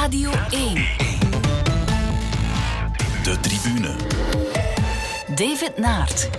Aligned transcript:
Radio 0.00 0.30
1. 0.50 0.74
De 3.22 3.36
tribune. 3.40 3.94
David 5.34 5.72
Naert. 5.76 6.30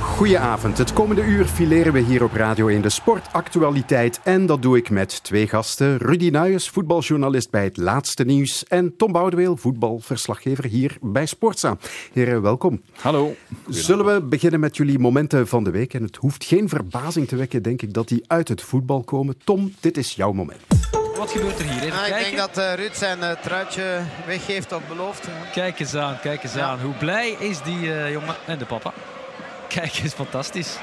Goedenavond. 0.00 0.78
Het 0.78 0.92
komende 0.92 1.22
uur 1.22 1.44
fileren 1.44 1.92
we 1.92 1.98
hier 1.98 2.24
op 2.24 2.32
Radio 2.32 2.68
1 2.68 2.82
de 2.82 2.88
sportactualiteit. 2.88 4.20
En 4.22 4.46
dat 4.46 4.62
doe 4.62 4.76
ik 4.76 4.90
met 4.90 5.22
twee 5.22 5.48
gasten. 5.48 5.96
Rudy 5.96 6.28
Nuyes, 6.28 6.68
voetbaljournalist 6.68 7.50
bij 7.50 7.64
Het 7.64 7.76
Laatste 7.76 8.24
Nieuws. 8.24 8.64
En 8.64 8.96
Tom 8.96 9.12
Boudeweel, 9.12 9.56
voetbalverslaggever 9.56 10.64
hier 10.64 10.96
bij 11.00 11.26
Sportza. 11.26 11.76
Heren, 12.12 12.42
welkom. 12.42 12.82
Hallo. 13.00 13.34
Zullen 13.68 14.14
we 14.14 14.22
beginnen 14.22 14.60
met 14.60 14.76
jullie 14.76 14.98
momenten 14.98 15.48
van 15.48 15.64
de 15.64 15.70
week? 15.70 15.94
En 15.94 16.02
het 16.02 16.16
hoeft 16.16 16.44
geen 16.44 16.68
verbazing 16.68 17.28
te 17.28 17.36
wekken, 17.36 17.62
denk 17.62 17.82
ik, 17.82 17.92
dat 17.92 18.08
die 18.08 18.24
uit 18.26 18.48
het 18.48 18.62
voetbal 18.62 19.02
komen. 19.02 19.36
Tom, 19.44 19.74
dit 19.80 19.96
is 19.96 20.14
jouw 20.14 20.32
moment. 20.32 20.95
Wat 21.16 21.30
gebeurt 21.30 21.58
er 21.58 21.64
hier? 21.64 21.82
Even 21.82 21.98
Ah, 21.98 22.06
ik 22.06 22.12
kijken. 22.12 22.36
denk 22.36 22.54
dat 22.54 22.64
eh, 22.64 22.74
Ruud 22.74 22.94
zijn 22.94 23.22
eh, 23.22 23.30
truitje 23.42 24.00
weggeeft 24.26 24.72
op 24.72 24.82
belofte. 24.88 25.28
Kijk 25.52 25.80
eens 25.80 25.94
aan, 25.94 26.18
kijk 26.20 26.42
eens 26.42 26.56
aan. 26.56 26.80
Hoe 26.80 26.94
blij 26.94 27.36
is 27.38 27.60
die 27.62 27.94
eh, 27.94 28.10
jongen 28.12 28.34
en 28.44 28.58
de 28.58 28.64
papa. 28.64 28.92
Kijk 29.68 29.98
eens, 30.02 30.12
fantastisch. 30.12 30.76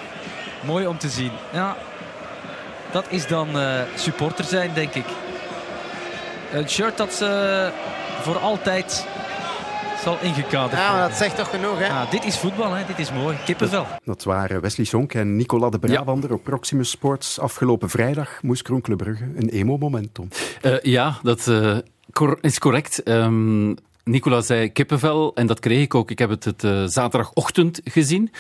Mooi 0.62 0.88
om 0.88 0.98
te 0.98 1.10
zien. 1.10 1.32
Ja, 1.52 1.76
dat 2.92 3.06
is 3.10 3.28
dan 3.28 3.48
supporter 3.96 4.46
zijn, 4.46 4.72
denk 4.74 4.94
ik. 4.94 5.06
Een 6.52 6.70
shirt 6.70 6.98
dat 6.98 7.14
ze 7.14 7.70
voor 8.22 8.40
altijd 8.40 9.06
zal 10.04 10.18
ingekaderd 10.22 10.72
Ja, 10.82 10.92
maar 10.92 11.08
dat 11.10 11.18
zegt 11.18 11.38
toch 11.38 11.50
genoeg, 11.50 11.80
hè? 11.80 11.88
Ah, 11.88 12.12
dit 12.12 12.24
is 12.26 12.38
voetbal, 12.38 12.72
hè. 12.74 12.86
dit 12.86 13.00
is 13.00 13.12
mooi. 13.14 13.38
Kippenvel. 13.46 13.86
Dat 14.04 14.24
waren 14.24 14.62
Wesley 14.62 14.86
Sonk 14.86 15.14
en 15.14 15.36
Nicolas 15.36 15.72
de 15.72 15.80
Brabander 15.80 16.34
op 16.34 16.44
Proximus 16.44 16.90
Sports. 16.90 17.40
Afgelopen 17.40 17.90
vrijdag 17.90 18.42
moest 18.42 18.62
Kroen 18.62 18.82
Club 18.82 18.98
Brugge 18.98 19.24
een 19.36 19.50
emo-moment, 19.50 20.14
Tom. 20.14 20.28
Eh, 20.62 20.80
ja, 20.82 21.18
dat 21.24 21.48
eh, 21.48 21.78
cor- 22.12 22.38
is 22.42 22.60
correct. 22.60 23.04
Ehm 23.04 23.74
Nicola 24.04 24.42
zei 24.42 24.72
kippenvel 24.72 25.36
en 25.36 25.48
dat 25.48 25.60
kreeg 25.60 25.82
ik 25.84 25.96
ook. 25.96 26.12
Ik 26.12 26.20
heb 26.20 26.30
het, 26.30 26.44
het 26.44 26.64
eh, 26.64 26.84
zaterdagochtend 26.86 27.82
gezien. 27.84 28.32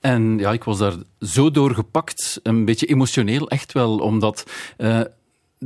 En 0.00 0.38
ja, 0.38 0.52
ik 0.52 0.64
was 0.64 0.78
daar 0.78 0.94
zo 1.20 1.50
door 1.50 1.74
gepakt. 1.74 2.40
Een 2.42 2.64
beetje 2.64 2.86
emotioneel, 2.86 3.48
echt 3.48 3.72
wel. 3.72 3.98
Omdat 3.98 4.44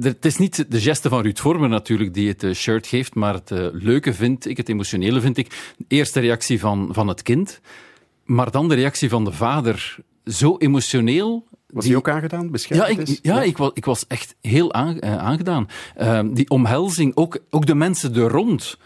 het 0.00 0.24
is 0.24 0.36
niet 0.36 0.64
de 0.68 0.80
geste 0.80 1.08
van 1.08 1.22
Ruud 1.22 1.38
Vormer 1.38 1.68
natuurlijk 1.68 2.14
die 2.14 2.28
het 2.28 2.42
eh, 2.42 2.52
shirt 2.52 2.86
geeft, 2.86 3.14
maar 3.14 3.34
het 3.34 3.50
eh, 3.50 3.66
leuke 3.72 4.14
vind 4.14 4.46
ik, 4.46 4.56
het 4.56 4.68
emotionele 4.68 5.20
vind 5.20 5.36
ik, 5.36 5.74
de 5.76 5.84
eerste 5.88 6.20
reactie 6.20 6.60
van, 6.60 6.88
van 6.92 7.08
het 7.08 7.22
kind, 7.22 7.60
maar 8.24 8.50
dan 8.50 8.68
de 8.68 8.74
reactie 8.74 9.08
van 9.08 9.24
de 9.24 9.32
vader. 9.32 9.96
Zo 10.24 10.56
emotioneel. 10.58 11.46
Was 11.70 11.82
die- 11.84 11.92
hij 11.92 12.00
ook 12.00 12.08
aangedaan? 12.08 12.50
Beschermd 12.50 12.82
ja, 12.82 12.88
ik, 12.88 12.98
is? 13.08 13.18
ja, 13.22 13.42
Ik, 13.42 13.56
was, 13.56 13.70
ik 13.74 13.84
was 13.84 14.06
echt 14.06 14.34
heel 14.40 14.72
eh, 14.72 15.16
aangedaan. 15.16 15.68
Ehm, 15.96 16.32
die 16.34 16.48
omhelzing, 16.50 17.16
ook, 17.16 17.38
ook 17.50 17.66
de 17.66 17.74
mensen 17.74 18.14
er 18.14 18.28
rond. 18.30 18.78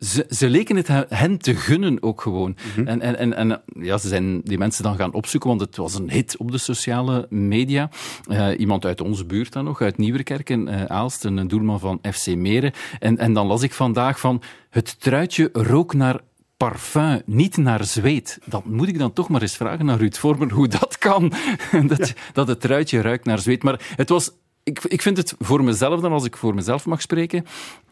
Ze, 0.00 0.26
ze 0.28 0.48
leken 0.48 0.76
het 0.76 0.86
he- 0.88 1.04
hen 1.08 1.38
te 1.38 1.54
gunnen 1.54 2.02
ook 2.02 2.20
gewoon. 2.20 2.56
En, 2.84 3.00
en, 3.00 3.18
en, 3.18 3.36
en 3.36 3.62
ja, 3.80 3.98
ze 3.98 4.08
zijn 4.08 4.40
die 4.40 4.58
mensen 4.58 4.82
dan 4.82 4.96
gaan 4.96 5.12
opzoeken, 5.12 5.48
want 5.48 5.60
het 5.60 5.76
was 5.76 5.94
een 5.94 6.10
hit 6.10 6.36
op 6.36 6.50
de 6.50 6.58
sociale 6.58 7.26
media. 7.30 7.90
Eh, 8.26 8.48
iemand 8.58 8.84
uit 8.84 9.00
onze 9.00 9.24
buurt 9.24 9.52
dan 9.52 9.64
nog, 9.64 9.80
uit 9.80 9.98
Nieuwerkerk 9.98 10.50
in 10.50 10.68
eh, 10.68 10.84
Aalst, 10.84 11.24
een 11.24 11.48
doelman 11.48 11.80
van 11.80 11.98
FC 12.12 12.34
Meren. 12.34 12.72
En, 12.98 13.18
en 13.18 13.32
dan 13.32 13.46
las 13.46 13.62
ik 13.62 13.72
vandaag 13.72 14.20
van, 14.20 14.42
het 14.70 15.00
truitje 15.00 15.48
rook 15.52 15.94
naar 15.94 16.20
parfum, 16.56 17.22
niet 17.26 17.56
naar 17.56 17.84
zweet. 17.84 18.38
Dat 18.44 18.64
moet 18.64 18.88
ik 18.88 18.98
dan 18.98 19.12
toch 19.12 19.28
maar 19.28 19.42
eens 19.42 19.56
vragen 19.56 19.84
naar 19.84 19.98
Ruud 19.98 20.16
Vormer 20.16 20.52
hoe 20.52 20.68
dat 20.68 20.98
kan. 20.98 21.32
dat, 21.86 22.14
dat 22.32 22.48
het 22.48 22.60
truitje 22.60 23.00
ruikt 23.00 23.24
naar 23.24 23.38
zweet. 23.38 23.62
Maar 23.62 23.92
het 23.96 24.08
was 24.08 24.30
ik, 24.62 24.84
ik 24.84 25.02
vind 25.02 25.16
het 25.16 25.34
voor 25.38 25.64
mezelf 25.64 26.00
dan, 26.00 26.12
als 26.12 26.24
ik 26.24 26.36
voor 26.36 26.54
mezelf 26.54 26.86
mag 26.86 27.00
spreken, 27.00 27.44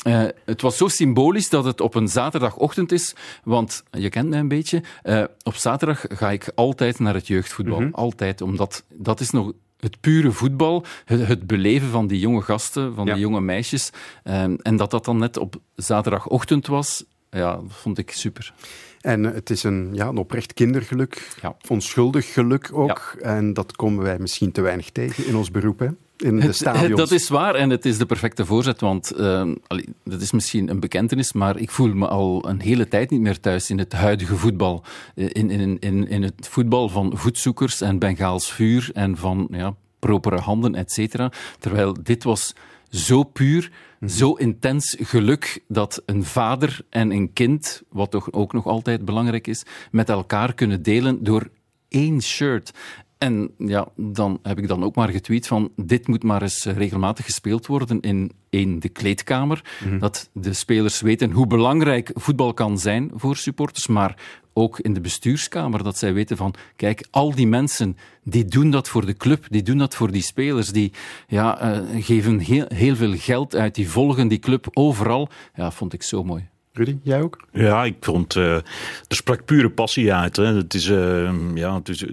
eh, 0.02 0.24
het 0.44 0.60
was 0.60 0.76
zo 0.76 0.88
symbolisch 0.88 1.48
dat 1.48 1.64
het 1.64 1.80
op 1.80 1.94
een 1.94 2.08
zaterdagochtend 2.08 2.92
is, 2.92 3.14
want 3.44 3.82
je 3.90 4.08
kent 4.08 4.28
mij 4.28 4.38
een 4.38 4.48
beetje, 4.48 4.82
eh, 5.02 5.24
op 5.42 5.54
zaterdag 5.54 6.04
ga 6.08 6.30
ik 6.30 6.50
altijd 6.54 6.98
naar 6.98 7.14
het 7.14 7.26
jeugdvoetbal. 7.26 7.88
Altijd, 7.92 8.40
omdat 8.40 8.84
dat 8.94 9.20
is 9.20 9.30
nog 9.30 9.52
het 9.80 10.00
pure 10.00 10.30
voetbal, 10.32 10.84
het, 11.04 11.46
beleven 11.46 11.88
van 11.88 12.06
die 12.06 12.18
jonge 12.18 12.42
gasten, 12.42 12.94
van 12.94 13.06
Ja. 13.06 13.12
die 13.12 13.22
jonge 13.22 13.40
meisjes. 13.40 13.90
Eh, 14.24 14.42
en 14.42 14.76
dat 14.76 14.90
dat 14.90 15.04
dan 15.04 15.18
net 15.18 15.36
op 15.36 15.56
zaterdagochtend 15.74 16.66
was, 16.66 17.04
ja, 17.30 17.52
dat 17.56 17.64
vond 17.68 17.98
ik 17.98 18.10
super. 18.10 18.54
En 19.00 19.22
het 19.24 19.50
is 19.50 19.62
een, 19.62 19.90
ja, 19.92 20.06
een 20.06 20.16
oprecht 20.16 20.54
kindergeluk, 20.54 21.28
Ja. 21.42 21.56
onschuldig 21.68 22.32
geluk 22.32 22.70
ook. 22.72 23.14
En 23.20 23.52
dat 23.54 23.76
komen 23.76 24.04
wij 24.04 24.18
misschien 24.18 24.52
te 24.52 24.60
weinig 24.60 24.90
tegen 24.90 25.26
in 25.26 25.36
ons 25.36 25.50
beroep, 25.50 25.78
hè? 25.78 25.88
In 26.22 26.40
de 26.40 26.52
stadions. 26.52 26.96
Dat 26.96 27.10
is 27.10 27.28
waar 27.28 27.54
en 27.54 27.70
het 27.70 27.84
is 27.84 27.98
de 27.98 28.06
perfecte 28.06 28.44
voorzet, 28.44 28.80
want 28.80 29.10
eh, 29.10 29.50
allee, 29.66 29.88
dat 30.04 30.20
is 30.20 30.32
misschien 30.32 30.70
een 30.70 30.80
bekentenis, 30.80 31.32
maar 31.32 31.58
ik 31.58 31.70
voel 31.70 31.94
me 31.94 32.08
al 32.08 32.48
een 32.48 32.60
hele 32.60 32.88
tijd 32.88 33.10
niet 33.10 33.20
meer 33.20 33.40
thuis 33.40 33.70
in 33.70 33.78
het 33.78 33.92
huidige 33.92 34.36
voetbal. 34.36 34.84
Eh, 35.14 35.28
In, 35.32 35.50
in, 35.50 35.78
in, 35.78 36.08
in 36.08 36.22
het 36.22 36.48
voetbal 36.50 36.88
van 36.88 37.12
voetzoekers 37.14 37.80
en 37.80 37.98
Bengaals 37.98 38.52
vuur 38.52 38.90
en 38.92 39.16
van 39.16 39.48
ja, 39.50 39.74
propere 39.98 40.38
handen, 40.38 40.74
et 40.74 40.92
cetera. 40.92 41.32
Terwijl 41.58 41.96
dit 42.02 42.24
was 42.24 42.54
zo 42.90 43.22
puur, 43.22 43.70
zo 44.06 44.32
intens 44.32 44.96
geluk 45.00 45.64
dat 45.68 46.02
een 46.06 46.24
vader 46.24 46.80
en 46.90 47.10
een 47.10 47.32
kind, 47.32 47.82
wat 47.88 48.10
toch 48.10 48.32
ook 48.32 48.52
nog 48.52 48.66
altijd 48.66 49.04
belangrijk 49.04 49.46
is, 49.46 49.64
met 49.90 50.08
elkaar 50.08 50.54
kunnen 50.54 50.82
delen 50.82 51.24
door 51.24 51.50
één 51.88 52.22
shirt. 52.22 52.72
En 53.18 53.50
ja, 53.58 53.88
dan 53.96 54.38
heb 54.42 54.58
ik 54.58 54.68
dan 54.68 54.84
ook 54.84 54.94
maar 54.94 55.08
getweet 55.08 55.46
van 55.46 55.70
dit 55.76 56.06
moet 56.06 56.22
maar 56.22 56.42
eens 56.42 56.66
eh, 56.66 56.76
regelmatig 56.76 57.24
gespeeld 57.24 57.66
worden 57.66 58.00
in, 58.00 58.32
in 58.50 58.78
de 58.78 58.88
kleedkamer. 58.88 59.64
Dat 59.98 60.30
de 60.32 60.52
spelers 60.52 61.00
weten 61.00 61.30
hoe 61.30 61.46
belangrijk 61.46 62.10
voetbal 62.14 62.54
kan 62.54 62.78
zijn 62.78 63.10
voor 63.14 63.36
supporters, 63.36 63.86
maar 63.86 64.16
ook 64.52 64.78
in 64.78 64.94
de 64.94 65.00
bestuurskamer, 65.00 65.82
dat 65.82 65.98
zij 65.98 66.12
weten 66.12 66.36
van 66.36 66.54
kijk, 66.76 67.06
al 67.10 67.34
die 67.34 67.46
mensen 67.46 67.96
die 68.24 68.44
doen 68.44 68.70
dat 68.70 68.88
voor 68.88 69.06
de 69.06 69.16
club, 69.16 69.46
die 69.48 69.62
doen 69.62 69.78
dat 69.78 69.94
voor 69.94 70.10
die 70.10 70.22
spelers, 70.22 70.68
die 70.68 70.92
ja, 71.28 71.60
eh, 71.60 72.04
geven 72.04 72.38
heel, 72.38 72.64
heel 72.68 72.96
veel 72.96 73.14
geld 73.16 73.56
uit, 73.56 73.74
die 73.74 73.90
volgen 73.90 74.28
die 74.28 74.38
club 74.38 74.66
overal. 74.72 75.28
Ja, 75.54 75.70
vond 75.70 75.92
ik 75.92 76.02
zo 76.02 76.24
mooi. 76.24 76.48
Rudy, 76.78 76.98
jij 77.02 77.22
ook? 77.22 77.46
Ja, 77.52 77.84
ik 77.84 77.96
vond, 78.00 78.36
eh, 78.36 78.54
er 78.54 78.64
sprak 79.08 79.44
pure 79.44 79.70
passie 79.70 80.12
uit. 80.12 80.36
Hè. 80.36 80.44
Het 80.44 80.74
is, 80.74 80.88
eh, 80.88 81.30
ja, 81.54 81.74
het 81.74 81.88
is, 81.88 82.04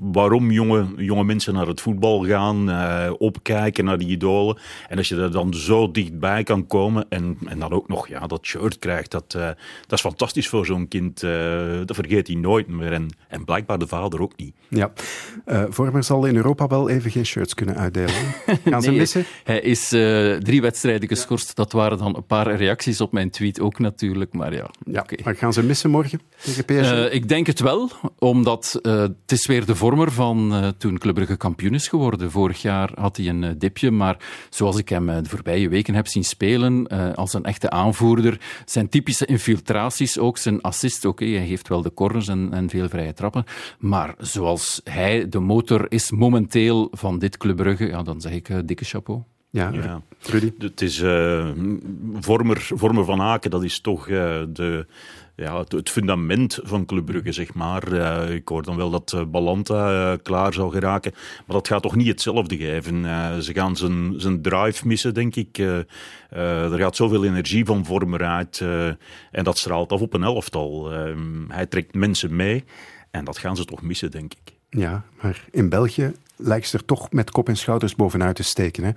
waarom 0.00 0.50
jonge, 0.50 0.86
jonge 0.96 1.24
mensen 1.24 1.54
naar 1.54 1.66
het 1.66 1.80
voetbal 1.80 2.24
gaan, 2.24 2.70
eh, 2.70 3.10
opkijken 3.18 3.84
naar 3.84 3.98
die 3.98 4.08
idolen. 4.08 4.58
En 4.88 4.98
als 4.98 5.08
je 5.08 5.16
er 5.16 5.32
dan 5.32 5.54
zo 5.54 5.90
dichtbij 5.90 6.42
kan 6.42 6.66
komen 6.66 7.06
en, 7.08 7.38
en 7.46 7.58
dan 7.58 7.72
ook 7.72 7.88
nog 7.88 8.08
ja, 8.08 8.26
dat 8.26 8.44
shirt 8.46 8.78
krijgt, 8.78 9.10
dat, 9.10 9.30
dat 9.30 9.56
is 9.88 10.00
fantastisch 10.00 10.48
voor 10.48 10.66
zo'n 10.66 10.88
kind. 10.88 11.20
dat 11.86 11.96
vergeet 11.96 12.26
hij 12.26 12.36
nooit 12.36 12.68
meer. 12.68 12.92
En, 12.92 13.08
en 13.28 13.44
blijkbaar 13.44 13.78
de 13.78 13.86
vader 13.86 14.20
ook 14.20 14.36
niet. 14.36 14.54
Ja. 14.68 14.92
Vormer 15.68 16.04
zal 16.04 16.24
in 16.24 16.36
Europa 16.36 16.66
wel 16.66 16.88
even 16.88 17.10
geen 17.10 17.26
shirts 17.26 17.54
kunnen 17.54 17.76
uitdelen. 17.76 18.14
Gaan 18.64 18.82
ze 18.82 18.88
Nee, 18.88 18.98
missen? 18.98 19.24
Hij 19.44 19.60
is 19.60 19.88
drie 20.44 20.60
wedstrijden 20.60 21.08
geschorst. 21.08 21.56
Dat 21.56 21.72
waren 21.72 21.98
dan 21.98 22.16
een 22.16 22.26
paar 22.26 22.54
reacties 22.56 23.00
op 23.00 23.12
mijn 23.12 23.30
tweet 23.30 23.60
ook 23.60 23.78
natuurlijk. 23.78 24.03
Maar 24.32 24.54
ja, 24.54 24.70
maar 25.24 25.36
gaan 25.36 25.52
ze 25.52 25.62
missen 25.62 25.90
morgen 25.90 26.20
tegen 26.42 26.64
PSG? 26.64 26.92
Eh, 26.92 27.14
ik 27.14 27.28
denk 27.28 27.46
het 27.46 27.60
wel, 27.60 27.90
omdat 28.18 28.78
eh, 28.82 29.00
het 29.00 29.32
is 29.32 29.46
weer 29.46 29.66
de 29.66 29.74
vormer 29.74 30.12
van 30.12 30.54
eh, 30.54 30.68
toen 30.68 30.98
Club 30.98 31.14
Brugge 31.14 31.36
kampioen 31.36 31.74
is 31.74 31.88
geworden. 31.88 32.30
Vorig 32.30 32.62
jaar 32.62 32.90
had 32.94 33.16
hij 33.16 33.28
een 33.28 33.58
dipje, 33.58 33.90
maar 33.90 34.16
zoals 34.50 34.78
ik 34.78 34.88
hem 34.88 35.06
de 35.06 35.28
voorbije 35.28 35.68
weken 35.68 35.94
heb 35.94 36.06
zien 36.06 36.24
spelen, 36.24 36.86
als 37.14 37.32
een 37.32 37.44
echte 37.44 37.70
aanvoerder, 37.70 38.40
zijn 38.64 38.88
typische 38.88 39.26
infiltraties 39.26 40.18
ook, 40.18 40.38
zijn 40.38 40.60
assist, 40.60 41.04
oké, 41.04 41.24
hij 41.24 41.46
geeft 41.46 41.68
wel 41.68 41.82
de 41.82 41.94
corners 41.94 42.28
en, 42.28 42.48
en 42.52 42.70
veel 42.70 42.88
vrije 42.88 43.12
trappen, 43.12 43.44
maar 43.78 44.14
zoals 44.18 44.80
hij 44.84 45.28
de 45.28 45.40
motor 45.40 45.86
is 45.88 46.10
momenteel 46.10 46.88
van 46.90 47.18
dit 47.18 47.36
Club 47.36 47.56
Brugge, 47.56 47.86
ja, 47.86 48.02
dan 48.02 48.20
zeg 48.20 48.32
ik 48.32 48.68
dikke 48.68 48.84
chapeau. 48.84 49.22
Ja, 49.54 49.70
Ja. 49.72 50.02
Rudy. 50.20 50.52
Het 50.58 50.80
is 50.80 51.00
eh, 51.00 51.50
Vormer, 52.20 52.60
Vormer 52.60 53.04
van 53.04 53.20
Aken, 53.20 53.50
dat 53.50 53.64
is 53.64 53.80
toch 53.80 54.08
eh, 54.08 54.42
de, 54.48 54.86
ja, 55.36 55.58
het, 55.58 55.72
het 55.72 55.90
fundament 55.90 56.58
van 56.62 56.86
Club 56.86 57.04
Brugge, 57.04 57.32
zeg 57.32 57.54
maar. 57.54 57.92
Eh, 57.92 58.34
ik 58.34 58.48
hoor 58.48 58.62
dan 58.62 58.76
wel 58.76 58.90
dat 58.90 59.24
Balanta 59.30 60.16
klaar 60.22 60.52
zou 60.52 60.72
geraken, 60.72 61.12
maar 61.14 61.56
dat 61.56 61.68
gaat 61.68 61.82
toch 61.82 61.96
niet 61.96 62.06
hetzelfde 62.06 62.56
geven. 62.56 63.04
Ze 63.42 63.54
gaan 63.54 63.76
zijn, 63.76 64.14
zijn 64.16 64.42
drive 64.42 64.86
missen, 64.86 65.14
denk 65.14 65.36
ik. 65.36 65.58
Er 66.28 66.78
gaat 66.78 66.96
zoveel 66.96 67.24
energie 67.24 67.64
van 67.64 67.84
Vormer 67.84 68.24
uit 68.24 68.60
en 69.30 69.44
dat 69.44 69.58
straalt 69.58 69.92
af 69.92 70.00
op 70.00 70.14
een 70.14 70.22
elftal. 70.22 70.92
Eh, 70.92 71.14
hij 71.48 71.66
trekt 71.66 71.94
mensen 71.94 72.36
mee 72.36 72.64
en 73.10 73.24
dat 73.24 73.38
gaan 73.38 73.56
ze 73.56 73.64
toch 73.64 73.82
missen, 73.82 74.10
denk 74.10 74.32
ik. 74.32 74.52
Ja, 74.68 75.04
maar 75.22 75.44
in 75.50 75.68
België 75.68 76.12
lijkt 76.36 76.68
ze 76.68 76.76
er 76.76 76.84
toch 76.84 77.12
met 77.12 77.30
kop 77.30 77.48
en 77.48 77.56
schouders 77.56 77.94
bovenuit 77.94 78.36
te 78.36 78.42
steken. 78.42 78.84
Hè? 78.84 78.90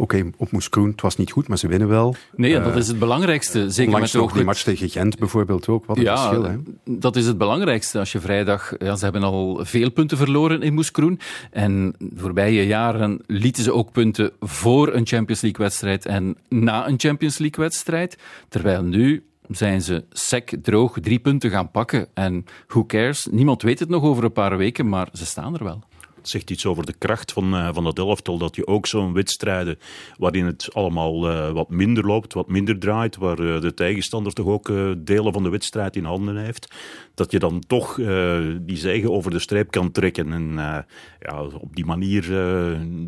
Oké, 0.00 0.30
op 0.36 0.52
Moeskroen, 0.52 0.90
het 0.90 1.00
was 1.00 1.16
niet 1.16 1.30
goed, 1.30 1.48
maar 1.48 1.58
ze 1.58 1.68
winnen 1.68 1.88
wel. 1.88 2.14
Nee, 2.36 2.60
dat 2.60 2.76
is 2.76 2.88
het 2.88 2.98
belangrijkste. 2.98 3.70
Zeker 3.70 3.92
Onlangs 3.92 4.12
met 4.12 4.22
ook 4.22 4.34
die 4.34 4.44
match 4.44 4.62
tegen 4.62 4.88
Gent 4.88 5.18
bijvoorbeeld 5.18 5.68
ook. 5.68 5.86
Wat 5.86 5.96
een 5.96 6.02
ja, 6.02 6.16
verschil, 6.16 6.44
hè? 6.44 6.56
dat 6.84 7.16
is 7.16 7.26
het 7.26 7.38
belangrijkste. 7.38 7.98
Als 7.98 8.12
je 8.12 8.20
vrijdag... 8.20 8.72
Ja, 8.78 8.96
ze 8.96 9.04
hebben 9.04 9.22
al 9.22 9.60
veel 9.62 9.90
punten 9.90 10.16
verloren 10.16 10.62
in 10.62 10.74
Moeskroen. 10.74 11.20
En 11.50 11.94
de 11.98 12.20
voorbije 12.20 12.66
jaren 12.66 13.20
lieten 13.26 13.62
ze 13.62 13.72
ook 13.72 13.92
punten 13.92 14.32
voor 14.40 14.94
een 14.94 15.06
Champions 15.06 15.40
League-wedstrijd 15.40 16.06
en 16.06 16.36
na 16.48 16.88
een 16.88 17.00
Champions 17.00 17.38
League-wedstrijd. 17.38 18.18
Terwijl 18.48 18.82
nu 18.82 19.24
zijn 19.48 19.82
ze 19.82 20.04
sec, 20.10 20.52
droog, 20.62 20.98
drie 21.00 21.18
punten 21.18 21.50
gaan 21.50 21.70
pakken. 21.70 22.06
En 22.14 22.44
who 22.66 22.86
cares? 22.86 23.28
Niemand 23.30 23.62
weet 23.62 23.78
het 23.78 23.88
nog 23.88 24.02
over 24.02 24.24
een 24.24 24.32
paar 24.32 24.56
weken, 24.56 24.88
maar 24.88 25.08
ze 25.12 25.26
staan 25.26 25.54
er 25.54 25.64
wel. 25.64 25.82
Het 26.20 26.28
zegt 26.28 26.50
iets 26.50 26.66
over 26.66 26.86
de 26.86 26.94
kracht 26.98 27.32
van, 27.32 27.54
eh, 27.54 27.68
van 27.72 27.84
dat 27.84 27.98
elftal. 27.98 28.38
Dat 28.38 28.56
je 28.56 28.66
ook 28.66 28.86
zo'n 28.86 29.12
wedstrijden 29.12 29.78
waarin 30.18 30.46
het 30.46 30.68
allemaal 30.72 31.28
eh, 31.30 31.50
wat 31.50 31.70
minder 31.70 32.06
loopt, 32.06 32.34
wat 32.34 32.48
minder 32.48 32.78
draait, 32.78 33.16
waar 33.16 33.38
eh, 33.38 33.60
de 33.60 33.74
tegenstander 33.74 34.32
toch 34.32 34.46
ook 34.46 34.68
eh, 34.68 34.90
delen 34.98 35.32
van 35.32 35.42
de 35.42 35.48
wedstrijd 35.48 35.96
in 35.96 36.04
handen 36.04 36.36
heeft, 36.36 36.74
dat 37.14 37.30
je 37.30 37.38
dan 37.38 37.62
toch 37.66 37.98
eh, 37.98 38.38
die 38.60 38.76
zegen 38.76 39.10
over 39.12 39.30
de 39.30 39.38
streep 39.38 39.70
kan 39.70 39.90
trekken. 39.92 40.32
En 40.32 40.58
eh, 40.58 40.78
ja, 41.20 41.42
op 41.42 41.76
die 41.76 41.84
manier 41.84 42.22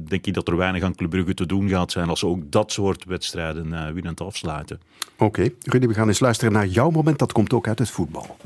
denk 0.09 0.27
ik 0.27 0.35
dat 0.35 0.49
er 0.49 0.57
weinig 0.57 0.83
aan 0.83 0.95
Club 0.95 1.11
Brugge 1.11 1.35
te 1.35 1.47
doen 1.47 1.69
gaat 1.69 1.91
zijn 1.93 2.09
als 2.09 2.19
ze 2.21 2.27
ook 2.27 2.51
dat 2.51 2.73
soort 2.73 3.05
wedstrijden 3.05 3.73
eh, 3.73 3.93
winnend 3.93 4.21
afsluiten. 4.21 4.81
Oké, 5.19 5.49
Rudy, 5.61 5.87
we 5.87 5.95
gaan 5.95 6.09
eens 6.09 6.21
luisteren 6.21 6.53
naar 6.53 6.67
jouw 6.67 6.91
moment. 6.91 7.19
Dat 7.19 7.33
komt 7.33 7.53
ook 7.53 7.69
uit 7.69 7.79
het 7.79 7.91
voetbal. 7.91 8.37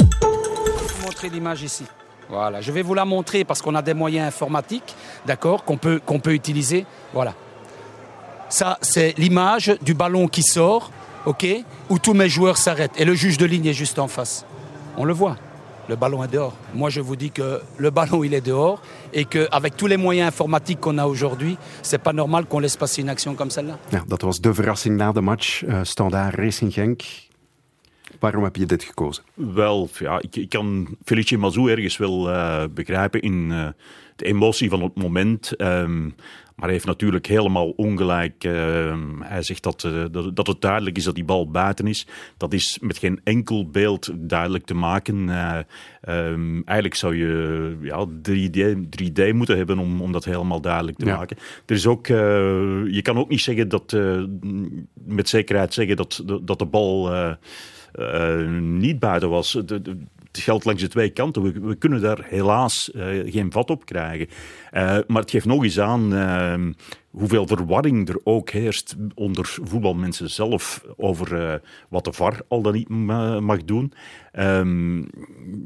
montrer 1.03 1.31
l'image 1.31 1.65
ici. 1.65 1.85
Voilà, 2.29 2.61
je 2.61 2.73
vais 2.73 2.83
vous 2.83 2.95
la 2.95 3.05
montrer 3.05 3.45
parce 3.45 3.63
qu'on 3.63 3.75
a 3.75 3.83
des 3.83 3.95
moyens 3.95 4.27
informatiques, 4.27 4.95
d'accord, 5.27 5.65
qu'on 5.65 5.77
peut, 5.77 6.01
qu'on 6.05 6.19
peut 6.19 6.35
utiliser. 6.35 6.85
Voilà. 7.15 7.35
Ça, 8.49 8.79
c'est 8.81 9.15
l'image 9.19 9.75
du 9.83 9.95
ballon 9.95 10.29
qui 10.29 10.43
sort, 10.43 10.91
ok, 11.25 11.47
où 11.89 11.99
tous 11.99 12.15
mes 12.15 12.29
joueurs 12.29 12.57
s'arrêtent. 12.57 12.99
Et 13.01 13.05
le 13.05 13.15
juge 13.15 13.39
de 13.39 13.47
ligne 13.47 13.67
est 13.67 13.73
juste 13.73 13.99
en 13.99 14.09
face. 14.09 14.45
On 14.97 15.05
le 15.05 15.13
voit. 15.13 15.37
Le 15.89 15.95
ballon 15.95 16.25
est 16.25 16.29
dehors. 16.29 16.55
Moi, 16.75 16.91
je 16.91 17.01
vous 17.01 17.15
dis 17.15 17.31
que 17.31 17.61
le 17.79 17.91
ballon, 17.91 18.25
il 18.25 18.35
est 18.35 18.41
dehors 18.41 18.83
et 19.13 19.25
qu'avec 19.25 19.77
tous 19.77 19.87
les 19.87 19.97
moyens 19.97 20.27
informatiques 20.27 20.81
qu'on 20.81 20.99
a 20.99 21.07
aujourd'hui, 21.07 21.57
c'est 21.83 21.99
pas 21.99 22.13
normal 22.13 22.47
qu'on 22.47 22.59
laisse 22.59 22.77
passer 22.77 23.03
une 23.03 23.09
action 23.09 23.35
comme 23.37 23.51
celle-là. 23.51 23.79
Ja, 23.93 24.03
was 24.25 24.41
de 24.41 24.51
verrassing 24.51 24.97
match. 25.21 25.65
eh 25.69 25.85
Standaard 25.85 26.35
Racing 26.37 26.73
Genk. 26.73 27.26
Waarom 28.19 28.45
heb 28.45 28.57
je 28.57 28.67
dit 28.67 28.85
gekozen? 28.85 29.25
Wel, 29.35 29.89
ja, 29.99 30.21
ik, 30.21 30.37
ik 30.37 30.49
kan 30.49 30.97
Felice 31.05 31.37
Mazou 31.37 31.71
ergens 31.71 31.97
wel 31.97 32.31
eh, 32.31 32.65
begrijpen 32.75 33.21
in 33.21 33.49
eh, 33.53 33.69
de 34.17 34.25
emotie 34.25 34.69
van 34.71 34.83
het 34.83 34.95
moment. 34.95 35.57
ehm, 35.57 36.09
maar 36.57 36.65
hij 36.65 36.75
heeft 36.75 36.87
natuurlijk 36.87 37.27
helemaal 37.27 37.71
ongelijk. 37.71 38.45
ehm, 38.45 39.21
hij 39.21 39.43
zegt 39.43 39.63
dat, 39.63 39.85
eh, 39.85 40.05
dat, 40.11 40.37
dat 40.37 40.47
het 40.47 40.61
duidelijk 40.61 40.97
is 40.97 41.05
dat 41.05 41.15
die 41.15 41.25
bal 41.25 41.51
buiten 41.51 41.87
is. 41.87 42.07
Dat 42.37 42.53
is 42.53 42.79
met 42.81 42.99
geen 42.99 43.21
enkel 43.25 43.71
beeld 43.71 44.11
duidelijk 44.15 44.65
te 44.65 44.75
maken. 44.75 45.29
Eh, 45.29 45.59
ehm, 46.01 46.55
eigenlijk 46.65 46.95
zou 46.95 47.17
je 47.17 47.77
ja, 47.83 48.07
3D, 48.23 48.75
3D 48.91 49.33
moeten 49.33 49.57
hebben 49.57 49.79
om, 49.79 50.01
om 50.03 50.13
dat 50.13 50.25
helemaal 50.25 50.61
duidelijk 50.61 50.99
te 50.99 51.07
Ja. 51.07 51.17
maken. 51.17 51.37
Er 51.67 51.75
is 51.75 51.87
ook, 51.87 52.07
je 52.07 53.01
kan 53.03 53.17
ook 53.19 53.29
niet 53.29 53.41
zeggen 53.41 53.69
dat, 53.69 53.97
met 55.05 55.29
zekerheid 55.29 55.75
zeggen 55.75 55.97
dat, 55.97 56.23
dat 56.43 56.59
de 56.59 56.67
bal... 56.67 57.11
eh, 57.97 58.49
niet 58.61 58.99
buiten 58.99 59.31
was. 59.31 59.53
Het 59.53 60.45
geldt 60.45 60.65
langs 60.65 60.83
de 60.83 60.89
twee 60.89 61.11
kanten. 61.11 61.67
We, 61.67 61.75
kunnen 61.75 62.01
daar 62.01 62.25
helaas 62.29 62.91
eh, 62.93 63.33
geen 63.33 63.53
vat 63.53 63.71
op 63.71 63.85
krijgen. 63.85 64.29
Eh, 64.71 64.99
maar 65.07 65.23
het 65.23 65.31
geeft 65.31 65.47
nog 65.47 65.63
eens 65.63 65.81
aan 65.81 66.15
eh, 66.15 66.55
hoeveel 67.11 67.47
verwarring 67.47 68.09
er 68.09 68.21
ook 68.25 68.51
heerst 68.51 68.97
onder 69.15 69.47
voetbalmensen 69.63 70.31
zelf 70.31 70.85
over 70.97 71.61
wat 71.89 72.05
de 72.05 72.13
VAR 72.13 72.41
al 72.49 72.63
dan 72.63 72.73
niet 72.73 72.89
ma- 72.89 73.41
mag 73.41 73.65
doen. 73.65 73.93
Ehm, 74.33 74.99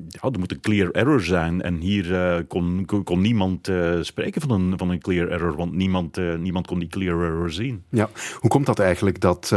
ja, 0.09 0.21
er 0.33 0.39
moet 0.39 0.53
een 0.53 0.61
clear 0.61 0.91
error 0.91 1.21
zijn. 1.21 1.63
En 1.63 1.75
hier 1.75 2.45
kon, 2.49 2.87
kon, 3.05 3.21
niemand 3.21 3.71
spreken 4.01 4.41
van 4.41 4.51
een, 4.51 4.79
van 4.79 4.91
een 4.91 5.01
clear 5.01 5.29
error, 5.29 5.57
want 5.57 5.73
niemand, 5.73 6.17
niemand 6.39 6.67
kon 6.67 6.79
die 6.79 6.89
clear 6.89 7.21
error 7.23 7.51
zien. 7.51 7.83
Ja, 7.89 8.11
hoe 8.41 8.51
komt 8.51 8.67
dat 8.67 8.79
eigenlijk 8.79 9.21
dat 9.21 9.53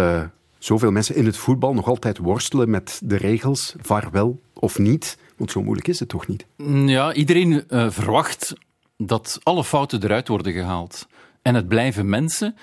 zoveel 0.63 0.91
mensen 0.91 1.15
in 1.15 1.25
het 1.25 1.37
voetbal 1.37 1.73
nog 1.73 1.87
altijd 1.87 2.17
worstelen 2.17 2.69
met 2.69 3.01
de 3.03 3.15
regels, 3.15 3.75
VAR 3.81 4.11
wel 4.11 4.41
of 4.53 4.77
niet? 4.77 5.17
Want 5.37 5.51
zo 5.51 5.63
moeilijk 5.63 5.87
is 5.87 5.99
het 5.99 6.09
toch 6.09 6.27
niet? 6.27 6.45
Ja, 6.85 7.13
iedereen 7.13 7.67
eh, 7.67 7.89
verwacht 7.89 8.53
dat 8.97 9.39
alle 9.43 9.63
fouten 9.63 10.03
eruit 10.03 10.27
worden 10.27 10.53
gehaald. 10.53 11.07
En 11.41 11.55
het 11.55 11.67
blijven 11.67 12.09
mensen. 12.09 12.55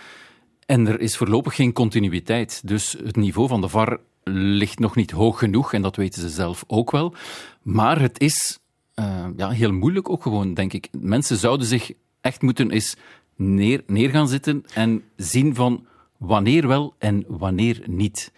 En 0.66 0.86
er 0.86 1.00
is 1.00 1.16
voorlopig 1.16 1.54
geen 1.54 1.72
continuïteit. 1.72 2.62
Dus 2.64 2.96
het 3.04 3.16
niveau 3.16 3.48
van 3.48 3.60
de 3.60 3.68
VAR 3.68 3.98
ligt 4.32 4.78
nog 4.78 4.96
niet 4.96 5.10
hoog 5.10 5.38
genoeg. 5.38 5.72
En 5.72 5.82
dat 5.82 5.96
weten 5.96 6.20
ze 6.20 6.28
zelf 6.28 6.64
ook 6.66 6.90
wel. 6.90 7.14
Maar 7.62 8.00
het 8.00 8.20
is 8.20 8.58
eh, 8.94 9.26
ja, 9.36 9.50
heel 9.50 9.72
moeilijk 9.72 10.08
ook 10.08 10.22
gewoon, 10.22 10.54
denk 10.54 10.72
ik. 10.72 10.88
Mensen 11.00 11.36
zouden 11.36 11.66
zich 11.66 11.92
echt 12.20 12.42
moeten 12.42 12.70
eens 12.70 12.96
neer, 13.36 13.82
neer 13.86 14.10
gaan 14.10 14.28
zitten 14.28 14.64
en 14.74 15.02
zien 15.16 15.54
van 15.54 15.86
wanneer 16.20 16.68
wel 16.68 16.94
en 16.98 17.24
wanneer 17.28 17.82
niet. 17.86 18.32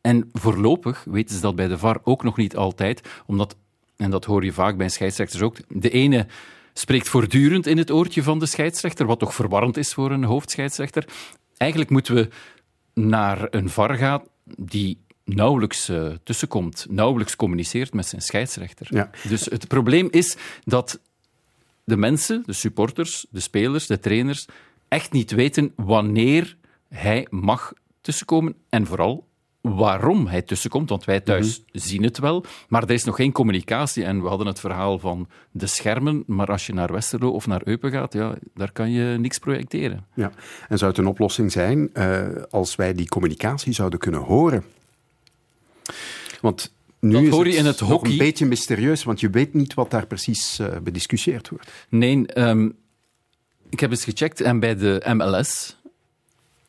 En 0.00 0.30
voorlopig 0.32 1.04
weten 1.04 1.34
ze 1.34 1.40
dat 1.40 1.56
bij 1.56 1.68
de 1.68 1.78
VAR 1.78 2.00
ook 2.02 2.22
nog 2.22 2.36
niet 2.36 2.56
altijd, 2.56 3.08
omdat, 3.26 3.56
en 3.96 4.10
dat 4.10 4.24
hoor 4.24 4.44
je 4.44 4.52
vaak 4.52 4.76
bij 4.76 4.88
scheidsrechters 4.88 5.42
ook, 5.42 5.56
de 5.68 5.90
ene 5.90 6.26
spreekt 6.72 7.08
voortdurend 7.08 7.66
in 7.66 7.78
het 7.78 7.90
oortje 7.90 8.22
van 8.22 8.38
de 8.38 8.46
scheidsrechter, 8.46 9.06
wat 9.06 9.18
toch 9.18 9.34
verwarrend 9.34 9.76
is 9.76 9.94
voor 9.94 10.10
een 10.10 10.24
hoofdscheidsrechter. 10.24 11.04
Eigenlijk 11.56 11.90
moeten 11.90 12.14
we 12.14 12.28
naar 12.94 13.46
een 13.50 13.68
VAR 13.68 13.94
gaan 13.94 14.22
die 14.44 14.98
nauwelijks 15.24 15.88
eh, 15.88 16.10
tussenkomt, 16.22 16.86
nauwelijks 16.88 17.36
communiceert 17.36 17.94
met 17.94 18.06
zijn 18.06 18.22
scheidsrechter. 18.22 18.86
Ja. 18.90 19.10
Dus 19.28 19.44
het 19.44 19.68
probleem 19.68 20.08
is 20.10 20.36
dat 20.64 21.00
de 21.84 21.96
mensen, 21.96 22.42
de 22.46 22.52
supporters, 22.52 23.26
de 23.30 23.40
spelers, 23.40 23.86
de 23.86 23.98
trainers, 23.98 24.46
echt 24.88 25.12
niet 25.12 25.30
weten 25.30 25.72
wanneer 25.76 26.56
hij 26.88 27.26
mag 27.30 27.72
tussenkomen 28.00 28.54
en 28.68 28.86
vooral 28.86 29.26
waarom 29.60 30.26
hij 30.26 30.42
tussenkomt. 30.42 30.88
Want 30.88 31.04
wij 31.04 31.20
thuis 31.20 31.62
zien 31.72 32.02
het 32.02 32.18
wel, 32.18 32.44
maar 32.68 32.82
er 32.82 32.90
is 32.90 33.04
nog 33.04 33.16
geen 33.16 33.32
communicatie. 33.32 34.04
En 34.04 34.22
we 34.22 34.28
hadden 34.28 34.46
het 34.46 34.60
verhaal 34.60 34.98
van 34.98 35.28
de 35.50 35.66
schermen, 35.66 36.22
maar 36.26 36.46
als 36.46 36.66
je 36.66 36.72
naar 36.74 36.92
Westerlo 36.92 37.30
of 37.30 37.46
naar 37.46 37.60
Eupen 37.64 37.90
gaat, 37.90 38.12
ja, 38.12 38.34
daar 38.54 38.72
kan 38.72 38.90
je 38.90 39.18
niks 39.18 39.38
projecteren. 39.38 40.06
Ja. 40.14 40.32
En 40.68 40.78
zou 40.78 40.90
het 40.90 41.00
een 41.00 41.06
oplossing 41.06 41.52
zijn 41.52 41.94
eh, 41.94 42.26
als 42.50 42.76
wij 42.76 42.94
die 42.94 43.08
communicatie 43.08 43.72
zouden 43.72 43.98
kunnen 43.98 44.20
horen? 44.20 44.64
Want 46.40 46.72
nu 47.00 47.12
Dat 47.12 47.22
is 47.22 47.28
hoor 47.30 47.46
je 47.48 47.56
in 47.56 47.66
het 47.66 47.80
nog 47.80 47.88
hockey. 47.88 48.10
een 48.10 48.18
beetje 48.18 48.46
mysterieus, 48.46 49.04
want 49.04 49.20
je 49.20 49.30
weet 49.30 49.54
niet 49.54 49.74
wat 49.74 49.90
daar 49.90 50.06
precies 50.06 50.58
eh, 50.58 50.76
bediscussieerd 50.82 51.48
wordt. 51.48 51.70
Nee, 51.88 52.26
ehm, 52.26 52.68
ik 53.68 53.80
heb 53.80 53.90
eens 53.90 54.04
gecheckt 54.04 54.40
en 54.40 54.60
bij 54.60 54.76
de 54.76 55.02
MLS 55.14 55.76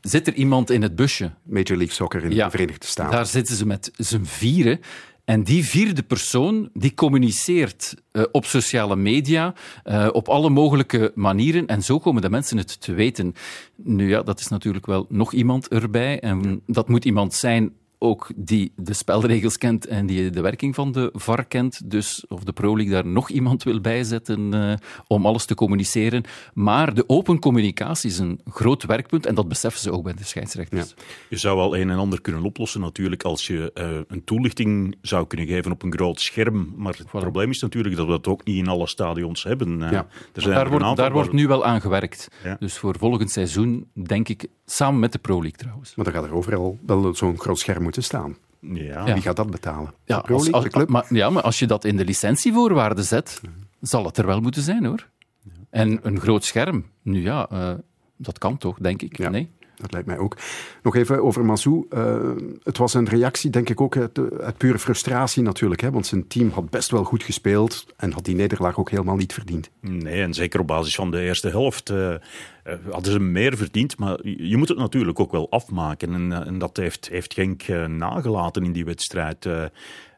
zit 0.01 0.27
er 0.27 0.33
iemand 0.33 0.69
in 0.69 0.81
het 0.81 0.95
busje. 0.95 1.31
Major 1.43 1.77
League 1.77 1.95
Soccer 1.95 2.23
in 2.23 2.31
Ja, 2.31 2.45
de 2.45 2.51
Verenigde 2.51 2.87
Staten. 2.87 3.11
Daar 3.11 3.25
zitten 3.25 3.55
ze 3.55 3.65
met 3.65 3.91
z'n 3.97 4.23
vieren. 4.23 4.79
En 5.25 5.43
die 5.43 5.65
vierde 5.65 6.03
persoon 6.03 6.69
die 6.73 6.93
communiceert 6.93 7.95
eh, 8.11 8.23
op 8.31 8.45
sociale 8.45 8.95
media, 8.95 9.53
eh, 9.83 10.07
op 10.11 10.27
alle 10.27 10.49
mogelijke 10.49 11.11
manieren. 11.15 11.67
En 11.67 11.83
zo 11.83 11.99
komen 11.99 12.21
de 12.21 12.29
mensen 12.29 12.57
het 12.57 12.81
te 12.81 12.93
weten. 12.93 13.33
Nu 13.75 14.09
ja, 14.09 14.21
dat 14.21 14.39
is 14.39 14.47
natuurlijk 14.47 14.85
wel 14.85 15.05
nog 15.09 15.33
iemand 15.33 15.67
erbij. 15.67 16.19
En 16.19 16.61
dat 16.65 16.87
moet 16.87 17.05
iemand 17.05 17.33
zijn 17.33 17.73
ook 18.01 18.27
die 18.35 18.71
de 18.75 18.93
spelregels 18.93 19.57
kent 19.57 19.85
en 19.87 20.05
die 20.05 20.29
de 20.29 20.41
werking 20.41 20.75
van 20.75 20.91
de 20.91 21.09
VAR 21.13 21.45
kent. 21.45 21.89
Dus 21.91 22.25
of 22.27 22.43
de 22.43 22.51
Pro 22.53 22.75
League 22.75 22.93
daar 22.93 23.05
nog 23.07 23.29
iemand 23.29 23.63
wil 23.63 23.81
bijzetten 23.81 24.53
eh, 24.53 24.73
om 25.07 25.25
alles 25.25 25.45
te 25.45 25.55
communiceren. 25.55 26.23
Maar 26.53 26.93
de 26.93 27.03
open 27.07 27.39
communicatie 27.39 28.09
is 28.09 28.17
een 28.19 28.39
groot 28.45 28.83
werkpunt 28.85 29.25
en 29.25 29.35
dat 29.35 29.47
beseffen 29.47 29.81
ze 29.81 29.91
ook 29.91 30.03
bij 30.03 30.13
de 30.13 30.23
scheidsrechters. 30.23 30.93
Je 31.29 31.37
zou 31.37 31.59
al 31.59 31.77
een 31.77 31.89
en 31.89 31.97
ander 31.97 32.21
kunnen 32.21 32.43
oplossen 32.43 32.81
natuurlijk 32.81 33.23
als 33.23 33.47
je 33.47 33.71
eh, 33.73 33.89
een 34.07 34.23
toelichting 34.23 34.95
zou 35.01 35.27
kunnen 35.27 35.47
geven 35.47 35.71
op 35.71 35.83
een 35.83 35.93
groot 35.93 36.19
scherm. 36.21 36.73
Maar 36.75 36.93
het 36.97 37.07
probleem 37.07 37.49
is 37.49 37.61
natuurlijk 37.61 37.95
dat 37.95 38.05
we 38.05 38.11
dat 38.11 38.27
ook 38.27 38.45
niet 38.45 38.57
in 38.57 38.67
alle 38.67 38.87
stadions 38.87 39.43
hebben. 39.43 39.83
Eh, 39.83 39.91
Ja. 39.91 40.07
er 40.33 40.41
zijn 40.41 40.53
Daar, 40.55 40.63
er 40.63 40.69
wordt, 40.69 40.85
daar 40.85 40.95
waar- 40.95 41.11
wordt 41.11 41.31
nu 41.31 41.47
wel 41.47 41.65
aan 41.65 41.81
gewerkt. 41.81 42.27
Ja. 42.43 42.55
Dus 42.59 42.77
voor 42.77 42.95
volgend 42.99 43.31
seizoen, 43.31 43.87
denk 43.93 44.29
ik, 44.29 44.47
samen 44.65 44.99
met 44.99 45.11
de 45.11 45.19
Pro 45.19 45.33
League 45.41 45.57
trouwens. 45.57 45.95
Maar 45.95 46.05
dan 46.05 46.13
gaat 46.13 46.23
er 46.23 46.33
overal 46.33 46.77
wel 46.85 47.15
zo'n 47.15 47.39
groot 47.39 47.59
scherm 47.59 47.87
moeten 47.89 48.03
staan. 48.03 48.37
Ja. 48.59 49.03
Wie 49.13 49.21
gaat 49.21 49.35
dat 49.35 49.51
betalen? 49.51 49.93
Ja, 50.05 50.21
de 50.21 50.33
als- 50.33 50.49
de 50.63 50.69
club? 50.69 50.89
maar, 50.89 51.05
ja, 51.09 51.29
maar 51.29 51.43
als 51.43 51.59
je 51.59 51.67
dat 51.67 51.85
in 51.85 51.97
de 51.97 52.05
licentievoorwaarden 52.05 53.03
zet, 53.03 53.41
zal 53.81 54.05
het 54.05 54.17
er 54.17 54.25
wel 54.25 54.41
moeten 54.41 54.61
zijn 54.61 54.85
hoor. 54.85 55.07
En 55.69 55.99
een 56.01 56.19
groot 56.19 56.43
scherm, 56.45 56.85
nu 57.01 57.21
ja, 57.21 57.47
eh, 57.49 57.73
dat 58.17 58.37
kan 58.37 58.57
toch, 58.57 58.77
denk 58.79 59.01
ik. 59.01 59.17
Ja. 59.17 59.29
Nee? 59.29 59.49
Dat 59.81 59.91
lijkt 59.91 60.07
mij 60.07 60.17
ook. 60.17 60.37
Nog 60.83 60.95
even 60.95 61.23
over 61.23 61.45
Mazou. 61.45 61.85
Eh, 61.89 62.29
het 62.63 62.77
was 62.77 62.93
een 62.93 63.09
reactie, 63.09 63.49
denk 63.49 63.69
ik, 63.69 63.81
ook 63.81 63.97
uit, 63.97 64.19
uit 64.41 64.57
pure 64.57 64.79
frustratie 64.79 65.43
natuurlijk. 65.43 65.81
Hè? 65.81 65.91
Want 65.91 66.05
zijn 66.05 66.27
team 66.27 66.49
had 66.49 66.69
best 66.69 66.91
wel 66.91 67.03
goed 67.03 67.23
gespeeld 67.23 67.85
en 67.97 68.11
had 68.11 68.25
die 68.25 68.35
nederlaag 68.35 68.79
ook 68.79 68.89
helemaal 68.89 69.15
niet 69.15 69.33
verdiend. 69.33 69.69
Nee, 69.81 70.21
en 70.21 70.33
zeker 70.33 70.59
op 70.59 70.67
basis 70.67 70.95
van 70.95 71.11
de 71.11 71.21
eerste 71.21 71.49
helft. 71.49 71.89
eh, 71.89 72.13
eh, 72.13 72.19
hadden 72.89 73.11
ze 73.11 73.19
meer 73.19 73.57
verdiend. 73.57 73.97
Maar 73.97 74.27
je 74.27 74.57
moet 74.57 74.69
het 74.69 74.77
natuurlijk 74.77 75.19
ook 75.19 75.31
wel 75.31 75.49
afmaken. 75.49 76.13
En, 76.13 76.45
en 76.45 76.57
dat 76.57 76.77
heeft, 76.77 77.09
heeft 77.09 77.33
Genk 77.33 77.67
nagelaten 77.87 78.63
in 78.63 78.71
die 78.71 78.85
wedstrijd. 78.85 79.47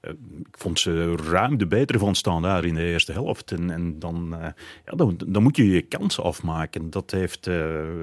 Ik 0.02 0.58
vond 0.58 0.80
ze 0.80 1.16
ruim 1.16 1.58
de 1.58 1.68
betere 1.68 2.00
van 2.00 2.16
staan 2.16 2.42
daar 2.42 2.66
in 2.66 2.74
de 2.74 2.86
eerste 2.86 3.12
helft. 3.12 3.52
En, 3.52 3.72
en 3.72 4.00
dan, 4.00 4.36
ja, 4.86 4.94
dan, 4.96 5.18
dan, 5.28 5.44
moet 5.44 5.56
je 5.58 5.70
je 5.70 5.82
kansen 5.82 6.24
afmaken. 6.24 6.90
Dat 6.90 7.12
heeft, 7.12 7.46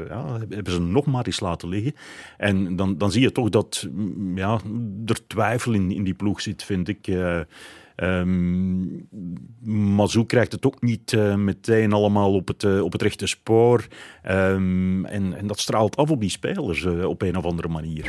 ja, 0.09 0.39
hebben 0.49 0.73
ze 0.73 0.81
nog 0.81 1.07
maar 1.07 1.27
eens 1.27 1.41
laten 1.41 1.69
liggen. 1.69 1.95
En 2.37 2.77
dan, 2.77 2.99
dan 2.99 3.13
zie 3.13 3.23
je 3.23 3.33
toch 3.33 3.49
dat 3.49 3.87
mm, 3.93 4.37
ja, 4.37 4.61
er 5.07 5.27
twijfel 5.27 5.73
in, 5.73 5.91
in 5.91 6.05
die 6.05 6.15
ploeg 6.15 6.41
zit, 6.41 6.65
vind 6.65 6.89
ik. 6.89 7.07
Um, 7.97 9.09
Mazou 9.95 10.27
krijgt 10.27 10.53
het 10.53 10.67
ook 10.67 10.83
niet 10.83 11.17
meteen 11.37 11.93
allemaal 11.93 12.35
op 12.35 12.49
het, 12.49 12.81
op 12.81 12.93
het 12.93 13.03
rechte 13.03 13.27
spoor. 13.27 13.87
Um, 14.31 15.05
en, 15.05 15.35
en, 15.35 15.47
dat 15.47 15.59
straalt 15.59 15.97
af 15.97 16.11
op 16.11 16.21
die 16.21 16.31
spelers 16.31 16.85
op 16.85 17.23
een 17.23 17.37
of 17.37 17.45
andere 17.45 17.69
manier. 17.69 18.03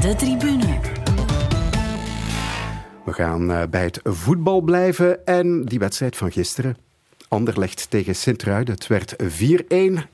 De 0.00 0.14
tribune. 0.16 1.03
We 3.04 3.12
gaan 3.12 3.70
bij 3.70 3.82
het 3.82 4.00
voetbal 4.02 4.60
blijven 4.60 5.26
en 5.26 5.64
die 5.64 5.78
wedstrijd 5.78 6.16
van 6.16 6.32
gisteren. 6.32 6.76
Anderlecht 7.28 7.90
tegen 7.90 8.16
Sint-Truiden. 8.16 8.74
Het 8.74 8.86
werd 8.86 9.16
4-1 9.22 9.26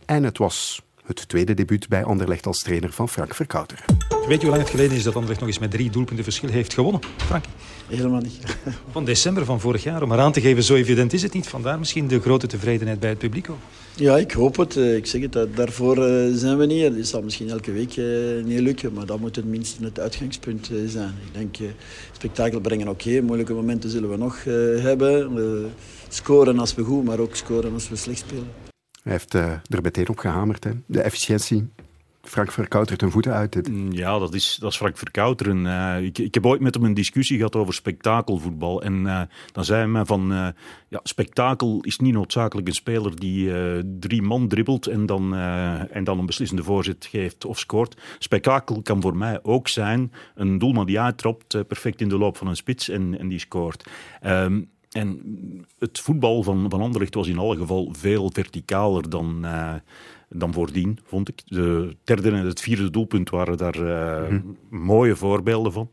en 0.06 0.22
het 0.22 0.38
was 0.38 0.82
het 1.18 1.28
tweede 1.28 1.54
debuut 1.54 1.88
bij 1.88 2.04
Anderlecht 2.04 2.46
als 2.46 2.58
trainer 2.58 2.92
van 2.92 3.08
Frank 3.08 3.34
Verkouter. 3.34 3.84
Weet 4.26 4.40
je 4.40 4.46
hoe 4.46 4.56
lang 4.56 4.60
het 4.60 4.70
geleden 4.70 4.96
is 4.96 5.02
dat 5.02 5.14
Anderlecht 5.14 5.40
nog 5.40 5.48
eens 5.48 5.58
met 5.58 5.70
drie 5.70 5.90
doelpunten 5.90 6.24
verschil 6.24 6.48
heeft 6.48 6.74
gewonnen, 6.74 7.00
Frank? 7.16 7.44
Helemaal 7.88 8.20
niet. 8.20 8.38
Van 8.92 9.04
december 9.04 9.44
van 9.44 9.60
vorig 9.60 9.82
jaar, 9.82 10.02
om 10.02 10.08
maar 10.08 10.18
aan 10.18 10.32
te 10.32 10.40
geven, 10.40 10.62
zo 10.62 10.74
evident 10.74 11.12
is 11.12 11.22
het 11.22 11.32
niet. 11.32 11.48
Vandaar 11.48 11.78
misschien 11.78 12.08
de 12.08 12.20
grote 12.20 12.46
tevredenheid 12.46 13.00
bij 13.00 13.08
het 13.08 13.18
publiek 13.18 13.50
ook. 13.50 13.58
Ja, 13.94 14.16
ik 14.16 14.32
hoop 14.32 14.56
het. 14.56 14.76
Eh, 14.76 14.96
ik 14.96 15.06
zeg 15.06 15.20
het, 15.20 15.56
daarvoor 15.56 16.06
eh, 16.06 16.32
zijn 16.32 16.58
we 16.58 16.66
niet. 16.66 16.82
Het 16.82 17.08
zal 17.08 17.22
misschien 17.22 17.50
elke 17.50 17.72
week 17.72 17.96
eh, 17.96 18.44
niet 18.44 18.60
lukken, 18.60 18.92
maar 18.92 19.06
dat 19.06 19.20
moet 19.20 19.36
het 19.36 19.44
minste 19.44 19.84
het 19.84 20.00
uitgangspunt 20.00 20.70
zijn. 20.86 21.14
Ik 21.26 21.32
denk, 21.32 21.56
spektakel 22.12 22.60
brengen 22.60 22.88
oké, 22.88 23.20
moeilijke 23.20 23.52
momenten 23.52 23.90
zullen 23.90 24.10
we 24.10 24.16
nog 24.16 24.44
hebben. 24.82 25.72
scoren 26.08 26.58
als 26.58 26.74
we 26.74 26.82
goed, 26.82 27.04
maar 27.04 27.18
ook 27.18 27.36
scoren 27.36 27.72
als 27.72 27.88
we 27.88 27.96
slecht 27.96 28.18
spelen. 28.18 28.69
Hij 29.02 29.12
heeft 29.12 29.34
er 29.34 29.82
meteen 29.82 30.08
op 30.08 30.18
gehamerd, 30.18 30.64
hè? 30.64 30.70
de 30.86 31.00
efficiëntie 31.00 31.68
Frank 32.22 32.52
Verkoutert 32.52 33.02
een 33.02 33.10
voeten 33.10 33.32
uit. 33.32 33.68
Mm, 33.68 33.92
ja, 33.92 34.18
dat 34.18 34.34
is, 34.34 34.56
dat 34.60 34.70
is 34.70 34.76
Frank 34.76 34.98
Verkouteren. 34.98 35.64
Uh, 35.64 36.02
ik, 36.02 36.18
ik 36.18 36.34
heb 36.34 36.46
ooit 36.46 36.60
met 36.60 36.74
hem 36.74 36.84
een 36.84 36.94
discussie 36.94 37.36
gehad 37.36 37.56
over 37.56 37.74
spektakelvoetbal. 37.74 38.82
En 38.82 39.04
uh, 39.04 39.20
dan 39.52 39.64
zei 39.64 39.78
hij 39.78 39.88
me 39.88 40.06
van, 40.06 40.54
ja, 40.88 41.00
spektakel 41.02 41.80
is 41.80 41.98
niet 41.98 42.12
noodzakelijk 42.12 42.68
een 42.68 42.74
speler 42.74 43.20
die 43.20 43.52
drie 43.98 44.22
man 44.22 44.48
dribbelt 44.48 44.86
en 44.86 45.06
dan, 45.06 45.34
en 45.34 46.04
dan 46.04 46.18
een 46.18 46.26
beslissende 46.26 46.62
voorzet 46.62 47.06
geeft 47.10 47.44
of 47.44 47.58
scoort. 47.58 48.00
Spektakel 48.18 48.82
kan 48.82 49.00
voor 49.00 49.16
mij 49.16 49.38
ook 49.42 49.68
zijn 49.68 50.12
een 50.34 50.58
doelman 50.58 50.86
die 50.86 51.00
uittrapt, 51.00 51.66
perfect 51.66 52.00
in 52.00 52.08
de 52.08 52.18
loop 52.18 52.36
van 52.36 52.46
een 52.46 52.56
spits 52.56 52.88
en, 52.88 53.18
en 53.18 53.28
die 53.28 53.38
scoort. 53.38 53.90
Um, 54.26 54.70
en 54.90 55.20
het 55.78 56.00
voetbal 56.00 56.42
van, 56.42 56.70
van 56.70 56.80
Anderlecht 56.80 57.14
was 57.14 57.28
in 57.28 57.38
alle 57.38 57.56
geval 57.56 57.92
veel 57.92 58.30
verticaler 58.32 59.10
dan 59.10 59.44
dan 60.32 60.52
voordien, 60.52 60.98
vond 61.04 61.28
ik. 61.28 61.42
De 61.44 61.96
derde 62.04 62.30
en 62.30 62.46
het 62.46 62.60
vierde 62.60 62.90
doelpunt 62.90 63.30
waren 63.30 63.56
daar 63.56 63.76
uh, 63.80 64.38
mooie 64.68 65.16
voorbeelden 65.16 65.72
van. 65.72 65.88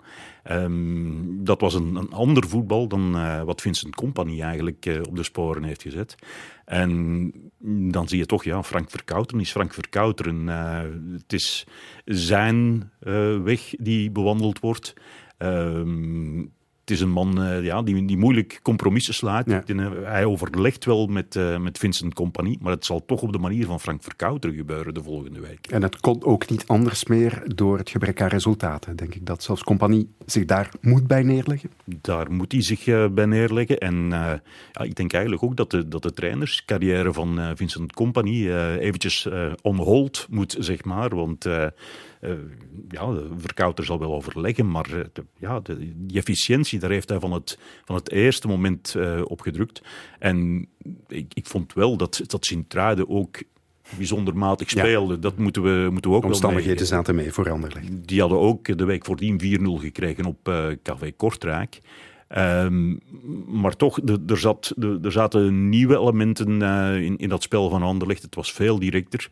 Um, 0.52 1.44
dat 1.44 1.62
was 1.62 1.74
een, 1.74 1.96
een, 1.96 2.12
ander 2.12 2.48
voetbal 2.48 2.88
dan 2.88 3.16
uh, 3.16 3.42
wat 3.42 3.62
Vincent 3.62 3.96
Company 3.96 4.42
eigenlijk 4.42 5.02
op 5.08 5.16
de 5.16 5.24
sporen 5.24 5.64
heeft 5.64 5.82
gezet. 5.82 6.16
En 6.66 7.32
dan 7.92 8.08
zie 8.08 8.18
je 8.18 8.26
toch, 8.26 8.44
ja, 8.44 8.64
Frank 8.64 8.90
Verkouteren 8.90 9.42
is 9.42 9.52
Frank 9.52 9.74
Verkouteren. 9.74 10.48
het 11.14 11.34
is 11.34 11.68
zijn 12.06 12.92
weg 13.44 13.74
die 13.78 14.12
bewandeld 14.12 14.60
wordt. 14.60 14.94
Um, 15.38 16.56
het 16.88 16.96
is 16.96 17.02
een 17.02 17.12
man 17.12 17.44
uh, 17.44 17.64
ja, 17.64 17.82
die, 17.82 18.06
die 18.06 18.18
moeilijk 18.18 18.60
compromissen 18.62 19.14
slaat. 19.14 19.46
Ja. 19.50 19.64
Hij 20.04 20.26
overlegt 20.26 20.86
wel 20.86 21.08
met, 21.08 21.36
uh, 21.36 21.58
met 21.58 21.78
Vincent 21.78 22.14
Compagnie, 22.14 22.58
maar 22.62 22.72
het 22.72 22.86
zal 22.86 23.06
toch 23.06 23.22
op 23.22 23.32
de 23.32 23.38
manier 23.38 23.66
van 23.66 23.80
Frank 23.80 24.04
Verkouter 24.04 24.52
gebeuren 24.52 24.94
de 24.94 25.04
volgende 25.04 25.40
week. 25.40 25.68
En 25.68 25.82
het 25.82 26.00
kon 26.00 26.24
ook 26.24 26.50
niet 26.50 26.68
anders 26.68 27.06
meer 27.06 27.44
door 27.56 27.78
het 27.78 27.90
gebrek 27.90 28.22
aan 28.22 28.28
resultaten, 28.28 28.96
denk 28.96 29.16
ik. 29.16 29.26
Dat 29.26 29.44
zelfs 29.44 29.64
Compagnie 29.64 30.10
zich 30.26 30.46
daar 30.46 30.70
moet 30.82 31.08
bij 31.08 31.24
neerleggen? 31.24 31.70
Daar 31.86 32.32
moet 32.32 32.52
hij 32.52 32.62
zich 32.62 32.88
uh, 32.88 33.08
bij 33.08 33.26
neerleggen. 33.26 33.78
En 33.78 34.10
ja, 34.10 34.42
ik 34.82 34.96
denk 34.96 35.14
eigenlijk 35.14 35.44
ook 35.44 35.56
dat 35.56 35.72
de, 35.72 35.88
dat 35.88 36.04
de 36.04 36.14
trainerscarrière 36.14 37.14
van 37.14 37.52
Vincent 37.56 37.94
Compagnie 37.94 38.80
eventjes 38.80 39.28
on 39.62 39.78
hold 39.78 40.28
moet, 40.30 40.56
zeg 40.60 40.84
maar. 40.84 41.16
Want 41.16 41.46
uh, 42.22 42.32
ja, 42.90 43.12
de 43.12 43.30
verkouter 43.38 43.86
zal 43.86 44.00
wel 44.00 44.14
overleggen, 44.14 44.72
maar 44.72 44.90
uh, 44.94 45.04
de, 45.14 45.26
ja, 45.38 45.60
de, 45.60 45.94
die 45.96 46.18
efficiëntie, 46.18 46.80
daar 46.80 46.90
heeft 46.90 47.10
hij 47.10 47.20
van 47.20 47.32
het, 47.32 47.60
van 47.86 47.96
het 47.96 48.12
eerste 48.12 48.48
moment 48.48 48.94
uh, 48.98 49.22
op 49.24 49.42
gedrukt. 49.42 49.82
En 50.20 50.68
ik, 51.08 51.32
ik 51.34 51.46
vond 51.46 51.74
wel 51.74 51.98
dat, 51.98 52.22
dat 52.28 52.46
Sint-Truiden 52.46 53.10
ook 53.10 53.42
bijzonder 53.98 54.38
matig 54.38 54.70
speelde. 54.70 55.14
Ja. 55.14 55.20
Dat 55.20 55.38
moeten 55.38 55.62
we, 55.62 55.90
moeten 55.92 56.12
we 56.12 56.18
ook 56.18 56.24
Omstandigheden 56.24 56.78
wel 56.78 56.88
zaten 56.88 57.16
mee 57.16 57.32
voor 57.32 57.52
Anderlecht. 57.52 58.08
Die 58.08 58.20
hadden 58.20 58.40
ook 58.40 58.78
de 58.78 58.86
week 58.86 59.06
voordien 59.06 59.42
4-0 59.42 59.82
gekregen 59.82 60.26
op 60.26 60.50
uh, 60.50 60.66
KV 60.84 61.12
Kortrijk. 61.16 61.80
Um, 62.38 63.00
maar 63.48 63.76
toch, 63.76 64.00
er, 64.28 64.38
zat, 64.38 64.74
er 65.04 65.12
zaten 65.12 65.70
nieuwe 65.70 65.98
elementen 65.98 66.62
uh, 66.62 67.02
in, 67.02 67.18
in 67.18 67.30
dat 67.30 67.44
spel 67.44 67.70
van 67.70 67.84
Anderlecht. 67.84 68.22
Het 68.22 68.36
was 68.36 68.52
veel 68.52 68.80
directer. 68.80 69.30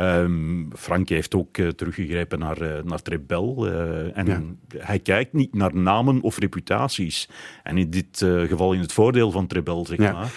Um, 0.00 0.68
Frank 0.76 1.08
heeft 1.08 1.34
ook 1.34 1.58
uh, 1.58 1.68
teruggegrepen 1.68 2.38
naar, 2.38 2.62
uh, 2.62 2.82
naar 2.84 3.02
Trebel. 3.02 3.66
Uh, 3.66 4.16
en 4.16 4.26
ja. 4.26 4.42
hij 4.78 4.98
kijkt 4.98 5.32
niet 5.32 5.54
naar 5.54 5.74
namen 5.74 6.20
of 6.20 6.38
reputaties. 6.38 7.28
En 7.62 7.78
in 7.78 7.90
dit 7.90 8.18
geval 8.46 8.72
in 8.72 8.80
het 8.80 8.92
voordeel 8.92 9.30
van 9.30 9.46
Trebel, 9.46 9.86
zeg 9.86 9.98
ja. 9.98 10.12
maar. 10.12 10.30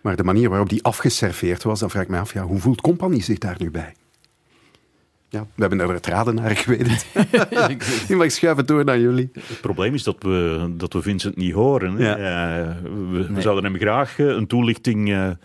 Maar 0.00 0.16
de 0.16 0.24
manier 0.24 0.48
waarop 0.48 0.68
die 0.68 0.82
afgeserveerd 0.82 1.62
was, 1.62 1.80
dan 1.80 1.90
vraag 1.90 2.02
ik 2.02 2.08
me 2.08 2.18
af, 2.18 2.32
ja, 2.32 2.42
hoe 2.42 2.58
voelt 2.58 2.80
Compagnie 2.80 3.22
zich 3.22 3.38
daar 3.38 3.56
nu 3.58 3.70
bij? 3.70 3.94
Ja, 5.28 5.46
we 5.54 5.60
hebben 5.60 5.80
er 5.80 5.88
het 5.88 6.06
raden 6.06 6.34
naar 6.34 6.56
geweten. 6.56 6.96
ik 8.08 8.16
mag 8.16 8.30
schuiven 8.30 8.66
door 8.66 8.84
naar 8.84 9.00
jullie. 9.00 9.30
Het 9.32 9.60
probleem 9.60 9.94
is 9.94 10.02
dat 10.02 10.16
we, 10.18 10.66
dat 10.76 10.92
we 10.92 11.02
Vincent 11.02 11.36
niet 11.36 11.52
horen. 11.52 11.98
Ja. 11.98 12.16
we, 13.10 13.32
we, 13.32 13.40
zouden 13.40 13.64
hem 13.64 13.80
graag 13.80 14.18
een 14.18 14.46
toelichting 14.46 15.36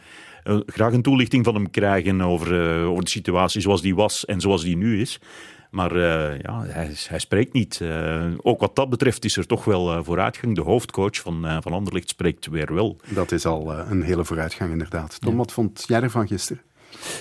uh, 0.43 0.59
graag 0.65 0.93
een 0.93 1.01
toelichting 1.01 1.45
van 1.45 1.55
hem 1.55 1.69
krijgen 1.69 2.21
over, 2.21 2.79
uh, 2.81 2.89
over 2.89 3.03
de 3.03 3.09
situatie 3.09 3.61
zoals 3.61 3.81
die 3.81 3.95
was 3.95 4.25
en 4.25 4.41
zoals 4.41 4.63
die 4.63 4.77
nu 4.77 5.01
is. 5.01 5.19
Maar 5.71 5.95
uh, 5.95 6.39
ja, 6.39 6.63
hij, 6.63 6.91
hij, 7.07 7.19
spreekt 7.19 7.53
niet. 7.53 7.81
ook 8.37 8.59
wat 8.59 8.75
dat 8.75 8.89
betreft 8.89 9.25
is 9.25 9.37
er 9.37 9.47
toch 9.47 9.65
wel 9.65 10.03
vooruitgang. 10.03 10.55
De 10.55 10.61
hoofdcoach 10.61 11.15
van, 11.15 11.61
van 11.61 11.71
Anderlicht 11.71 12.09
spreekt 12.09 12.47
weer 12.47 12.73
wel. 12.73 12.97
Dat 13.09 13.31
is 13.31 13.45
al 13.45 13.71
een 13.71 14.01
hele 14.01 14.25
vooruitgang 14.25 14.71
inderdaad. 14.71 15.21
Tom, 15.21 15.31
ja. 15.31 15.37
wat 15.37 15.51
vond 15.51 15.83
jij 15.87 16.01
ervan 16.01 16.27
gisteren? 16.27 16.61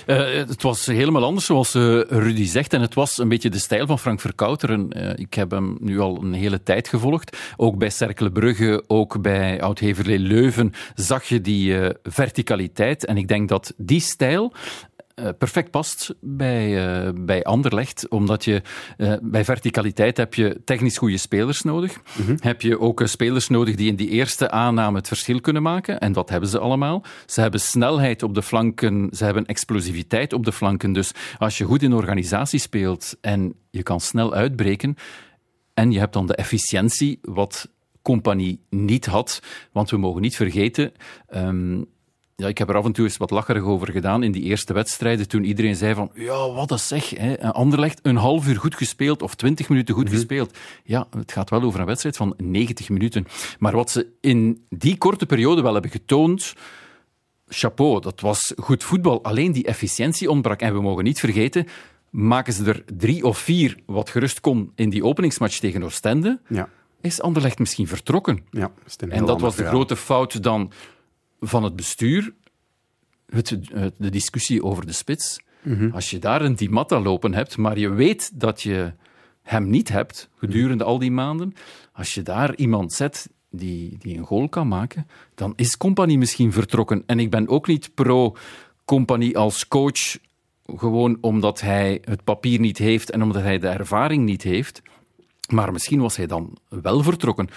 Uh, 0.05 0.33
het 0.33 0.61
was 0.61 0.85
helemaal 0.85 1.23
anders, 1.23 1.45
zoals 1.45 1.75
uh, 1.75 2.01
Rudy 2.01 2.45
zegt. 2.45 2.73
En 2.73 2.81
het 2.81 2.93
was 2.93 3.17
een 3.17 3.29
beetje 3.29 3.49
de 3.49 3.59
stijl 3.59 3.85
van 3.85 3.99
Frank 3.99 4.19
Verkouteren. 4.19 4.87
Uh, 4.97 5.11
ik 5.15 5.33
heb 5.33 5.51
hem 5.51 5.77
nu 5.79 5.99
al 5.99 6.21
een 6.21 6.33
hele 6.33 6.63
tijd 6.63 6.87
gevolgd. 6.87 7.37
Ook 7.57 7.77
bij 7.77 7.89
Cercle 7.89 8.31
Brugge, 8.31 8.83
ook 8.87 9.21
bij 9.21 9.61
Oud-Heverlee 9.61 10.19
Leuven 10.19 10.73
zag 10.95 11.23
je 11.23 11.41
die 11.41 11.75
verticaliteit. 12.03 13.05
En 13.05 13.17
ik 13.17 13.27
denk 13.27 13.49
dat 13.49 13.73
die 13.77 13.99
stijl 13.99 14.53
eh, 14.90 14.90
perfect 15.37 15.71
past 15.71 16.13
bij, 16.19 17.05
uh, 17.05 17.09
bij 17.15 17.43
Anderlecht. 17.43 18.09
Omdat 18.09 18.45
je 18.45 18.61
uh, 18.97 19.13
bij 19.21 19.45
verticaliteit 19.45 20.17
heb 20.17 20.33
je 20.33 20.61
technisch 20.65 20.97
goede 20.97 21.17
spelers 21.17 21.61
nodig. 21.61 21.95
Mm 21.95 22.25
-hmm. 22.25 22.37
Heb 22.39 22.61
je 22.61 22.79
ook 22.79 23.01
spelers 23.05 23.47
nodig 23.47 23.75
die 23.75 23.89
in 23.89 23.95
die 23.95 24.09
eerste 24.09 24.51
aanname 24.51 24.97
het 24.97 25.07
verschil 25.07 25.41
kunnen 25.41 25.61
maken. 25.61 25.99
En 25.99 26.11
dat 26.11 26.29
hebben 26.29 26.49
ze 26.49 26.59
allemaal. 26.59 27.03
Ze 27.25 27.41
hebben 27.41 27.59
snelheid 27.59 28.23
op 28.23 28.33
de 28.33 28.41
flanken, 28.41 29.09
ze 29.11 29.23
hebben 29.23 29.45
explosiviteit 29.45 30.33
op 30.33 30.45
de 30.45 30.51
flanken. 30.51 30.93
Dus 30.93 31.11
als 31.37 31.57
je 31.57 31.63
goed 31.63 31.83
in 31.83 31.93
organisatie 31.93 32.59
speelt 32.59 33.17
en 33.21 33.53
je 33.69 33.83
kan 33.83 33.99
snel 33.99 34.33
uitbreken. 34.33 34.95
En 35.73 35.91
je 35.91 35.99
hebt 35.99 36.13
dan 36.13 36.27
de 36.27 36.35
efficiëntie, 36.35 37.19
wat 37.21 37.69
Compagnie 38.01 38.59
niet 38.69 39.05
had. 39.05 39.41
Want 39.71 39.89
we 39.89 39.97
mogen 39.97 40.21
niet 40.21 40.35
vergeten. 40.35 40.91
Um, 41.35 41.85
ja, 42.41 42.47
ik 42.47 42.57
heb 42.57 42.69
er 42.69 42.75
af 42.75 42.85
en 42.85 42.91
toe 42.91 43.05
eens 43.05 43.17
wat 43.17 43.31
lacherig 43.31 43.63
over 43.63 43.91
gedaan 43.91 44.23
in 44.23 44.31
die 44.31 44.43
eerste 44.43 44.73
wedstrijden, 44.73 45.27
toen 45.27 45.43
iedereen 45.43 45.75
zei 45.75 45.93
van, 45.93 46.11
ja, 46.13 46.51
wat 46.51 46.71
een 46.71 46.79
zeg, 46.79 47.09
hè. 47.09 47.53
Anderlecht 47.53 47.99
een 48.01 48.15
half 48.15 48.47
uur 48.47 48.57
goed 48.57 48.75
gespeeld 48.75 49.21
of 49.21 49.35
twintig 49.35 49.69
minuten 49.69 49.95
goed 49.95 50.03
mm 50.03 50.09
-hmm. 50.09 50.19
gespeeld. 50.19 50.57
Ja, 50.83 51.07
het 51.17 51.31
gaat 51.31 51.49
wel 51.49 51.61
over 51.61 51.79
een 51.79 51.85
wedstrijd 51.85 52.17
van 52.17 52.33
90 52.37 52.89
minuten. 52.89 53.27
Maar 53.59 53.75
wat 53.75 53.91
ze 53.91 54.07
in 54.21 54.65
die 54.69 54.97
korte 54.97 55.25
periode 55.25 55.61
wel 55.61 55.73
hebben 55.73 55.91
getoond, 55.91 56.53
chapeau, 57.47 58.01
dat 58.01 58.21
was 58.21 58.53
goed 58.57 58.83
voetbal. 58.83 59.23
Alleen 59.23 59.51
die 59.51 59.65
efficiëntie 59.65 60.29
ontbrak. 60.29 60.61
En 60.61 60.73
we 60.73 60.81
mogen 60.81 61.03
niet 61.03 61.19
vergeten, 61.19 61.67
maken 62.09 62.53
ze 62.53 62.65
er 62.65 62.83
drie 62.97 63.23
of 63.23 63.37
vier, 63.37 63.77
wat 63.85 64.09
gerust 64.09 64.39
kon, 64.39 64.71
in 64.75 64.89
die 64.89 65.03
openingsmatch 65.03 65.59
tegen 65.59 65.83
Oostende, 65.83 66.39
ja. 66.47 66.69
is 67.01 67.21
Anderlecht 67.21 67.59
misschien 67.59 67.87
vertrokken. 67.87 68.43
Ja, 68.49 68.71
en 69.09 69.25
dat 69.25 69.41
was 69.41 69.55
de 69.55 69.65
grote 69.65 69.95
fout 69.95 70.43
dan 70.43 70.71
van 71.41 71.63
het 71.63 71.75
bestuur, 71.75 72.33
het, 73.29 73.57
de 73.97 74.09
discussie 74.09 74.63
over 74.63 74.85
de 74.85 74.91
spits. 74.91 75.39
Als 75.91 76.09
je 76.09 76.19
daar 76.19 76.41
een 76.41 76.55
Di 76.55 76.69
Matta 76.69 76.99
lopen 76.99 77.33
hebt, 77.33 77.57
maar 77.57 77.77
je 77.77 77.89
weet 77.89 78.39
dat 78.39 78.61
je 78.61 78.93
hem 79.41 79.69
niet 79.69 79.89
hebt 79.89 80.29
gedurende 80.35 80.83
al 80.83 80.99
die 80.99 81.11
maanden, 81.11 81.53
als 81.93 82.13
je 82.13 82.21
daar 82.21 82.55
iemand 82.55 82.93
zet 82.93 83.29
die, 83.49 83.97
die 83.99 84.17
een 84.17 84.25
goal 84.25 84.49
kan 84.49 84.67
maken, 84.67 85.07
dan 85.35 85.53
is 85.55 85.77
Compagnie 85.77 86.17
misschien 86.17 86.51
vertrokken. 86.51 87.03
En 87.05 87.19
ik 87.19 87.29
ben 87.29 87.47
ook 87.47 87.67
niet 87.67 87.93
pro 87.93 88.35
Compagnie 88.85 89.37
als 89.37 89.67
coach, 89.67 90.17
gewoon 90.65 91.17
omdat 91.21 91.61
hij 91.61 92.01
het 92.03 92.23
papier 92.23 92.59
niet 92.59 92.77
heeft 92.77 93.09
en 93.11 93.21
omdat 93.23 93.41
hij 93.41 93.59
de 93.59 93.67
ervaring 93.67 94.25
niet 94.25 94.43
heeft. 94.43 94.81
Maar 95.49 95.71
misschien 95.71 95.99
was 95.99 96.15
hij 96.15 96.27
dan 96.27 96.57
wel 96.69 97.03
vertrokken. 97.03 97.49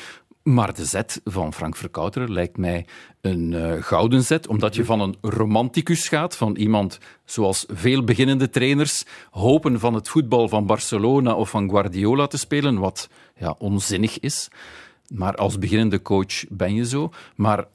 Maar 0.44 0.74
de 0.74 0.84
zet 0.84 1.20
van 1.24 1.52
Frank 1.52 1.76
Verkouteren 1.76 2.32
lijkt 2.32 2.56
mij 2.56 2.86
een 3.20 3.52
uh, 3.52 3.82
gouden 3.82 4.22
zet, 4.22 4.46
omdat 4.46 4.74
je 4.74 4.84
van 4.84 5.00
een 5.00 5.16
romanticus 5.20 6.08
gaat, 6.08 6.36
van 6.36 6.56
iemand 6.56 6.98
zoals 7.24 7.64
veel 7.68 8.04
beginnende 8.04 8.50
trainers 8.50 9.04
hopen 9.30 9.80
van 9.80 9.94
het 9.94 10.08
voetbal 10.08 10.48
van 10.48 10.66
Barcelona 10.66 11.34
of 11.34 11.50
van 11.50 11.70
Guardiola 11.70 12.26
te 12.26 12.38
spelen, 12.38 12.78
wat 12.78 13.08
ja, 13.36 13.54
onzinnig 13.58 14.20
is. 14.20 14.48
Maar 15.08 15.34
als 15.34 15.58
beginnende 15.58 16.02
coach 16.02 16.48
ben 16.48 16.74
je 16.74 16.86
zo. 16.86 17.10
Maar 17.36 17.66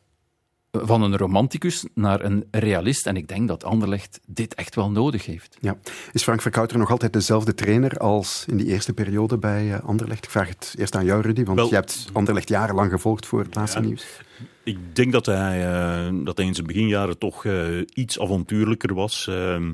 van 0.71 1.01
een 1.01 1.17
romanticus 1.17 1.85
naar 1.93 2.23
een 2.23 2.45
realist. 2.51 3.07
En 3.07 3.17
ik 3.17 3.27
denk 3.27 3.47
dat 3.47 3.63
Anderlecht 3.63 4.19
dit 4.25 4.53
echt 4.53 4.75
wel 4.75 4.91
nodig 4.91 5.25
heeft. 5.25 5.57
Ja. 5.59 5.77
Is 6.11 6.23
Frank 6.23 6.41
Verkouter 6.41 6.77
nog 6.77 6.91
altijd 6.91 7.13
dezelfde 7.13 7.53
trainer 7.53 7.97
als 7.97 8.45
in 8.47 8.57
die 8.57 8.67
eerste 8.67 8.93
periode 8.93 9.37
bij 9.37 9.73
eh, 9.73 9.83
Anderlecht? 9.83 10.23
Ik 10.23 10.31
vraag 10.31 10.47
het 10.47 10.75
eerst 10.77 10.95
aan 10.95 11.05
jou, 11.05 11.21
Rudy, 11.21 11.43
want 11.43 11.69
je 11.69 11.75
hebt 11.75 12.09
Anderlecht 12.13 12.49
jarenlang 12.49 12.91
gevolgd 12.91 13.25
voor 13.25 13.39
het 13.39 13.55
laatste 13.55 13.79
nieuws. 13.79 14.05
Ik 14.63 14.95
denk 14.95 15.11
dat 15.11 15.25
hij, 15.25 15.71
uh, 16.07 16.25
dat 16.25 16.37
hij 16.37 16.45
in 16.45 16.53
zijn 16.53 16.67
beginjaren 16.67 17.17
toch 17.17 17.43
uh, 17.43 17.81
iets 17.93 18.19
avontuurlijker 18.19 18.93
was. 18.93 19.27
Ehm, 19.27 19.71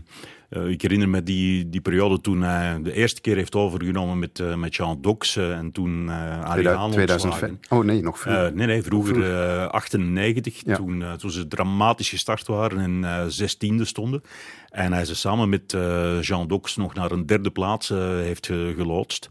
uh, 0.56 0.70
ik 0.70 0.82
herinner 0.82 1.10
me 1.10 1.24
die, 1.24 1.70
die 1.70 1.82
periode 1.82 2.22
toen 2.22 2.42
hij 2.42 2.82
de 2.82 2.94
eerste 2.94 3.22
keer 3.22 3.36
heeft 3.36 3.56
overgenomen 3.56 4.20
met, 4.20 4.40
uh, 4.40 4.56
met 4.56 4.76
Jean 4.76 5.02
Dox 5.02 5.36
uh, 5.36 5.58
en 5.58 5.72
toen 5.72 6.10
Ariane 6.10 6.94
2005. 6.94 7.52
Oh 7.70 7.84
nee, 7.84 8.02
nog 8.02 8.20
vroeger. 8.20 8.56
nee, 8.56 8.68
nee, 8.68 8.84
vroeger, 8.84 9.14
vroeger. 9.14 9.70
98, 9.70 10.62
ja. 10.66 10.76
toen, 10.76 11.04
toen 11.18 11.32
ze 11.32 11.48
dramatisch 11.48 12.10
gestart 12.10 12.48
waren 12.48 13.04
en 13.04 13.32
zestiende 13.32 13.86
stonden. 13.86 14.22
En 14.70 14.94
hij 14.94 15.06
ze 15.06 15.16
samen 15.16 15.50
met 15.50 15.78
Jean 16.22 16.48
Dox 16.48 16.76
nog 16.76 16.94
naar 16.94 17.12
een 17.12 17.26
derde 17.26 17.52
plaats 17.52 17.90
heeft 17.90 18.46
geloodst. 18.76 19.30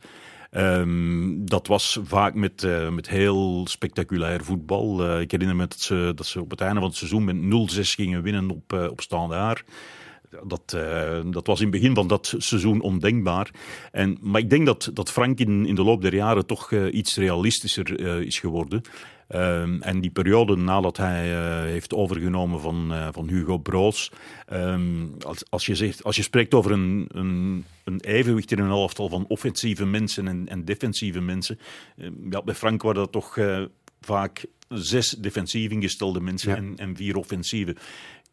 Um, 0.56 1.46
dat 1.46 1.66
was 1.66 1.98
vaak 2.02 2.34
met, 2.34 2.62
uh, 2.62 2.88
met 2.88 3.08
heel 3.08 3.66
spectaculair 3.66 4.44
voetbal. 4.44 5.06
Uh, 5.06 5.20
ik 5.20 5.30
herinner 5.30 5.56
me 5.56 5.66
dat 5.66 5.80
ze, 5.80 6.12
dat 6.14 6.26
ze 6.26 6.40
op 6.40 6.50
het 6.50 6.60
einde 6.60 6.80
van 6.80 6.88
het 6.88 6.98
seizoen 6.98 7.24
met 7.24 7.36
0-6 7.76 7.80
gingen 7.80 8.22
winnen 8.22 8.50
op, 8.50 8.72
uh, 8.72 8.90
op 8.90 9.00
Standaard 9.00 9.64
dat, 10.46 10.72
uh, 10.76 11.20
dat 11.30 11.46
was 11.46 11.60
in 11.60 11.66
het 11.66 11.74
begin 11.74 11.94
van 11.94 12.08
dat 12.08 12.34
seizoen 12.38 12.80
ondenkbaar. 12.80 13.50
En, 13.92 14.18
maar 14.20 14.40
ik 14.40 14.50
denk 14.50 14.66
dat, 14.66 14.90
dat 14.92 15.10
Frank 15.10 15.38
in, 15.38 15.66
in 15.66 15.74
de 15.74 15.82
loop 15.82 16.02
der 16.02 16.14
jaren 16.14 16.46
toch 16.46 16.70
uh, 16.70 16.94
iets 16.94 17.16
realistischer 17.16 18.00
uh, 18.00 18.26
is 18.26 18.38
geworden. 18.38 18.82
Um, 19.28 19.82
en 19.82 20.00
die 20.00 20.10
periode 20.10 20.56
nadat 20.56 20.96
hij 20.96 21.28
heeft 21.70 21.94
overgenomen 21.94 22.60
van, 22.60 22.92
van 23.12 23.28
Hugo 23.28 23.58
Broos. 23.58 24.10
Um, 24.52 25.14
als, 25.20 25.44
als, 25.50 25.66
je 25.66 25.74
zegt, 25.74 26.04
als 26.04 26.16
je 26.16 26.22
spreekt 26.22 26.54
over 26.54 26.70
een, 26.70 27.08
een, 27.08 27.64
een 27.84 28.00
evenwicht 28.00 28.52
in 28.52 28.58
een 28.58 28.70
elftal 28.70 29.08
van 29.08 29.24
offensieve 29.28 29.86
mensen 29.86 30.28
en, 30.28 30.48
en 30.48 30.64
defensieve 30.64 31.20
mensen. 31.20 31.58
ja, 32.30 32.42
bij 32.42 32.54
Frank 32.54 32.82
waren 32.82 33.00
dat 33.00 33.12
toch 33.12 33.38
vaak 34.00 34.46
zes 34.68 35.10
defensief 35.10 35.70
ingestelde 35.70 36.20
mensen 36.20 36.50
ja. 36.50 36.56
en, 36.56 36.74
en 36.76 36.96
vier 36.96 37.16
offensieve 37.16 37.76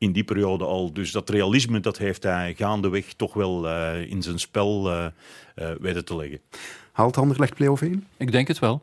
in 0.01 0.11
die 0.11 0.23
periode 0.23 0.65
al. 0.65 0.93
Dus 0.93 1.11
dat 1.11 1.29
realisme 1.29 1.79
dat 1.79 1.97
heeft 1.97 2.23
hij 2.23 2.53
gaandeweg 2.57 3.13
toch 3.13 3.33
wel 3.33 3.65
uh, 3.65 4.09
in 4.09 4.21
zijn 4.21 4.39
spel 4.39 4.91
uh, 4.91 5.05
uh, 5.55 5.69
weten 5.79 6.05
te 6.05 6.15
leggen. 6.15 6.39
Haalt 6.91 7.17
Anderlecht 7.17 7.55
play-off 7.55 7.81
1? 7.81 8.07
Ik 8.17 8.31
denk 8.31 8.47
het 8.47 8.59
wel. 8.59 8.81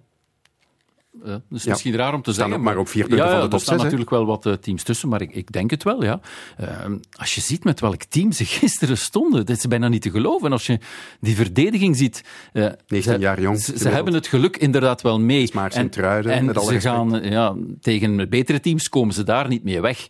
Uh, 1.25 1.35
dus 1.49 1.63
ja. 1.63 1.71
misschien 1.71 1.95
raar 1.97 2.15
om 2.15 2.23
te 2.23 2.33
zeggen. 2.33 2.63
maar 2.63 2.77
ook 2.77 2.89
vier 2.89 3.07
punten 3.07 3.27
ja, 3.27 3.33
van 3.33 3.41
de 3.41 3.49
top 3.49 3.59
Er 3.59 3.65
staan 3.65 3.77
natuurlijk 3.77 4.11
wel 4.11 4.27
wat 4.27 4.47
uh, 4.47 4.53
teams 4.53 4.83
tussen, 4.83 5.09
maar 5.09 5.21
ik, 5.21 5.35
ik, 5.35 5.53
denk 5.53 5.71
het 5.71 5.83
wel, 5.83 6.05
ja. 6.05 6.21
Uh, 6.61 6.69
als 7.13 7.35
je 7.35 7.41
ziet 7.41 7.65
met 7.65 7.81
welk 7.81 8.03
team 8.03 8.33
ze 8.33 8.45
gisteren 8.61 8.99
stonden, 8.99 9.47
dat 9.47 9.57
is 9.57 9.67
bijna 9.67 9.89
niet 9.89 10.03
te 10.03 10.11
geloven. 10.11 10.47
En 10.47 10.53
als 10.53 10.67
je 10.67 10.79
die 11.21 11.35
verdediging 11.35 11.97
ziet... 11.97 12.25
19 12.53 13.03
ze, 13.03 13.19
jaar 13.19 13.41
jong. 13.41 13.61
Ze, 13.61 13.79
ze 13.79 13.89
hebben 13.89 14.15
het 14.15 14.27
geluk 14.27 14.57
inderdaad 14.57 15.03
wel 15.03 15.21
mee. 15.21 15.47
Smaars 15.47 15.75
en, 15.75 15.91
truiden, 15.91 16.33
en 16.33 16.45
met 16.45 16.57
alle 16.57 16.67
ze 16.67 16.73
respect. 16.73 16.95
gaan, 16.95 17.23
ja, 17.23 17.55
tegen 17.81 18.29
betere 18.29 18.61
teams 18.61 18.89
komen 18.89 19.15
ze 19.15 19.23
daar 19.23 19.49
niet 19.49 19.65
mee 19.65 19.81
weg. 19.81 20.07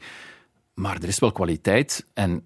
Maar 0.79 0.97
er 0.97 1.09
is 1.09 1.19
wel 1.19 1.33
kwaliteit. 1.33 2.07
En 2.15 2.43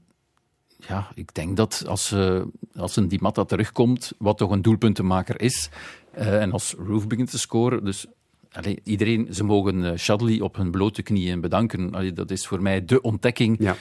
ja, 0.76 1.08
ik 1.14 1.34
denk 1.34 1.56
dat 1.56 1.84
als, 1.86 2.12
uh, 2.12 2.42
als 2.76 2.96
een 2.96 3.08
Di 3.08 3.18
Matta 3.20 3.44
terugkomt, 3.44 4.12
wat 4.18 4.38
toch 4.38 4.50
een 4.50 4.62
doelpuntenmaker 4.62 5.40
is, 5.40 5.70
uh, 6.18 6.42
en 6.42 6.52
als 6.52 6.74
Roof 6.86 7.06
begint 7.06 7.30
te 7.30 7.38
scoren, 7.38 7.84
dus 7.84 8.06
allee, 8.52 8.80
iedereen, 8.84 9.34
ze 9.34 9.44
mogen 9.44 9.78
uh, 9.78 9.96
Shadley 9.96 10.40
op 10.40 10.56
hun 10.56 10.70
blote 10.70 11.02
knieën 11.02 11.40
bedanken. 11.40 11.94
Allee, 11.94 12.12
dat 12.12 12.30
is 12.30 12.46
voor 12.46 12.62
mij 12.62 12.84
de 12.84 13.00
ontdekking 13.00 13.56
ja. 13.58 13.76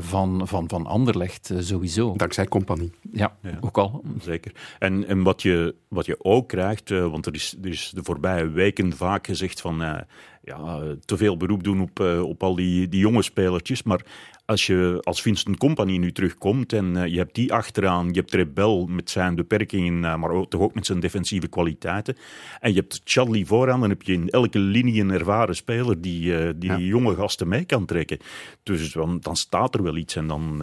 van, 0.00 0.48
van, 0.48 0.68
van 0.68 0.86
Anderlecht, 0.86 1.52
sowieso. 1.58 2.16
Dankzij 2.16 2.46
compagnie. 2.46 2.92
Ja, 3.12 3.36
ja, 3.42 3.58
ook 3.60 3.78
al. 3.78 4.04
Zeker. 4.20 4.52
En, 4.78 5.06
en 5.06 5.22
wat, 5.22 5.42
je, 5.42 5.74
wat 5.88 6.06
je 6.06 6.24
ook 6.24 6.48
krijgt, 6.48 6.88
want 6.88 7.26
er 7.26 7.34
is, 7.34 7.56
er 7.62 7.70
is 7.70 7.92
de 7.94 8.04
voorbije 8.04 8.48
weken 8.48 8.96
vaak 8.96 9.26
gezegd 9.26 9.60
van 9.60 10.04
ja, 10.46 10.82
te 11.04 11.16
veel 11.16 11.36
beroep 11.36 11.64
doen 11.64 11.80
op, 11.80 12.00
uh, 12.00 12.22
op 12.22 12.42
al 12.42 12.54
die, 12.54 12.88
die 12.88 13.00
jonge 13.00 13.22
spelertjes. 13.22 13.82
Maar 13.82 14.00
als 14.44 14.66
je 14.66 15.00
als 15.02 15.22
Vincent 15.22 15.56
Company 15.56 15.96
nu 15.96 16.12
terugkomt 16.12 16.72
en 16.72 16.96
uh, 16.96 17.06
je 17.06 17.16
hebt 17.16 17.34
die 17.34 17.52
achteraan, 17.52 18.08
je 18.08 18.20
hebt 18.20 18.34
Rebel 18.34 18.86
met 18.86 19.10
zijn 19.10 19.34
beperkingen, 19.34 20.02
uh, 20.02 20.16
maar 20.16 20.30
ook, 20.30 20.50
toch 20.50 20.60
ook 20.60 20.74
met 20.74 20.86
zijn 20.86 21.00
defensieve 21.00 21.48
kwaliteiten. 21.48 22.16
En 22.60 22.70
je 22.70 22.80
hebt 22.80 23.00
Chadley 23.04 23.44
vooraan, 23.44 23.80
dan 23.80 23.88
heb 23.88 24.02
je 24.02 24.12
in 24.12 24.30
elke 24.30 24.58
linie 24.58 25.00
een 25.00 25.10
ervaren 25.10 25.56
speler 25.56 26.00
die 26.00 26.56
die, 26.58 26.70
ja. 26.70 26.78
jonge 26.78 27.14
gasten 27.14 27.48
mee 27.48 27.64
kan 27.64 27.86
trekken. 27.86 28.18
Dus 28.62 28.92
dan, 28.92 29.18
dan 29.20 29.36
staat 29.36 29.74
er 29.74 29.82
wel 29.82 29.96
iets 29.96 30.16
en 30.16 30.26
dan 30.26 30.62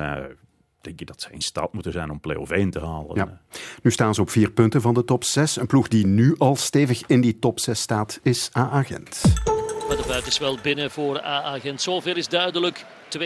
denk 0.84 1.00
je 1.00 1.06
dat 1.06 1.22
zij 1.22 1.32
in 1.32 1.42
staat 1.42 1.74
moeten 1.74 1.92
zijn 1.92 2.10
om 2.10 2.20
play-off 2.20 2.52
1 2.52 2.70
te 2.70 2.80
halen. 2.80 3.16
Ja. 3.16 3.42
Nu 3.82 3.92
staan 3.92 4.14
ze 4.16 4.22
op 4.22 4.30
vier 4.30 4.52
punten 4.52 4.82
van 4.82 4.94
de 4.94 5.04
top 5.04 5.24
6. 5.24 5.58
Een 5.58 5.68
ploeg 5.68 5.88
die 5.88 6.08
nu 6.08 6.36
al 6.38 6.56
stevig 6.56 7.04
in 7.06 7.22
die 7.22 7.40
top 7.40 7.60
6 7.60 7.82
staat, 7.82 8.20
is 8.24 8.50
AA 8.54 8.84
Gent. 8.84 9.22
Maar 9.46 9.53
de 10.08 10.36
wel 10.40 10.58
binnen 10.62 10.92
voor 10.92 11.22
AA 11.22 11.60
Gent. 11.60 11.82
Zoveel 11.82 12.16
is 12.16 12.28
duidelijk. 12.28 12.86
2-0. 13.18 13.22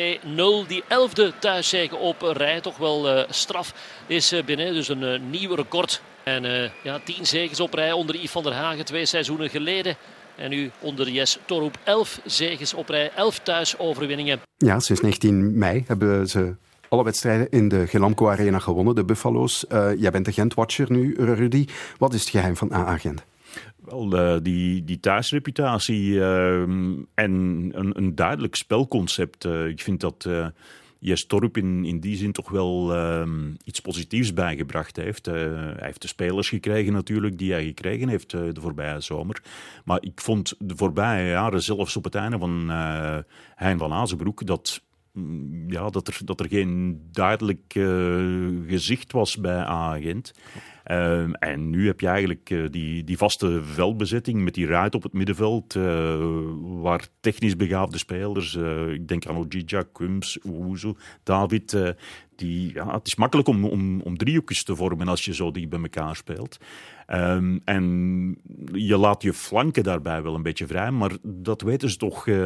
Die 0.67 0.83
elfde 0.87 1.33
thuiszege 1.39 1.95
op 1.95 2.21
rij. 2.21 2.61
Toch 2.61 2.77
wel 2.77 3.17
uh, 3.17 3.23
straf 3.29 3.73
is 4.07 4.33
uh, 4.33 4.43
binnen. 4.43 4.73
Dus 4.73 4.87
een 4.87 5.01
uh, 5.01 5.19
nieuw 5.29 5.55
record. 5.55 6.01
En 6.23 6.71
ja, 6.83 6.99
tien 7.03 7.25
zegens 7.25 7.59
op 7.59 7.73
rij 7.73 7.91
onder 7.91 8.15
Yves 8.15 8.31
van 8.31 8.43
der 8.43 8.53
Hagen. 8.53 8.85
Twee 8.85 9.05
seizoenen 9.05 9.49
geleden. 9.49 9.95
En 10.35 10.49
nu 10.49 10.71
onder 10.79 11.09
Jes 11.09 11.39
Torroep 11.45 11.77
11 11.83 12.19
zegens 12.25 12.73
op 12.73 12.89
rij. 12.89 13.11
11 13.15 13.39
thuisoverwinningen. 13.39 14.41
Ja, 14.57 14.79
sinds 14.79 15.01
19 15.01 15.57
mei 15.57 15.83
hebben 15.87 16.27
ze 16.27 16.55
alle 16.89 17.03
wedstrijden 17.03 17.49
in 17.49 17.67
de 17.67 17.87
Gelamco 17.87 18.29
Arena 18.29 18.59
gewonnen, 18.59 18.95
de 18.95 19.03
Buffalo's. 19.03 19.65
Jij 19.97 20.11
bent 20.11 20.25
de 20.25 20.31
Gent-watcher 20.31 20.91
nu, 20.91 21.15
Rudy. 21.17 21.65
Wat 21.97 22.13
is 22.13 22.19
het 22.19 22.29
geheim 22.29 22.55
van 22.55 22.73
AA 22.73 22.97
Gent? 22.97 23.23
Wel, 23.89 24.13
uh, 24.13 24.37
die, 24.41 24.83
die 24.83 24.99
thuisreputatie 24.99 26.11
uh, 26.11 26.61
en 26.61 27.01
een, 27.13 27.91
een, 27.97 28.15
duidelijk 28.15 28.55
spelconcept. 28.55 29.45
ik 29.45 29.81
vind 29.81 29.99
dat 29.99 30.29
Jes 30.99 31.25
Torp 31.25 31.57
in, 31.57 31.85
in 31.85 31.99
die 31.99 32.17
zin 32.17 32.31
toch 32.31 32.49
wel 32.49 32.95
iets 33.63 33.79
positiefs 33.79 34.33
bijgebracht 34.33 34.95
heeft. 34.95 35.25
hij 35.25 35.75
heeft 35.77 36.01
de 36.01 36.07
spelers 36.07 36.49
gekregen 36.49 36.93
natuurlijk 36.93 37.37
die 37.37 37.51
hij 37.51 37.65
gekregen 37.65 38.07
heeft 38.07 38.29
de 38.29 38.61
voorbije 38.61 39.01
zomer. 39.01 39.43
Maar 39.85 40.01
ik 40.01 40.21
vond 40.21 40.53
de 40.59 40.75
voorbije 40.75 41.29
jaren, 41.29 41.63
zelfs 41.63 41.97
op 41.97 42.03
het 42.03 42.15
einde 42.15 42.37
van 42.37 42.69
Hein 43.55 43.77
van 43.77 43.93
Azenbroek, 43.93 44.45
dat 44.45 44.81
ja, 45.67 45.89
dat, 45.89 46.07
er, 46.07 46.19
dat 46.25 46.39
er 46.39 46.47
geen 46.47 47.01
duidelijk 47.11 47.75
uh, 47.75 48.69
gezicht 48.69 49.11
was 49.11 49.37
bij 49.37 49.59
A-agent. 49.59 50.33
Uh, 50.91 51.29
en 51.39 51.69
nu 51.69 51.85
heb 51.85 51.99
je 51.99 52.07
eigenlijk 52.07 52.49
uh, 52.49 52.69
die, 52.69 53.03
die 53.03 53.17
vaste 53.17 53.63
veldbezetting 53.63 54.43
met 54.43 54.53
die 54.53 54.67
ruit 54.67 54.95
op 54.95 55.03
het 55.03 55.13
middenveld, 55.13 55.75
uh, 55.75 56.17
waar 56.61 57.07
technisch 57.19 57.55
begaafde 57.55 57.97
spelers, 57.97 58.55
ik 58.93 59.07
denk 59.07 59.25
aan 59.25 59.37
Ojija, 59.37 59.83
Kums, 59.91 60.37
Oezo, 60.45 60.95
David, 61.23 61.95
die, 62.37 62.73
ja, 62.73 62.93
het 62.93 63.07
is 63.07 63.15
makkelijk 63.15 63.47
om, 63.47 63.65
om, 63.65 64.01
om 64.01 64.17
driehoekjes 64.17 64.63
te 64.63 64.75
vormen 64.75 65.07
als 65.07 65.25
je 65.25 65.33
zo 65.33 65.51
die 65.51 65.67
bij 65.67 65.81
elkaar 65.81 66.15
speelt. 66.15 66.57
Um, 67.13 67.61
en 67.65 67.85
je 68.71 68.97
laat 68.97 69.21
je 69.21 69.33
flanken 69.33 69.83
daarbij 69.83 70.21
wel 70.23 70.35
een 70.35 70.43
beetje 70.43 70.67
vrij, 70.67 70.91
maar 70.91 71.11
dat 71.23 71.61
weten 71.61 71.89
ze 71.89 71.97
toch 71.97 72.27
uh, 72.27 72.37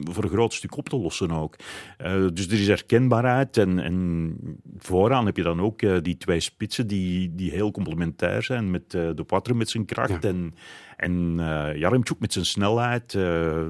voor 0.00 0.24
een 0.24 0.30
groot 0.30 0.52
stuk 0.52 0.76
op 0.76 0.88
te 0.88 0.96
lossen 0.96 1.30
ook. 1.30 1.56
Uh, 2.04 2.28
dus 2.32 2.46
er 2.46 2.60
is 2.60 2.68
herkenbaarheid 2.68 3.56
en, 3.56 3.78
en 3.78 4.36
vooraan 4.78 5.26
heb 5.26 5.36
je 5.36 5.42
dan 5.42 5.60
ook 5.60 5.82
uh, 5.82 5.96
die 6.02 6.16
twee 6.16 6.40
spitsen 6.40 6.86
die, 6.86 7.34
die 7.34 7.50
heel 7.50 7.70
complementair 7.70 8.42
zijn 8.42 8.70
met 8.70 8.90
de 8.90 9.24
Poitre 9.26 9.54
met 9.54 9.70
zijn 9.70 9.84
kracht 9.84 10.22
ja. 10.22 10.28
en, 10.28 10.54
en 10.96 11.36
Jaremchuk 11.76 12.20
met 12.20 12.32
zijn 12.32 12.44
snelheid, 12.44 13.18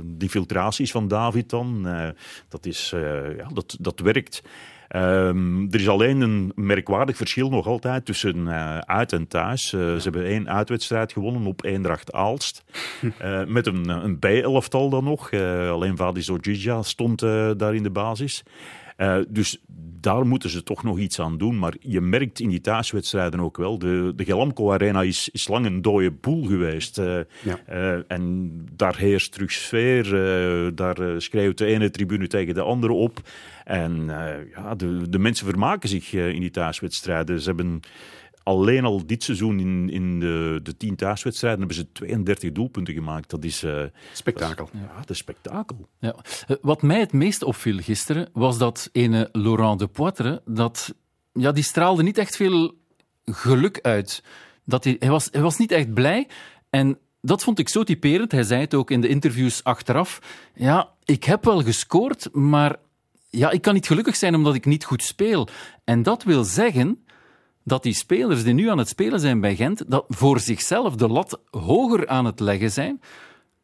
die 0.04 0.28
filtraties 0.28 0.90
van 0.90 1.08
David 1.08 1.50
dan, 1.50 1.88
dat, 2.48 2.66
is, 2.66 2.90
ja, 3.36 3.48
dat, 3.52 3.76
dat 3.80 4.00
werkt. 4.00 4.42
Ehm, 4.94 5.66
er 5.70 5.80
is 5.80 5.88
alleen 5.88 6.20
een 6.20 6.52
merkwaardig 6.54 7.16
verschil 7.16 7.48
nog 7.48 7.66
altijd 7.66 8.04
tussen 8.04 8.37
uh, 8.37 8.78
uit 8.78 9.12
en 9.12 9.28
thuis. 9.28 9.72
Uh, 9.72 9.80
Ze 9.80 10.02
hebben 10.02 10.24
één 10.24 10.48
uitwedstrijd 10.48 11.12
gewonnen 11.12 11.46
op 11.46 11.64
Eendracht 11.64 12.12
Aalst. 12.12 12.64
Uh, 13.22 13.44
met 13.44 13.66
een, 13.66 13.88
een 13.88 14.18
B-elftal 14.18 14.88
dan 14.88 15.04
nog. 15.04 15.33
alleen 15.70 15.96
Vadis 15.96 16.30
Ojija 16.30 16.83
stond 16.83 17.20
daar 17.59 17.74
in 17.74 17.83
de 17.83 17.90
basis. 17.90 18.42
Dus 19.28 19.62
daar 20.04 20.26
moeten 20.26 20.50
ze 20.50 20.62
toch 20.62 20.82
nog 20.82 20.98
iets 20.98 21.20
aan 21.20 21.38
doen. 21.38 21.58
Maar 21.58 21.74
je 21.80 22.00
merkt 22.00 22.40
in 22.40 22.48
die 22.48 22.60
thuiswedstrijden 22.60 23.40
ook 23.40 23.56
wel. 23.56 23.78
De, 23.78 24.12
de 24.16 24.24
Gelamco 24.24 24.72
Arena 24.72 25.02
is, 25.02 25.28
is 25.28 25.48
lang 25.48 25.66
een 25.66 25.82
dode 25.82 26.10
boel 26.10 26.44
geweest. 26.44 26.98
Uh, 26.98 27.18
ja. 27.42 27.58
uh, 27.70 27.98
en 28.08 28.50
daar 28.76 28.96
heerst 28.96 29.32
terug 29.32 29.52
sfeer. 29.52 30.04
daar 30.74 31.22
schreeuwt 31.22 31.58
de 31.58 31.66
ene 31.66 31.90
tribune 31.90 32.26
tegen 32.26 32.54
de 32.54 32.62
andere 32.62 32.92
op. 32.92 33.20
En 33.64 34.04
ja, 34.54 34.74
de, 34.76 35.08
de 35.08 35.18
mensen 35.18 35.46
vermaken 35.46 35.88
zich 35.88 36.12
in 36.12 36.40
die 36.40 36.50
thuiswedstrijden. 36.50 37.40
Ze 37.40 37.48
hebben 37.48 37.80
alleen 38.44 38.85
al 38.85 39.07
dit 39.07 39.22
seizoen 39.22 39.61
in, 39.61 39.90
in 39.90 40.20
de, 40.20 40.61
de 40.62 40.76
tien 40.76 40.96
thuiswedstrijden 40.96 41.59
hebben 41.59 41.76
ze 41.76 41.92
32 41.92 42.52
doelpunten 42.52 42.94
gemaakt. 42.94 43.30
Dat 43.30 43.44
is... 43.44 43.62
Uh, 43.62 43.83
spektakel. 44.12 44.64
Dat 44.64 44.74
is, 44.74 44.80
ja, 44.80 44.98
dat 44.98 45.11
is 45.11 45.18
spektakel. 45.18 45.88
Ja. 45.98 46.16
Wat 46.61 46.83
mij 46.83 47.00
het 47.00 47.12
meest 47.12 47.42
opviel 47.42 47.78
gisteren, 47.78 48.28
was 48.33 48.59
dat 48.59 48.88
ene 48.92 49.28
Laurent 49.33 49.78
de 49.78 49.87
Poitre, 49.87 50.42
dat, 50.44 50.94
ja, 51.33 51.52
die 51.52 51.64
straalde 51.64 52.02
niet 52.02 52.18
echt 52.18 52.37
veel 52.37 52.74
geluk 53.24 53.78
uit. 53.83 54.22
Dat 54.64 54.85
hij, 54.85 54.96
hij, 54.98 55.11
was, 55.11 55.28
hij 55.30 55.42
was 55.42 55.59
niet 55.59 55.72
echt 55.72 55.94
blij. 55.94 56.28
En 56.70 56.98
dat 57.20 57.42
vond 57.42 57.59
ik 57.59 57.68
zo 57.68 57.83
typerend. 57.83 58.33
Hij 58.33 58.42
zei 58.42 58.61
het 58.61 58.74
ook 58.74 58.90
in 58.90 59.00
de 59.00 59.09
interviews 59.09 59.64
achteraf. 59.64 60.18
Ja, 60.54 60.92
ik 61.04 61.24
heb 61.24 61.44
wel 61.44 61.62
gescoord, 61.62 62.28
maar 62.33 62.76
ja, 63.30 63.50
ik 63.50 63.62
kan 63.62 63.74
niet 63.74 63.87
gelukkig 63.87 64.16
zijn 64.16 64.35
omdat 64.35 64.54
ik 64.54 64.64
niet 64.64 64.85
goed 64.85 65.02
speel. 65.02 65.48
En 65.85 66.02
dat 66.02 66.22
wil 66.22 66.44
zeggen 66.44 67.04
dat 67.64 67.83
die 67.83 67.94
spelers 67.94 68.44
die 68.44 68.55
nu 68.55 68.70
aan 68.70 68.79
het 68.79 68.88
spelen 68.88 69.20
zijn 69.20 69.40
bij 69.40 69.57
Gent, 69.57 69.90
dat 69.90 70.05
voor 70.09 70.40
zichzelf 70.40 70.96
de 70.96 71.09
lat 71.09 71.40
hoger 71.50 72.09
aan 72.09 72.24
het 72.24 72.40
leggen 72.40 72.70
zijn 72.70 73.00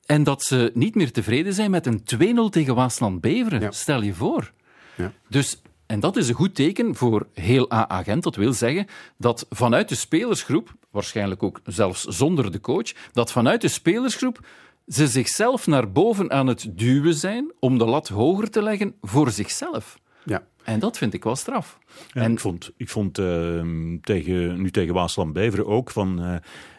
en 0.07 0.25
dat 0.25 0.43
ze 0.43 0.71
niet 0.75 0.95
meer 0.95 1.13
tevreden 1.13 1.55
zijn 1.55 1.71
met 1.71 1.87
een 1.87 2.03
2-0 2.49 2.51
tegen 2.51 2.75
Waasland-Beveren. 2.75 3.73
Stel 3.73 4.03
je 4.03 4.15
voor. 4.15 4.53
Ja. 4.95 5.13
Dus, 5.29 5.63
en 5.87 6.01
dat 6.01 6.17
is 6.17 6.29
een 6.29 6.35
goed 6.35 6.55
teken 6.55 6.95
voor 6.95 7.27
heel 7.35 7.71
AA 7.73 8.03
Gent. 8.03 8.23
Dat 8.23 8.37
wil 8.37 8.53
zeggen 8.53 8.87
dat 9.19 9.47
vanuit 9.51 9.89
de 9.89 9.95
spelersgroep, 9.95 10.75
waarschijnlijk 10.91 11.43
ook 11.43 11.61
zelfs 11.65 12.05
zonder 12.05 12.53
de 12.53 12.61
coach, 12.61 12.93
dat 13.13 13.33
vanuit 13.33 13.61
de 13.61 13.69
spelersgroep 13.69 14.41
ze 14.87 15.07
zichzelf 15.07 15.67
naar 15.67 15.93
boven 15.93 16.31
aan 16.31 16.47
het 16.47 16.67
duwen 16.71 17.15
zijn 17.15 17.53
om 17.59 17.79
de 17.79 17.85
lat 17.85 18.09
hoger 18.09 18.51
te 18.51 18.63
leggen 18.63 18.95
voor 19.01 19.31
zichzelf. 19.31 19.99
Ja. 20.25 20.43
En 20.71 20.79
dat 20.79 20.99
vind 20.99 21.15
ik 21.15 21.25
wel 21.25 21.37
straf. 21.37 21.79
Ja, 22.13 22.23
en 22.23 22.33
ik 22.33 22.41
vond, 22.41 22.71
ik 22.77 22.89
vond 22.89 23.19
uh, 23.19 23.63
tegen, 24.01 24.63
nu 24.63 24.71
tegen 24.71 24.95
Waasland-Beveren 24.95 25.67
ook 25.67 25.91
van... 25.91 26.25
Uh, 26.25 26.35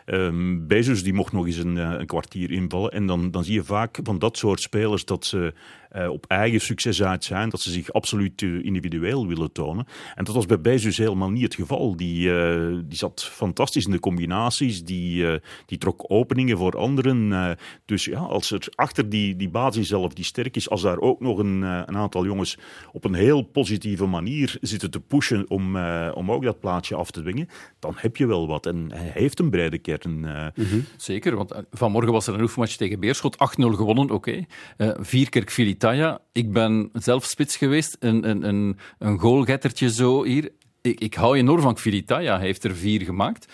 um, 0.05 0.67
Bezos 0.67 1.03
die 1.03 1.13
mocht 1.13 1.31
nog 1.31 1.45
eens 1.45 1.57
een, 1.57 1.75
uh, 1.75 1.93
een, 1.97 2.05
kwartier 2.05 2.51
invallen. 2.51 2.91
En 2.91 3.05
dan, 3.05 3.31
dan 3.31 3.43
zie 3.43 3.53
je 3.53 3.63
vaak 3.63 3.99
van 4.03 4.19
dat 4.19 4.37
soort 4.37 4.61
spelers 4.61 5.05
dat 5.05 5.25
ze 5.25 5.53
uh, 5.95 6.09
op 6.09 6.25
eigen 6.27 6.61
succes 6.61 7.03
uit 7.03 7.23
zijn. 7.23 7.49
Dat 7.49 7.61
ze 7.61 7.71
zich 7.71 7.93
absoluut 7.93 8.41
individueel 8.41 9.27
willen 9.27 9.51
tonen. 9.51 9.85
En 10.15 10.23
dat 10.23 10.35
was 10.35 10.45
bij 10.45 10.61
Bezos 10.61 10.97
helemaal 10.97 11.29
niet 11.29 11.43
het 11.43 11.55
geval. 11.55 11.95
Die, 11.95 12.27
uh, 12.27 12.79
die 12.85 12.97
zat 12.97 13.23
fantastisch 13.23 13.85
in 13.85 13.91
de 13.91 13.99
combinaties. 13.99 14.83
Die, 14.83 15.39
die 15.65 15.77
trok 15.77 16.03
openingen 16.07 16.57
voor 16.57 16.77
anderen. 16.77 17.57
dus 17.85 18.05
ja, 18.05 18.19
als 18.19 18.51
er 18.51 18.67
achter 18.75 19.09
die, 19.09 19.35
die 19.35 19.49
basis 19.49 19.87
zelf 19.87 20.13
die 20.13 20.25
sterk 20.25 20.55
is, 20.55 20.69
als 20.69 20.81
daar 20.81 20.99
ook 20.99 21.19
nog 21.19 21.37
een, 21.37 21.61
een 21.61 21.97
aantal 21.97 22.25
jongens 22.25 22.57
op 22.91 23.03
een 23.03 23.13
heel 23.13 23.41
positieve 23.41 24.05
manier 24.05 24.57
zitten 24.61 24.91
te 24.91 24.99
pushen 24.99 25.49
om, 25.49 25.77
om 26.13 26.31
ook 26.31 26.43
dat 26.43 26.59
plaatje 26.59 26.95
af 26.95 27.11
te 27.11 27.21
dwingen, 27.21 27.47
dan 27.79 27.93
heb 27.97 28.17
je 28.17 28.25
wel 28.25 28.47
wat. 28.47 28.65
En 28.65 28.91
hij 28.93 29.11
heeft 29.13 29.39
een 29.39 29.49
brede 29.49 29.77
kern. 29.77 30.19
Mm 30.19 30.51
-hmm. 30.53 30.85
Zeker, 30.97 31.35
want 31.35 31.53
vanmorgen 31.71 32.11
was 32.11 32.27
er 32.27 32.33
een 32.33 32.41
oefenmatch 32.41 32.75
tegen 32.75 32.99
Beerschot. 32.99 33.35
8-0 33.35 33.37
gewonnen, 33.55 34.09
oké. 34.09 34.13
Okay. 34.13 34.47
Uh, 34.77 34.91
Vierkerk 34.99 35.51
Ik 36.31 36.51
ben 36.51 36.89
zelf 36.93 37.25
spits 37.25 37.55
geweest. 37.55 37.97
Een, 37.99 38.29
een, 38.29 38.47
een, 38.47 38.77
een 38.97 39.19
goalgettertje 39.19 39.91
zo 39.91 40.23
hier. 40.23 40.51
Ik, 40.81 40.99
ik 40.99 41.13
hou 41.13 41.37
enorm 41.37 41.61
van 41.61 41.77
Filitaya. 41.77 42.37
Hij 42.37 42.45
heeft 42.45 42.63
er 42.63 42.75
vier 42.75 43.01
gemaakt. 43.01 43.45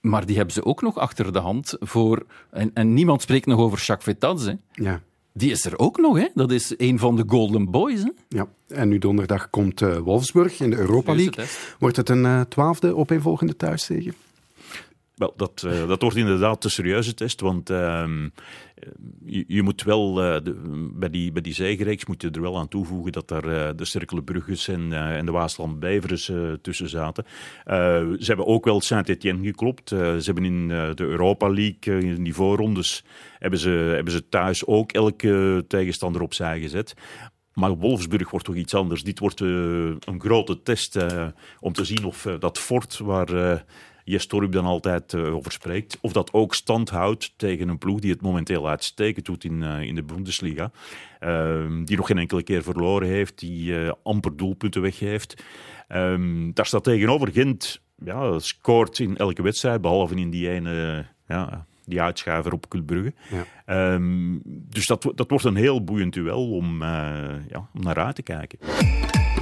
Maar 0.00 0.26
die 0.26 0.36
hebben 0.36 0.54
ze 0.54 0.64
ook 0.64 0.82
nog 0.82 0.98
achter 0.98 1.32
de 1.32 1.38
hand 1.38 1.76
voor... 1.80 2.26
En, 2.50 2.70
en 2.74 2.94
niemand 2.94 3.22
spreekt 3.22 3.46
nog 3.46 3.60
over 3.60 3.78
Jacques. 3.78 4.54
Ja. 4.72 5.00
Die 5.32 5.50
is 5.50 5.64
er 5.64 5.78
ook 5.78 5.98
nog, 5.98 6.18
hè? 6.18 6.26
Dat 6.34 6.50
is 6.50 6.74
een 6.76 6.98
van 6.98 7.16
de 7.16 7.24
Golden 7.26 7.70
Boys. 7.70 8.02
Hè? 8.02 8.10
Ja, 8.28 8.46
en 8.68 8.88
nu 8.88 8.98
donderdag 8.98 9.50
komt 9.50 9.80
uh, 9.80 9.96
Wolfsburg 9.96 10.60
in 10.60 10.70
de 10.70 10.76
Europa 10.76 11.14
League. 11.14 11.44
Wordt 11.78 11.96
het 11.96 12.08
een 12.08 12.24
uh, 12.24 12.40
twaalfde 12.40 12.96
opeenvolgende 12.96 13.56
thuiszege? 13.56 14.12
Wel, 15.14 15.32
dat, 15.36 15.62
uh, 15.66 15.88
dat 15.88 16.02
wordt 16.02 16.16
inderdaad 16.16 16.62
de 16.62 16.68
serieuze 16.68 17.14
test, 17.14 17.40
want 17.40 17.70
uh, 17.70 18.04
je, 19.24 19.44
je, 19.46 19.62
moet 19.62 19.82
wel, 19.82 20.24
uh, 20.24 20.44
de, 20.44 20.54
bij 20.94 21.10
die, 21.10 21.32
bij 21.32 21.42
die 21.42 21.54
zegereeks 21.54 22.06
moet 22.06 22.22
je 22.22 22.30
er 22.30 22.40
wel 22.40 22.58
aan 22.58 22.68
toevoegen 22.68 23.12
dat 23.12 23.28
daar 23.28 23.44
uh, 23.44 23.68
de 23.76 23.84
Cerkelenbrugges 23.84 24.68
en, 24.68 24.92
en 24.92 25.26
de 25.26 25.32
Waasland-Bevers 25.32 26.30
tussen 26.62 26.88
zaten. 26.88 27.24
ze 27.64 28.24
hebben 28.24 28.46
ook 28.46 28.64
wel 28.64 28.80
Saint-Etienne 28.80 29.44
geklopt. 29.44 29.88
ze 29.88 30.22
hebben 30.24 30.44
in 30.44 30.68
de 30.68 31.04
Europa 31.04 31.48
League, 31.48 32.00
in 32.02 32.24
die 32.24 32.34
voorrondes, 32.34 33.04
hebben 33.38 33.58
ze, 33.58 33.68
hebben 33.68 34.12
ze 34.12 34.28
thuis 34.28 34.66
ook 34.66 34.92
elke 34.92 35.64
tegenstander 35.68 36.22
opzij 36.22 36.60
gezet. 36.60 36.94
Maar 37.52 37.76
Wolfsburg 37.76 38.30
wordt 38.30 38.46
toch 38.46 38.54
iets 38.54 38.74
anders. 38.74 39.02
Dit 39.02 39.18
wordt 39.18 39.40
een 39.40 40.18
grote 40.18 40.62
test 40.62 40.96
om 41.60 41.72
te 41.72 41.84
zien 41.84 42.04
of 42.04 42.26
dat 42.38 42.58
fort 42.58 42.98
waar 42.98 43.64
Jes 44.04 44.26
dan 44.26 44.64
altijd 44.64 45.12
uh, 45.12 45.34
over 45.34 45.52
spreekt. 45.52 45.98
Of 46.00 46.12
dat 46.12 46.32
ook 46.32 46.54
stand 46.54 46.90
houdt 46.90 47.34
tegen 47.36 47.68
een 47.68 47.78
ploeg 47.78 48.00
die 48.00 48.10
het 48.10 48.20
momenteel 48.20 48.68
uitstekend 48.68 49.26
doet 49.26 49.44
in, 49.44 49.62
uh, 49.62 49.80
in 49.80 49.94
de 49.94 50.02
Bundesliga. 50.02 50.70
Uh, 51.20 51.84
die 51.84 51.96
nog 51.96 52.06
geen 52.06 52.18
enkele 52.18 52.42
keer 52.42 52.62
verloren 52.62 53.08
heeft, 53.08 53.38
die 53.38 53.78
eh, 53.78 53.92
amper 54.02 54.36
doelpunten 54.36 54.82
weggeeft. 54.82 55.44
Ehm, 55.88 56.52
daar 56.52 56.66
staat 56.66 56.84
tegenover 56.84 57.32
Gent, 57.32 57.80
ja, 58.04 58.38
scoort 58.38 58.98
in 58.98 59.16
elke 59.16 59.42
wedstrijd, 59.42 59.80
behalve 59.80 60.14
in 60.14 60.30
die 60.30 60.50
ene... 60.50 61.06
ja, 61.28 61.66
die 61.84 62.00
uitschuiver 62.00 62.52
op 62.52 62.68
Kulbrugge. 62.68 63.12
Ja. 63.66 63.92
Um, 63.94 64.40
dus 64.44 64.86
dat, 64.86 65.12
dat 65.14 65.30
wordt 65.30 65.44
een 65.44 65.56
heel 65.56 65.84
boeiend 65.84 66.12
duel 66.12 66.50
om, 66.50 66.82
ja, 66.82 67.68
om 67.74 67.82
naar 67.82 67.98
uit 67.98 68.14
te 68.14 68.22
kijken. 68.22 68.58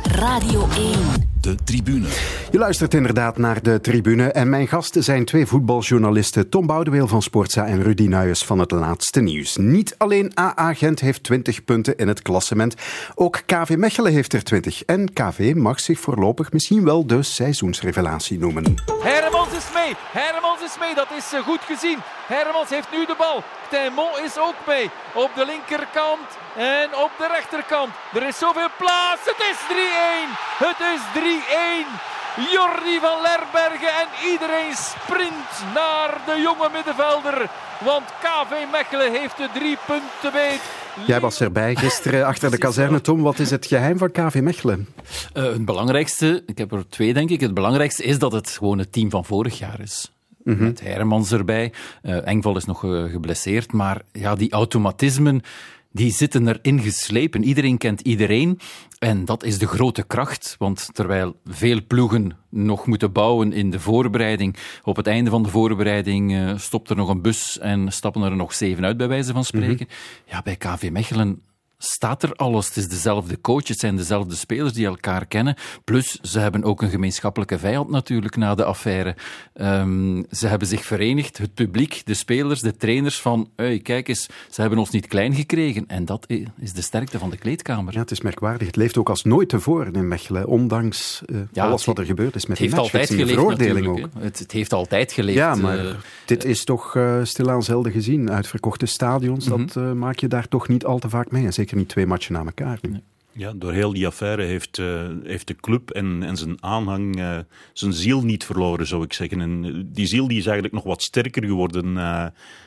Radio 0.02 0.68
1. 0.68 1.31
De 1.42 1.54
tribune. 1.64 2.06
Je 2.50 2.58
luistert 2.58 2.94
inderdaad 2.94 3.38
naar 3.38 3.62
de 3.62 3.80
tribune 3.80 4.32
en 4.32 4.48
mijn 4.48 4.68
gasten 4.68 5.04
zijn 5.04 5.24
twee 5.24 5.46
voetbaljournalisten 5.46 6.48
Tom 6.48 6.66
Boudeweel 6.66 7.08
van 7.08 7.22
Sportza 7.22 7.66
en 7.66 7.82
Rudy 7.82 8.06
Nuyes 8.06 8.44
van 8.44 8.58
het 8.58 8.70
Laatste 8.70 9.20
Nieuws. 9.20 9.56
Niet 9.56 9.94
alleen 9.98 10.32
AA 10.38 10.74
Gent 10.74 11.00
heeft 11.00 11.22
20 11.22 11.64
punten 11.64 11.96
in 11.96 12.08
het 12.08 12.22
klassement, 12.22 12.74
ook 13.14 13.42
KV 13.46 13.74
Mechelen 13.76 14.12
heeft 14.12 14.32
er 14.32 14.42
20 14.42 14.84
en 14.84 15.12
KV 15.12 15.52
mag 15.56 15.80
zich 15.80 16.00
voorlopig 16.00 16.52
misschien 16.52 16.84
wel 16.84 17.06
de 17.06 17.22
seizoensrevelatie 17.22 18.38
noemen. 18.38 18.74
Hermans 19.02 19.52
is 19.52 19.66
mee, 19.74 19.94
Hermans 20.12 20.62
is 20.62 20.76
mee, 20.80 20.94
dat 20.94 21.08
is 21.16 21.32
goed 21.44 21.60
gezien. 21.60 21.98
Hermans 22.26 22.68
heeft 22.68 22.88
nu 22.92 23.06
de 23.06 23.14
bal. 23.18 23.42
Timon 23.70 24.24
is 24.24 24.38
ook 24.38 24.58
mee 24.66 24.90
op 25.14 25.30
de 25.34 25.44
linkerkant 25.46 26.28
en 26.56 26.88
op 27.04 27.10
de 27.18 27.28
rechterkant. 27.36 27.90
Er 28.14 28.26
is 28.26 28.38
zoveel 28.38 28.72
plaats. 28.78 29.22
Het 29.24 29.40
is 29.50 29.58
3-1. 29.68 30.51
Het 30.66 30.80
is 30.94 31.02
3-1. 31.14 32.12
Jordi 32.52 32.98
van 33.00 33.18
Lerbergen 33.22 33.92
en 34.02 34.08
iedereen 34.30 34.74
sprint 34.74 35.74
naar 35.74 36.20
de 36.26 36.40
jonge 36.42 36.68
middenvelder. 36.72 37.50
Want 37.84 38.04
KV 38.20 38.52
Mechelen 38.72 39.12
heeft 39.12 39.36
de 39.36 39.48
drie 39.54 39.76
punten 39.86 40.32
beet. 40.32 40.60
Jij 41.06 41.20
was 41.20 41.40
erbij 41.40 41.74
gisteren 41.74 42.26
achter 42.26 42.50
de 42.50 42.58
kazerne, 42.58 43.00
Tom. 43.00 43.22
Wat 43.22 43.38
is 43.38 43.50
het 43.50 43.66
geheim 43.66 43.98
van 43.98 44.10
KV 44.10 44.40
Mechelen? 44.42 44.88
Uh, 45.34 45.42
het 45.44 45.64
belangrijkste, 45.64 46.42
ik 46.46 46.58
heb 46.58 46.72
er 46.72 46.88
twee 46.88 47.12
denk 47.12 47.30
ik. 47.30 47.40
Het 47.40 47.54
belangrijkste 47.54 48.04
is 48.04 48.18
dat 48.18 48.32
het 48.32 48.50
gewoon 48.50 48.78
het 48.78 48.92
team 48.92 49.10
van 49.10 49.24
vorig 49.24 49.58
jaar 49.58 49.80
is. 49.80 50.12
Mm 50.42 50.54
-hmm. 50.54 50.64
Met 50.64 50.80
Hermans 50.80 51.32
erbij. 51.32 51.72
Uh, 52.02 52.26
Engval 52.26 52.56
is 52.56 52.64
nog 52.64 52.82
uh, 52.82 53.10
geblesseerd. 53.10 53.72
Maar 53.72 54.02
ja, 54.12 54.34
die 54.34 54.52
automatismen 54.52 55.42
die 55.92 56.10
zitten 56.10 56.48
erin 56.48 56.80
geslepen. 56.80 57.44
Iedereen 57.44 57.78
kent 57.78 58.00
iedereen. 58.00 58.58
En 58.98 59.24
dat 59.24 59.44
is 59.44 59.58
de 59.58 59.66
grote 59.66 60.02
kracht. 60.02 60.54
Want 60.58 60.88
terwijl 60.92 61.36
veel 61.44 61.80
ploegen 61.86 62.36
nog 62.48 62.86
moeten 62.86 63.12
bouwen 63.12 63.52
in 63.52 63.70
de 63.70 63.80
voorbereiding, 63.80 64.56
op 64.82 64.96
het 64.96 65.06
einde 65.06 65.30
van 65.30 65.42
de 65.42 65.48
voorbereiding 65.48 66.32
uh, 66.32 66.58
stopt 66.58 66.90
er 66.90 66.96
nog 66.96 67.08
een 67.08 67.22
bus 67.22 67.58
en 67.58 67.92
stappen 67.92 68.22
er 68.22 68.36
nog 68.36 68.54
zeven 68.54 68.84
uit, 68.84 68.96
bij 68.96 69.08
wijze 69.08 69.32
van 69.32 69.44
spreken. 69.44 69.86
Mm 69.88 69.94
-hmm. 70.24 70.32
Ja, 70.32 70.42
bij 70.42 70.56
KV 70.56 70.90
Mechelen 70.92 71.42
staat 71.84 72.22
er 72.22 72.32
alles. 72.32 72.66
Het 72.66 72.76
is 72.76 72.88
dezelfde 72.88 73.40
coach, 73.40 73.68
het 73.68 73.78
zijn 73.78 73.96
dezelfde 73.96 74.34
spelers 74.34 74.72
die 74.72 74.86
elkaar 74.86 75.26
kennen. 75.26 75.56
Plus, 75.84 76.18
ze 76.20 76.38
hebben 76.38 76.64
ook 76.64 76.82
een 76.82 76.90
gemeenschappelijke 76.90 77.58
vijand 77.58 77.90
natuurlijk 77.90 78.36
na 78.36 78.54
de 78.54 78.64
affaire. 78.64 79.16
Um, 79.54 80.24
ze 80.30 80.46
hebben 80.46 80.68
zich 80.68 80.84
verenigd, 80.84 81.38
het 81.38 81.54
publiek, 81.54 82.02
de 82.04 82.14
spelers, 82.14 82.60
de 82.60 82.76
trainers 82.76 83.20
van 83.20 83.50
hey, 83.56 83.78
kijk 83.78 84.08
eens, 84.08 84.28
ze 84.50 84.60
hebben 84.60 84.78
ons 84.78 84.90
niet 84.90 85.06
klein 85.06 85.34
gekregen. 85.34 85.84
En 85.86 86.04
dat 86.04 86.26
is 86.58 86.72
de 86.72 86.82
sterkte 86.82 87.18
van 87.18 87.30
de 87.30 87.36
kleedkamer. 87.36 87.92
Ja, 87.92 88.00
het 88.00 88.10
is 88.10 88.20
merkwaardig. 88.20 88.66
Het 88.66 88.76
leeft 88.76 88.98
ook 88.98 89.08
als 89.08 89.22
nooit 89.22 89.48
tevoren 89.48 89.92
in 89.92 90.08
Mechelen, 90.08 90.46
ondanks 90.46 91.22
uh, 91.26 91.40
ja, 91.52 91.64
alles 91.64 91.84
wat 91.84 91.98
er 91.98 92.04
gebeurd 92.04 92.34
is 92.34 92.46
met 92.46 92.58
het 92.58 92.70
de 92.70 92.74
heeft 92.76 92.92
altijd 92.92 93.08
geleefd, 93.08 93.28
veroordeling 93.28 93.86
ook. 93.86 94.08
Het, 94.18 94.38
het, 94.38 94.52
heeft 94.52 94.72
altijd 94.72 95.12
geleefd. 95.12 95.38
Ja, 95.38 95.54
maar 95.54 95.84
uh, 95.84 95.94
dit 96.24 96.44
is 96.44 96.64
toch 96.64 96.94
uh, 96.94 97.18
stilaan 97.22 97.62
zelden 97.62 97.92
gezien. 97.92 98.30
Uitverkochte 98.30 98.86
stadions, 98.86 99.48
mm 99.48 99.52
-hmm. 99.52 99.66
dat 99.72 99.94
maak 99.94 100.18
je 100.18 100.28
daar 100.28 100.48
toch 100.48 100.68
niet 100.68 100.84
al 100.84 100.98
te 100.98 101.08
vaak 101.08 101.30
mee. 101.30 101.46
En 101.46 101.52
zeker 101.72 101.76
niet 101.76 101.88
twee 101.88 102.06
matchen 102.06 102.32
na 102.32 102.44
elkaar. 102.44 102.80
Ja, 103.32 103.52
door 103.52 103.72
heel 103.72 103.92
die 103.92 104.06
affaire 104.06 104.42
heeft, 104.42 104.78
uh, 104.78 105.08
heeft 105.24 105.46
de 105.46 105.54
club 105.54 105.90
en, 105.90 106.22
en 106.22 106.36
zijn 106.36 106.62
aanhang 106.62 107.18
uh, 107.18 107.38
zijn 107.72 107.92
ziel 107.92 108.22
niet 108.22 108.44
verloren, 108.44 108.86
zou 108.86 109.02
ik 109.04 109.12
zeggen. 109.12 109.40
En 109.40 109.88
die 109.92 110.06
ziel 110.06 110.28
die 110.28 110.38
is 110.38 110.46
eigenlijk 110.46 110.74
nog 110.74 110.84
wat 110.84 111.02
sterker 111.02 111.44
geworden 111.44 111.96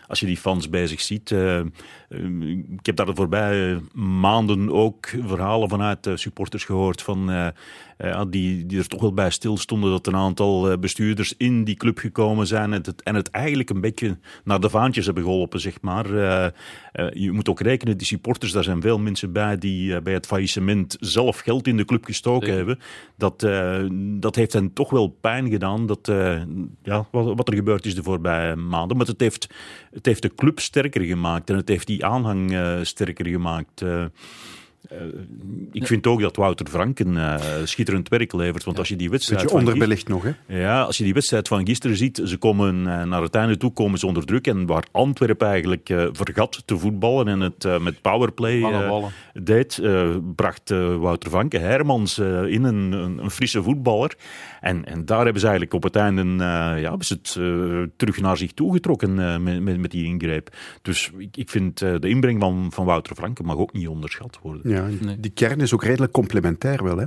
als 0.07 0.19
je 0.19 0.25
die 0.25 0.37
fans 0.37 0.69
bij 0.69 0.87
zich 0.87 1.01
ziet. 1.01 1.31
ik 1.31 2.85
heb 2.85 2.95
daar 2.95 3.05
de 3.05 3.15
voorbije 3.15 3.81
maanden 3.93 4.71
ook 4.71 5.07
verhalen 5.25 5.69
vanuit 5.69 6.09
supporters 6.13 6.63
gehoord 6.63 7.01
van, 7.01 7.51
die, 8.29 8.65
die 8.65 8.79
er 8.79 8.87
toch 8.87 9.01
wel 9.01 9.13
bij 9.13 9.29
stilstonden 9.29 9.91
dat 9.91 10.07
een 10.07 10.15
aantal 10.15 10.77
bestuurders 10.77 11.33
in 11.37 11.63
die 11.63 11.75
club 11.75 11.97
gekomen 11.97 12.47
zijn 12.47 12.73
en 12.73 12.81
het, 12.81 13.03
en 13.03 13.15
het 13.15 13.31
eigenlijk 13.31 13.69
een 13.69 13.81
beetje 13.81 14.17
naar 14.43 14.59
de 14.59 14.69
vaantjes 14.69 15.05
hebben 15.05 15.23
geholpen, 15.23 15.59
zeg 15.59 15.81
maar. 15.81 16.07
je 17.13 17.31
moet 17.31 17.49
ook 17.49 17.59
rekenen, 17.59 17.97
die 17.97 18.07
supporters, 18.07 18.51
daar 18.51 18.63
zijn 18.63 18.81
veel 18.81 18.99
mensen 18.99 19.31
bij 19.31 19.57
die 19.57 20.01
bij 20.01 20.13
het 20.13 20.25
faillissement 20.25 20.97
zelf 20.99 21.39
geld 21.39 21.67
in 21.67 21.77
de 21.77 21.85
club 21.85 22.05
gestoken 22.05 22.53
hebben. 22.53 22.79
Dat, 23.17 23.39
dat 24.19 24.35
heeft 24.35 24.53
hen 24.53 24.73
toch 24.73 24.89
wel 24.89 25.07
pijn 25.07 25.49
gedaan. 25.49 25.85
Dat, 25.85 26.07
ja, 26.83 27.07
wat, 27.11 27.35
wat, 27.35 27.47
er 27.47 27.55
gebeurd 27.55 27.85
is 27.85 27.95
de 27.95 28.03
voorbije 28.03 28.55
maanden. 28.55 28.97
Maar 28.97 29.05
het 29.05 29.19
heeft, 29.19 29.49
het 29.95 30.05
heeft 30.05 30.21
de 30.21 30.35
club 30.35 30.59
sterker 30.59 31.01
gemaakt 31.01 31.49
en 31.49 31.55
het 31.55 31.67
heeft 31.67 31.87
die 31.87 32.05
aanhang 32.05 32.51
uh, 32.51 32.79
sterker 32.81 33.27
gemaakt. 33.27 33.81
Uh, 34.91 34.99
ik 35.71 35.87
vind 35.87 36.07
ook 36.07 36.21
dat 36.21 36.35
Wouter 36.35 36.67
Franken 36.67 37.13
uh, 37.13 37.35
schitterend 37.63 38.09
werk 38.09 38.33
levert. 38.33 38.63
Want 38.63 38.75
ja. 38.75 38.81
als 38.81 38.89
je 38.91 38.95
die 38.95 39.09
wedstrijd. 39.09 39.41
Beetje 39.41 39.57
onderbelicht 39.57 40.07
nog, 40.07 40.23
hè? 40.23 40.31
Ja, 40.47 40.81
als 40.81 40.97
je 40.97 41.03
die 41.03 41.13
wedstrijd 41.13 41.47
van 41.47 41.65
gisteren 41.65 41.97
ziet. 41.97 42.21
Ze 42.23 42.37
komen 42.37 42.75
uh, 42.79 43.03
naar 43.03 43.21
het 43.21 43.35
einde 43.35 43.57
toe 43.57 43.73
komen 43.73 43.99
ze 43.99 44.07
onder 44.07 44.25
druk. 44.25 44.47
En 44.47 44.65
waar 44.65 44.83
Antwerpen 44.91 45.47
eigenlijk 45.47 45.93
vergat 46.11 46.63
te 46.65 46.77
voetballen 46.77 47.27
en 47.27 47.39
het 47.39 47.81
met 47.81 48.01
powerplay 48.01 48.63
deed, 49.33 49.81
bracht 50.35 50.69
Wouter 50.99 51.29
Franken 51.29 51.61
Hermans 51.61 52.17
in 52.17 52.63
een, 52.63 52.91
een, 52.91 53.17
een, 53.17 53.31
frisse 53.31 53.63
voetballer. 53.63 54.15
En, 54.61 54.85
en 54.85 55.05
daar 55.05 55.23
hebben 55.23 55.39
ze 55.39 55.47
eigenlijk 55.47 55.75
op 55.75 55.83
het 55.83 55.95
einde 55.95 56.23
ja, 56.79 56.95
het 56.97 57.31
terug 57.97 58.21
naar 58.21 58.37
zich 58.37 58.51
toegetrokken 58.51 59.43
met, 59.43 59.61
met, 59.61 59.77
met, 59.77 59.91
die 59.91 60.05
ingreep. 60.05 60.55
Dus 60.81 61.11
ik, 61.17 61.37
ik 61.37 61.49
vind 61.49 61.79
de 61.79 62.09
inbreng 62.09 62.39
van, 62.39 62.67
van 62.71 62.85
Wouter 62.85 63.15
Franken 63.15 63.45
mag 63.45 63.57
ook 63.57 63.73
niet 63.73 63.87
onderschat 63.87 64.39
worden. 64.41 64.71
Ja, 64.71 64.74
nee. 64.81 65.19
die 65.19 65.31
kern 65.31 65.59
is 65.59 65.73
ook 65.73 65.83
redelijk 65.83 66.11
complementair 66.11 66.83
wel, 66.83 66.97
hè? 66.97 67.05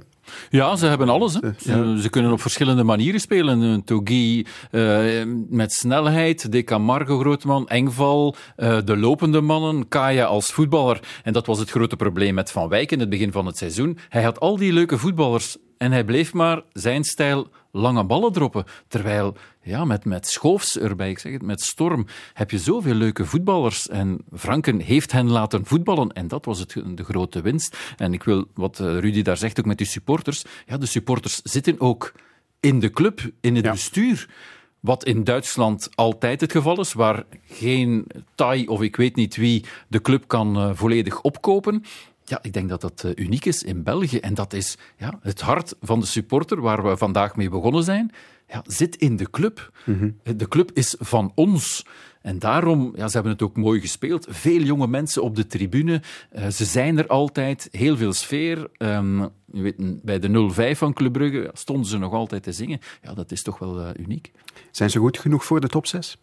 Ja, 0.51 0.77
ze 0.77 0.87
hebben 0.87 1.09
alles. 1.09 1.35
Hè. 1.35 1.49
Ja. 1.59 1.97
Ze 1.97 2.09
kunnen 2.11 2.33
op 2.33 2.41
verschillende 2.41 2.85
manieren 2.85 3.21
spelen. 3.21 3.85
Togi 3.85 4.47
uh, 4.71 5.23
met 5.49 5.73
snelheid, 5.73 6.53
De 6.53 6.65
Camargo 6.65 7.19
grootman, 7.19 7.69
Engval, 7.69 8.37
uh, 8.57 8.79
de 8.85 8.97
lopende 8.97 9.41
mannen, 9.41 9.89
Kaya 9.89 10.25
als 10.25 10.47
voetballer. 10.47 11.01
En 11.23 11.33
dat 11.33 11.47
was 11.47 11.59
het 11.59 11.71
grote 11.71 11.97
probleem 11.97 12.35
met 12.35 12.51
Van 12.51 12.69
Wijk 12.69 12.93
in 12.93 13.01
het 13.01 13.09
begin 13.09 13.33
van 13.33 13.47
het 13.47 13.57
seizoen. 13.57 13.99
Hij 14.09 14.23
had 14.23 14.41
al 14.41 14.57
die 14.57 14.73
leuke 14.73 14.99
voetballers 14.99 15.57
en 15.79 15.93
hij 15.93 16.05
bleef 16.05 16.33
maar 16.33 16.63
zijn 16.73 17.05
stijl 17.05 17.49
lange 17.73 18.05
ballen 18.05 18.33
droppen. 18.33 18.65
Terwijl, 18.89 19.37
ja, 19.69 19.85
met, 19.85 20.05
met 20.05 20.27
Schoofs 20.27 20.79
erbij, 20.79 21.11
ik 21.11 21.19
zeg 21.19 21.33
het, 21.33 21.43
met 21.43 21.61
Storm, 21.61 22.07
heb 22.33 22.51
je 22.51 22.59
zoveel 22.59 22.95
leuke 22.95 23.25
voetballers. 23.25 23.89
En 23.89 24.19
Franken 24.35 24.81
heeft 24.81 25.13
hen 25.13 25.31
laten 25.31 25.65
voetballen. 25.65 26.13
En 26.13 26.29
dat 26.29 26.45
was 26.45 26.59
het, 26.59 26.77
de 26.95 27.05
grote 27.05 27.41
winst. 27.41 27.77
En 27.97 28.13
ik 28.13 28.23
wil, 28.23 28.47
wat 28.55 28.79
Rudy 28.79 29.23
daar 29.23 29.37
zegt, 29.37 29.59
ook 29.59 29.67
met 29.67 29.79
die 29.79 29.87
supporters. 29.87 30.45
Ja, 30.67 30.77
de 30.77 30.87
supporters 30.87 31.41
zitten 31.43 31.81
ook 31.81 32.13
in 32.61 32.81
de 32.81 32.91
club, 32.91 33.21
in 33.41 33.55
het 33.55 33.65
ja. 33.65 33.71
bestuur. 33.71 34.29
Wat 34.81 35.05
in 35.05 35.25
Duitsland 35.25 35.89
altijd 35.95 36.41
het 36.41 36.53
geval 36.53 36.81
is, 36.81 36.93
waar 36.93 37.25
geen 37.47 38.07
Thai 38.35 38.67
of 38.67 38.83
ik 38.83 38.97
weet 38.97 39.17
niet 39.17 39.37
wie 39.37 39.65
de 39.89 40.01
club 40.01 40.25
kan 40.27 40.57
uh, 40.57 40.71
volledig 40.75 41.21
opkopen. 41.21 41.85
Ja, 42.25 42.39
ik 42.43 42.53
denk 42.53 42.69
dat 42.69 42.81
dat 42.81 43.03
uh, 43.07 43.13
uniek 43.15 43.45
is 43.45 43.63
in 43.63 43.83
België. 43.83 44.19
En 44.19 44.35
dat 44.35 44.53
is 44.53 44.77
ja, 44.97 45.19
het 45.23 45.41
hart 45.41 45.75
van 45.81 46.01
de 46.01 46.07
supporter 46.07 46.61
waar 46.61 46.85
we 46.85 46.97
vandaag 46.97 47.37
mee 47.37 47.49
begonnen 47.49 47.83
zijn. 47.83 48.13
Ja, 48.49 48.65
zit 48.67 48.97
in 48.97 49.17
de 49.17 49.31
club. 49.31 49.73
Mm 49.85 49.99
-hmm. 49.99 50.37
De 50.37 50.49
club 50.49 50.71
is 50.75 50.97
van 50.99 51.33
ons. 51.35 51.85
En 52.23 52.39
daarom, 52.39 52.93
ja, 52.95 53.09
ze 53.09 53.15
hebben 53.15 53.33
het 53.33 53.43
ook 53.43 53.57
mooi 53.57 53.81
gespeeld. 53.81 54.27
Veel 54.31 54.61
jonge 54.61 54.87
mensen 54.87 55.23
op 55.23 55.37
de 55.37 55.47
tribune. 55.47 56.03
Uh, 56.37 56.49
ze 56.49 56.65
zijn 56.65 56.99
er 56.99 57.07
altijd. 57.07 57.69
Heel 57.71 57.97
veel 57.97 58.13
sfeer. 58.13 58.69
Um, 58.79 59.21
je 59.53 59.63
weet, 59.63 60.05
bij 60.05 60.19
de 60.19 60.51
05 60.51 60.79
van 60.79 60.93
Club 60.93 61.13
Brugge 61.13 61.51
stonden 61.53 61.87
ze 61.87 61.99
nog 61.99 62.13
altijd 62.13 62.43
te 62.43 62.53
zingen. 62.53 62.81
Ja, 63.03 63.15
dat 63.15 63.31
is 63.31 63.43
toch 63.43 63.59
wel 63.59 63.81
uh, 63.81 63.89
uniek. 63.97 64.33
Zijn 64.71 64.91
ze 64.91 64.99
goed 64.99 65.19
genoeg 65.19 65.45
voor 65.45 65.61
de 65.61 65.69
top 65.69 65.87
6? 65.87 66.19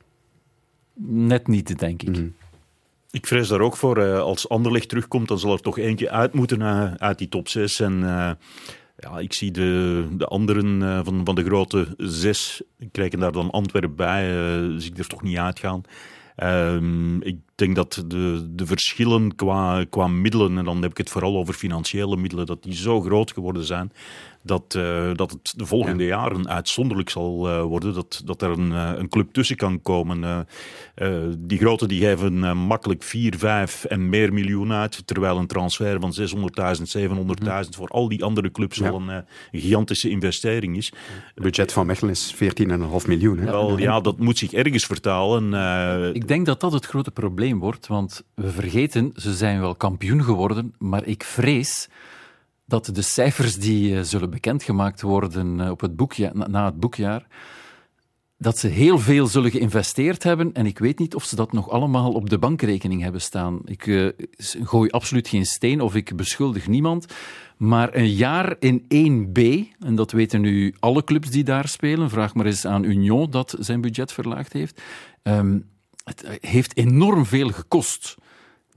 Net 1.03 1.47
niet, 1.47 1.79
denk 1.79 2.01
ik. 2.01 2.07
Mm 2.07 2.13
-hmm. 2.13 2.35
Ik 3.11 3.27
vrees 3.27 3.47
daar 3.47 3.61
ook 3.61 3.77
voor. 3.77 3.97
Uh, 3.97 4.19
als 4.19 4.49
Anderlecht 4.49 4.89
terugkomt, 4.89 5.27
dan 5.27 5.39
zal 5.39 5.53
er 5.53 5.61
toch 5.61 5.77
eentje 5.77 6.09
uit 6.09 6.33
moeten 6.33 6.59
uh, 6.59 6.93
uit 6.93 7.17
die 7.17 7.29
top 7.29 7.47
6. 7.47 7.79
En 7.79 7.99
uh, 7.99 8.31
ja, 8.97 9.19
ik 9.19 9.33
zie 9.33 9.51
de, 9.51 10.05
de 10.11 10.25
anderen 10.25 10.81
van, 11.05 11.21
van 11.25 11.35
de 11.35 11.43
grote 11.43 11.93
zes, 11.97 12.61
krijgen 12.91 13.19
daar 13.19 13.31
dan 13.31 13.51
Antwerpen 13.51 13.95
bij, 13.95 14.29
zie 14.79 14.91
ik 14.91 14.97
er 14.97 15.07
toch 15.07 15.21
niet 15.21 15.37
uitgaan. 15.37 15.83
Um, 16.43 17.21
ik 17.21 17.37
denk 17.55 17.75
dat 17.75 18.03
de, 18.07 18.47
de 18.51 18.65
verschillen 18.65 19.35
qua, 19.35 19.85
qua 19.89 20.07
middelen, 20.07 20.57
en 20.57 20.65
dan 20.65 20.81
heb 20.81 20.91
ik 20.91 20.97
het 20.97 21.09
vooral 21.09 21.37
over 21.37 21.53
financiële 21.53 22.17
middelen, 22.17 22.45
dat 22.45 22.63
die 22.63 22.75
zo 22.75 23.01
groot 23.01 23.31
geworden 23.31 23.63
zijn 23.63 23.91
dat, 24.45 24.75
uh, 24.77 25.11
dat 25.13 25.31
het 25.31 25.53
de 25.55 25.65
volgende 25.65 26.03
ja. 26.03 26.09
jaren 26.09 26.49
uitzonderlijk 26.49 27.09
zal 27.09 27.49
uh, 27.49 27.61
worden. 27.61 27.93
Dat, 27.93 28.21
dat 28.25 28.41
er 28.41 28.49
een, 28.49 28.71
uh, 28.71 28.91
een 28.95 29.09
club 29.09 29.33
tussen 29.33 29.55
kan 29.55 29.81
komen. 29.81 30.47
die 31.37 31.57
grote 31.57 31.87
die 31.87 31.99
geven 31.99 32.57
makkelijk 32.57 33.03
4, 33.03 33.33
5 33.37 33.83
en 33.83 34.09
meer 34.09 34.33
miljoen 34.33 34.71
uit. 34.71 35.07
Terwijl 35.07 35.37
een 35.37 35.47
transfer 35.47 35.99
van 35.99 36.13
600.000, 36.19 36.27
700.000 36.97 37.15
mm. 37.15 37.63
voor 37.69 37.87
al 37.87 38.07
die 38.07 38.23
andere 38.23 38.51
clubs 38.51 38.77
ja. 38.77 38.89
al 38.89 39.01
een, 39.01 39.07
een, 39.07 39.25
gigantische 39.51 40.09
investering 40.09 40.77
is. 40.77 40.93
Het 41.35 41.43
budget 41.43 41.73
van 41.73 41.85
Mechelen 41.85 42.11
is 42.11 42.35
14,5 42.35 42.39
miljoen. 43.07 43.37
Hè? 43.37 43.45
Wel, 43.45 43.77
ja, 43.77 43.99
dat 43.99 44.19
moet 44.19 44.37
zich 44.37 44.53
ergens 44.53 44.85
vertalen. 44.85 45.53
Ik 46.15 46.27
denk 46.27 46.45
dat 46.45 46.59
dat 46.59 46.71
het 46.71 46.85
grote 46.85 47.11
probleem 47.11 47.44
wordt. 47.53 47.87
Want 47.87 48.23
we 48.33 48.51
vergeten, 48.51 49.11
ze 49.15 49.33
zijn 49.33 49.59
wel 49.59 49.75
kampioen 49.75 50.23
geworden. 50.23 50.73
Maar 50.77 51.05
ik 51.05 51.23
vrees 51.23 51.89
dat 52.65 52.89
de 52.93 53.01
cijfers 53.01 53.55
die 53.55 53.91
uh, 53.91 54.01
zullen 54.01 54.29
bekendgemaakt 54.29 55.01
worden 55.01 55.59
uh, 55.59 55.69
op 55.69 55.81
het 55.81 55.95
boekja 55.95 56.31
na, 56.33 56.65
het 56.65 56.79
boekjaar, 56.79 57.27
dat 58.37 58.57
ze 58.57 58.67
heel 58.67 58.99
veel 58.99 59.27
zullen 59.27 59.51
geïnvesteerd 59.51 60.23
hebben 60.23 60.53
en 60.53 60.65
ik 60.65 60.79
weet 60.79 60.99
niet 60.99 61.15
of 61.15 61.23
ze 61.23 61.35
dat 61.35 61.51
nog 61.51 61.69
allemaal 61.69 62.11
op 62.11 62.29
de 62.29 62.37
bankrekening 62.37 63.01
hebben 63.01 63.21
staan. 63.21 63.61
Ik 63.65 63.85
uh, 63.85 64.09
gooi 64.63 64.89
absoluut 64.89 65.27
geen 65.27 65.45
steen 65.45 65.81
of 65.81 65.95
ik 65.95 66.15
beschuldig 66.15 66.67
niemand, 66.67 67.05
maar 67.57 67.95
een 67.95 68.11
jaar 68.11 68.55
in 68.59 68.81
1B, 68.81 69.41
en 69.79 69.95
dat 69.95 70.11
weten 70.11 70.41
nu 70.41 70.75
alle 70.79 71.03
clubs 71.03 71.29
die 71.29 71.43
daar 71.43 71.67
spelen, 71.67 72.09
vraag 72.09 72.33
maar 72.33 72.45
eens 72.45 72.65
aan 72.65 72.83
Union 72.83 73.29
dat 73.29 73.55
zijn 73.59 73.81
budget 73.81 74.11
verlaagd 74.11 74.53
heeft, 74.53 74.81
um, 75.23 75.65
het 76.05 76.39
heeft 76.41 76.77
enorm 76.77 77.25
veel 77.25 77.49
gekost. 77.49 78.15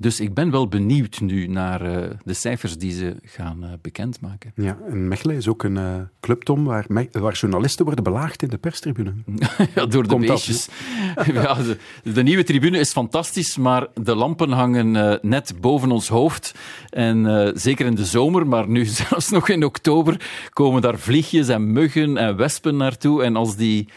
Dus 0.00 0.20
ik 0.20 0.34
ben 0.34 0.50
wel 0.50 0.68
benieuwd 0.68 1.20
nu 1.20 1.46
naar 1.46 1.82
uh, 1.82 2.10
de 2.24 2.34
cijfers 2.34 2.78
die 2.78 2.92
ze 2.92 3.16
gaan 3.22 3.64
uh, 3.64 3.70
bekendmaken. 3.80 4.52
Ja, 4.54 4.78
en 4.88 5.08
Mechelen 5.08 5.36
is 5.36 5.48
ook 5.48 5.62
een 5.62 5.76
uh, 5.76 5.94
club, 6.20 6.42
Tom, 6.42 6.64
waar, 6.64 6.86
waar, 7.10 7.32
journalisten 7.32 7.84
worden 7.84 8.04
belaagd 8.04 8.42
in 8.42 8.48
de 8.48 8.58
perstribune. 8.58 9.12
ja, 9.74 9.86
door 9.86 10.08
de 10.08 10.16
beestjes. 10.16 10.68
ja, 11.32 11.54
de, 11.54 11.76
de, 12.12 12.22
nieuwe 12.22 12.44
tribune 12.44 12.78
is 12.78 12.92
fantastisch, 12.92 13.56
maar 13.56 13.86
de 13.94 14.14
lampen 14.14 14.50
hangen 14.50 15.18
net 15.22 15.54
boven 15.60 15.90
ons 15.90 16.08
hoofd. 16.08 16.54
En 16.90 17.52
zeker 17.54 17.86
in 17.86 17.94
de 17.94 18.04
zomer, 18.04 18.46
maar 18.46 18.68
nu 18.68 18.84
zelfs 19.04 19.30
nog 19.30 19.48
in 19.48 19.64
oktober, 19.64 20.20
komen 20.52 20.82
daar 20.82 20.98
vliegjes 20.98 21.48
en 21.48 21.72
muggen 21.72 22.16
en 22.16 22.36
wespen 22.36 22.76
naartoe. 22.76 23.22
En 23.22 23.36
als 23.36 23.56
die 23.56 23.88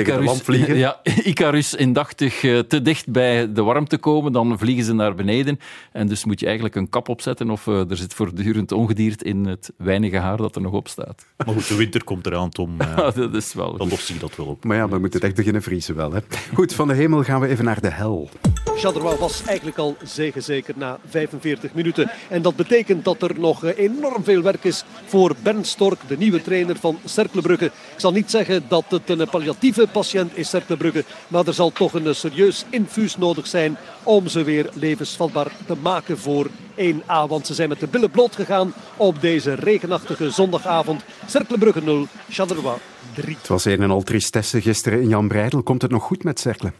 Icarus, 0.00 0.40
ja, 0.66 1.00
Icarus 1.02 1.74
indachtig 1.74 2.42
uh, 2.42 2.58
te 2.58 2.82
dicht 2.82 3.10
bij 3.10 3.52
de 3.52 3.62
warmte 3.62 3.98
komen, 3.98 4.32
dan 4.32 4.58
vliegen 4.58 4.84
ze 4.84 4.94
naar 4.94 5.14
beneden. 5.14 5.58
En 5.92 6.06
dus 6.06 6.24
moet 6.24 6.40
je 6.40 6.46
eigenlijk 6.46 6.76
een 6.76 6.88
kap 6.88 7.08
opzetten 7.08 7.50
of 7.50 7.66
uh, 7.66 7.90
er 7.90 7.96
zit 7.96 8.14
voortdurend 8.14 8.72
ongediert 8.72 9.22
in 9.22 9.44
het 9.46 9.72
weinige 9.76 10.16
haar 10.16 10.36
dat 10.36 10.56
er 10.56 10.62
nog 10.62 10.72
op 10.72 10.88
staat. 10.88 11.26
Maar 11.46 11.54
goed, 11.54 11.68
de 11.68 11.76
winter 11.76 12.04
komt 12.04 12.26
eraan, 12.26 12.50
Tom. 12.50 12.76
Uh, 12.86 13.14
dat 13.14 13.34
is 13.34 13.54
wel 13.54 13.76
dan 13.76 13.88
lost 13.88 14.06
zich 14.06 14.18
dat 14.18 14.36
wel 14.36 14.46
op. 14.46 14.64
Maar 14.64 14.76
ja, 14.76 14.88
we 14.88 14.98
moeten 14.98 15.18
het 15.18 15.28
echt 15.28 15.36
beginnen 15.36 15.62
vriezen 15.62 15.96
wel. 15.96 16.12
Hè. 16.12 16.20
Goed, 16.54 16.74
van 16.74 16.88
de 16.88 16.94
hemel 16.94 17.22
gaan 17.22 17.40
we 17.40 17.46
even 17.46 17.64
naar 17.64 17.80
de 17.80 17.90
hel. 17.90 18.30
Charleroi 18.78 19.16
was 19.16 19.42
eigenlijk 19.44 19.78
al 19.78 19.96
zeker 20.38 20.74
na 20.76 20.98
45 21.08 21.74
minuten. 21.74 22.10
En 22.28 22.42
dat 22.42 22.56
betekent 22.56 23.04
dat 23.04 23.22
er 23.22 23.40
nog 23.40 23.64
eh, 23.64 23.78
enorm 23.78 24.24
veel 24.24 24.42
werk 24.42 24.64
is 24.64 24.84
voor 25.06 25.36
Bernd 25.42 25.66
Stork, 25.66 26.00
de 26.08 26.16
nieuwe 26.16 26.42
trainer 26.42 26.76
van 26.76 26.98
Cercle 27.04 27.40
Brugge. 27.40 27.64
Ik 27.64 27.72
zal 27.96 28.12
niet 28.12 28.30
zeggen 28.30 28.64
dat 28.68 28.84
het 28.88 29.10
een 29.10 29.28
palliatieve 29.28 29.86
patiënt 29.92 30.36
is, 30.36 30.48
Cercle 30.48 30.76
Brugge. 30.76 31.04
Maar 31.28 31.46
er 31.46 31.54
zal 31.54 31.70
toch 31.72 31.92
een 31.92 32.14
serieus 32.14 32.64
infuus 32.70 33.16
nodig 33.16 33.46
zijn 33.46 33.76
om 34.02 34.28
ze 34.28 34.42
weer 34.42 34.70
levensvatbaar 34.74 35.52
te 35.66 35.74
maken 35.82 36.18
voor 36.18 36.46
1A. 36.76 37.28
Want 37.28 37.46
ze 37.46 37.54
zijn 37.54 37.68
met 37.68 37.80
de 37.80 37.86
billen 37.86 38.10
bloot 38.10 38.34
gegaan 38.34 38.74
op 38.96 39.20
deze 39.20 39.54
regenachtige 39.54 40.30
zondagavond. 40.30 41.04
Cercle 41.26 41.58
Brugge 41.58 41.82
0, 41.82 42.06
Charleroi 42.30 42.76
3. 43.14 43.36
Het 43.36 43.48
was 43.48 43.64
een 43.64 43.82
en 43.82 43.90
al 43.90 44.02
tristesse 44.02 44.60
gisteren 44.60 45.00
in 45.00 45.08
Jan 45.08 45.28
Breidel. 45.28 45.62
Komt 45.62 45.82
het 45.82 45.90
nog 45.90 46.02
goed 46.02 46.24
met 46.24 46.40
Cercle? 46.40 46.72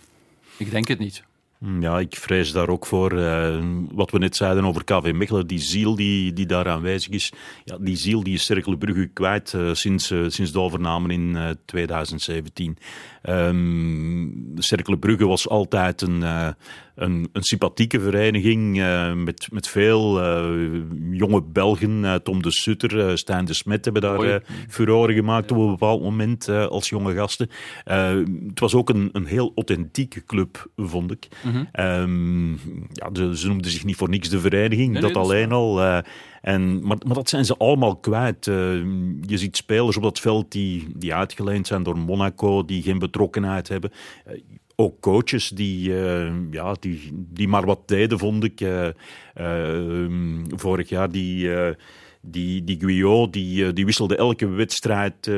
Ik 0.57 0.71
denk 0.71 0.89
het 0.89 0.99
niet. 0.99 1.23
Mm, 1.59 1.83
ja, 1.83 1.99
ik 1.99 2.17
vrees 2.17 2.53
daar 2.53 2.69
ook 2.69 2.87
voor. 2.87 3.13
Uh, 3.13 3.65
wat 3.91 4.11
we 4.11 4.19
net 4.19 4.37
zeiden 4.37 4.65
over 4.65 4.85
KV 4.85 5.13
Mechelen, 5.15 5.47
die 5.47 5.59
ziel 5.59 5.95
die, 5.95 6.33
die 6.33 6.47
daar 6.47 6.69
aanwezig 6.69 7.13
is, 7.13 7.33
ja, 7.65 7.77
die 7.81 7.97
ziel 7.97 8.23
die 8.23 8.35
is 8.35 8.45
Cercle 8.45 8.77
Brugge 8.77 9.07
kwijt 9.07 9.53
uh, 9.53 9.75
sinds, 9.75 10.11
uh, 10.11 10.29
sinds 10.29 10.53
de 10.53 10.61
overname 10.61 11.13
in 11.13 11.57
2017. 11.65 12.79
Um, 13.23 14.55
Cercle 14.59 14.99
Brugge 14.99 15.27
was 15.27 15.49
altijd 15.49 16.03
een, 16.03 16.23
een, 16.97 17.29
een 17.33 17.43
sympathieke 17.43 18.01
vereniging 18.01 18.79
uh, 18.79 19.13
met, 19.13 19.49
met 19.53 19.69
veel 19.69 20.21
uh, 20.21 20.83
jonge 21.11 21.43
Belgen. 21.43 22.03
Uh, 22.03 22.15
Tom 22.15 22.43
de 22.43 22.53
Sutter, 22.53 23.19
Stijn 23.19 23.45
de 23.45 23.55
Smet 23.55 23.85
hebben 23.85 24.03
daar 24.03 24.25
uh, 24.25 24.37
furoren 24.69 25.15
gemaakt 25.15 25.51
op 25.51 25.59
een 25.59 25.71
bepaald 25.71 26.03
moment 26.03 26.49
als 26.49 26.89
jonge 26.89 27.15
gasten. 27.15 27.51
het 27.85 28.61
was 28.61 28.75
ook 28.75 28.89
een, 28.89 29.09
een 29.13 29.27
heel 29.27 29.53
authentieke 29.55 30.25
club, 30.25 30.71
vond 30.77 31.11
ik. 31.11 31.29
Mm 31.45 31.53
-hmm. 31.53 31.85
um, 31.85 32.61
ja, 32.93 33.11
ze, 33.13 33.37
ze, 33.39 33.47
noemden 33.47 33.71
zich 33.71 33.85
niet 33.85 33.97
voor 33.97 34.09
niks 34.09 34.29
de 34.29 34.41
vereniging, 34.41 34.93
nee, 34.93 35.03
dat 35.03 35.13
nee, 35.13 35.23
alleen 35.23 35.53
al. 35.53 36.03
En, 36.47 36.87
maar, 36.87 36.97
maar, 37.07 37.15
dat 37.15 37.29
zijn 37.29 37.45
ze 37.45 37.57
allemaal 37.57 37.97
kwijt. 37.97 38.47
Uh, 38.47 38.57
je 39.27 39.39
ziet 39.39 39.57
spelers 39.57 39.97
op 39.97 40.03
dat 40.03 40.21
veld 40.21 40.53
die, 40.53 40.87
die 40.97 41.15
uitgeleend 41.15 41.67
zijn 41.67 41.83
door 41.83 41.99
Monaco, 41.99 42.65
die 42.65 42.83
geen 42.83 42.99
betrokkenheid 42.99 43.69
hebben. 43.69 43.93
Uh, 44.27 44.41
ook 44.77 45.01
coaches 45.01 45.49
die, 45.49 45.89
uh, 45.89 46.33
ja, 46.51 46.77
die, 46.81 47.11
die 47.13 47.49
maar 47.49 47.67
wat 47.67 47.89
deden, 47.89 48.19
vond 48.19 48.45
ik. 48.45 48.61
Uh, 48.61 48.89
uh, 49.41 50.45
vorig 50.49 50.89
jaar 50.89 51.11
die, 51.11 51.51
die, 52.21 52.65
die 52.65 52.81
Guyot, 52.81 53.33
die, 53.33 53.73
die 53.73 53.85
wisselde 53.85 54.17
elke 54.17 54.47
wedstrijd 54.49 55.31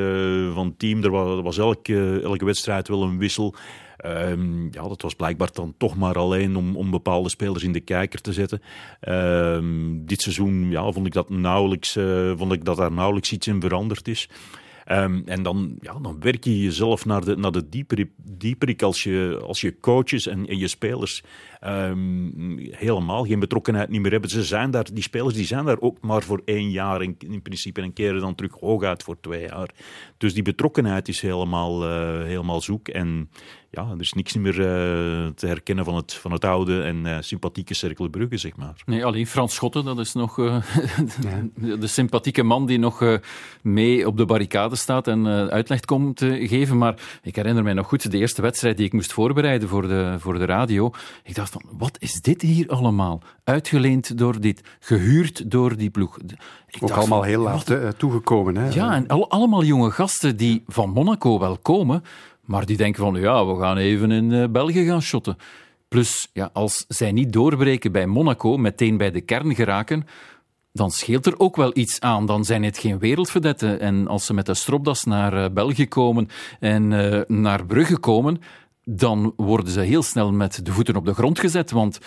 van 0.53 0.73
team. 0.77 1.03
Er 1.03 1.09
was, 1.09 1.37
er 1.37 1.43
was 1.43 1.57
elke, 1.57 2.21
elke 2.23 2.45
wedstrijd 2.45 2.87
wel 2.87 3.03
een 3.03 3.17
wissel. 3.17 3.55
Um, 4.05 4.67
ja, 4.71 4.87
dat 4.87 5.01
was 5.01 5.15
blijkbaar 5.15 5.49
dan 5.53 5.73
toch 5.77 5.97
maar 5.97 6.15
alleen 6.15 6.55
om, 6.55 6.75
om 6.75 6.91
bepaalde 6.91 7.29
spelers 7.29 7.63
in 7.63 7.71
de 7.71 7.79
kijker 7.79 8.21
te 8.21 8.33
zetten. 8.33 8.61
Um, 9.09 10.05
dit 10.05 10.21
seizoen 10.21 10.69
ja, 10.69 10.91
vond, 10.91 11.05
ik 11.05 11.13
dat 11.13 11.29
nauwelijks, 11.29 11.97
vond 12.35 12.51
ik 12.51 12.65
dat 12.65 12.77
daar 12.77 12.91
nauwelijks 12.91 13.31
iets 13.31 13.47
in 13.47 13.61
veranderd 13.61 14.07
is. 14.07 14.29
Um, 14.91 15.21
en 15.25 15.43
dan, 15.43 15.77
ja, 15.81 15.99
dan 16.01 16.19
werk 16.19 16.43
je 16.43 16.61
jezelf 16.63 17.05
naar 17.05 17.25
de, 17.25 17.35
naar 17.35 17.51
de 17.51 17.69
dieperik, 17.69 18.09
dieperik 18.17 18.81
als, 18.81 19.03
je, 19.03 19.39
als 19.45 19.61
je 19.61 19.79
coaches 19.79 20.27
en, 20.27 20.47
en 20.47 20.57
je 20.57 20.67
spelers 20.67 21.23
um, 21.65 22.57
helemaal 22.71 23.25
geen 23.25 23.39
betrokkenheid 23.39 23.89
niet 23.89 24.01
meer 24.01 24.11
hebben. 24.11 24.29
Ze 24.29 24.43
zijn 24.43 24.71
daar, 24.71 24.87
die 24.93 25.03
spelers 25.03 25.33
die 25.33 25.45
zijn 25.45 25.65
daar 25.65 25.79
ook 25.79 26.01
maar 26.01 26.23
voor 26.23 26.41
één 26.45 26.71
jaar 26.71 27.01
in, 27.01 27.15
in 27.19 27.41
principe 27.41 27.81
en 27.81 27.93
keren 27.93 28.21
dan 28.21 28.35
terug 28.35 28.53
hooguit 28.59 29.03
voor 29.03 29.17
twee 29.21 29.41
jaar. 29.41 29.69
Dus 30.17 30.33
die 30.33 30.43
betrokkenheid 30.43 31.07
is 31.07 31.21
helemaal, 31.21 31.83
uh, 31.83 32.23
helemaal 32.23 32.61
zoek. 32.61 32.87
En 32.87 33.29
ja, 33.71 33.89
er 33.89 33.99
is 33.99 34.13
niks 34.13 34.35
meer 34.35 34.59
uh, 34.59 34.65
te 35.27 35.47
herkennen 35.47 35.85
van 35.85 35.95
het, 35.95 36.13
van 36.13 36.31
het 36.31 36.45
oude 36.45 36.81
en 36.81 37.05
uh, 37.05 37.17
sympathieke 37.19 37.73
Cercle 37.73 38.09
Brugge, 38.09 38.37
zeg 38.37 38.55
maar. 38.55 38.81
Nee, 38.85 39.05
alleen 39.05 39.27
Frans 39.27 39.53
Schotten, 39.53 39.85
dat 39.85 39.99
is 39.99 40.13
nog 40.13 40.37
uh, 40.39 40.63
de, 41.55 41.77
de, 41.77 41.87
sympathieke 41.87 42.43
man 42.43 42.65
die 42.65 42.79
nog 42.79 43.19
mee 43.61 44.07
op 44.07 44.17
de 44.17 44.25
barricade 44.25 44.75
staat 44.75 45.07
en 45.07 45.27
uitleg 45.49 45.79
komt 45.79 46.17
te 46.17 46.47
geven. 46.47 46.77
Maar 46.77 46.95
ik 47.21 47.35
herinner 47.35 47.63
mij 47.63 47.73
nog 47.73 47.87
goed 47.87 48.11
de 48.11 48.17
eerste 48.17 48.41
wedstrijd 48.41 48.77
die 48.77 48.85
ik 48.85 48.93
moest 48.93 49.13
voorbereiden 49.13 49.69
voor 49.69 49.87
de, 49.87 50.15
voor 50.19 50.39
de 50.39 50.45
radio. 50.45 50.91
Ik 51.23 51.35
dacht 51.35 51.51
van, 51.51 51.61
wat 51.71 51.97
is 51.99 52.21
dit 52.21 52.41
hier 52.41 52.67
allemaal? 52.69 53.21
Uitgeleend 53.43 54.17
door 54.17 54.41
dit, 54.41 54.61
gehuurd 54.79 55.51
door 55.51 55.77
die 55.77 55.89
ploeg. 55.89 56.17
Ik 56.67 56.83
Ook 56.83 56.91
allemaal 56.91 57.19
van, 57.19 57.27
heel 57.27 57.41
laat 57.41 57.67
wat... 57.67 57.99
toegekomen. 57.99 58.57
Hè? 58.57 58.69
Ja, 58.69 58.93
en 58.93 59.07
al, 59.07 59.29
allemaal 59.29 59.63
jonge 59.63 59.91
gasten 59.91 60.37
die 60.37 60.63
van 60.67 60.89
Monaco 60.89 61.39
wel 61.39 61.57
komen, 61.57 62.03
maar 62.49 62.65
die 62.65 62.77
denken 62.77 63.03
van, 63.03 63.15
ja, 63.15 63.45
we 63.45 63.59
gaan 63.59 63.77
even 63.77 64.11
in 64.11 64.31
uh, 64.31 64.47
België 64.47 64.85
gaan 64.85 65.01
shotten. 65.01 65.37
Plus, 65.87 66.29
ja, 66.33 66.49
als 66.53 66.85
zij 66.87 67.11
niet 67.11 67.33
doorbreken 67.33 67.91
bij 67.91 68.07
Monaco, 68.07 68.57
meteen 68.57 68.97
bij 68.97 69.11
de 69.11 69.21
kern 69.21 69.55
geraken, 69.55 70.05
dan 70.71 70.91
scheelt 70.91 71.25
er 71.25 71.39
ook 71.39 71.55
wel 71.55 71.71
iets 71.73 71.99
aan. 71.99 72.25
Dan 72.25 72.45
zijn 72.45 72.63
het 72.63 72.77
geen 72.77 72.99
wereldverdetten. 72.99 73.79
En 73.79 74.07
als 74.07 74.25
ze 74.25 74.33
met 74.33 74.45
de 74.45 74.53
stropdas 74.53 75.03
naar 75.03 75.33
uh, 75.33 75.45
België 75.53 75.87
komen 75.87 76.27
en 76.59 76.91
uh, 76.91 77.21
naar 77.27 77.65
Brugge 77.65 77.97
komen, 77.97 78.41
dan 78.83 79.33
worden 79.35 79.71
ze 79.71 79.79
heel 79.79 80.03
snel 80.03 80.31
met 80.31 80.65
de 80.65 80.71
voeten 80.71 80.95
op 80.95 81.05
de 81.05 81.13
grond 81.13 81.39
gezet. 81.39 81.71
Want 81.71 81.99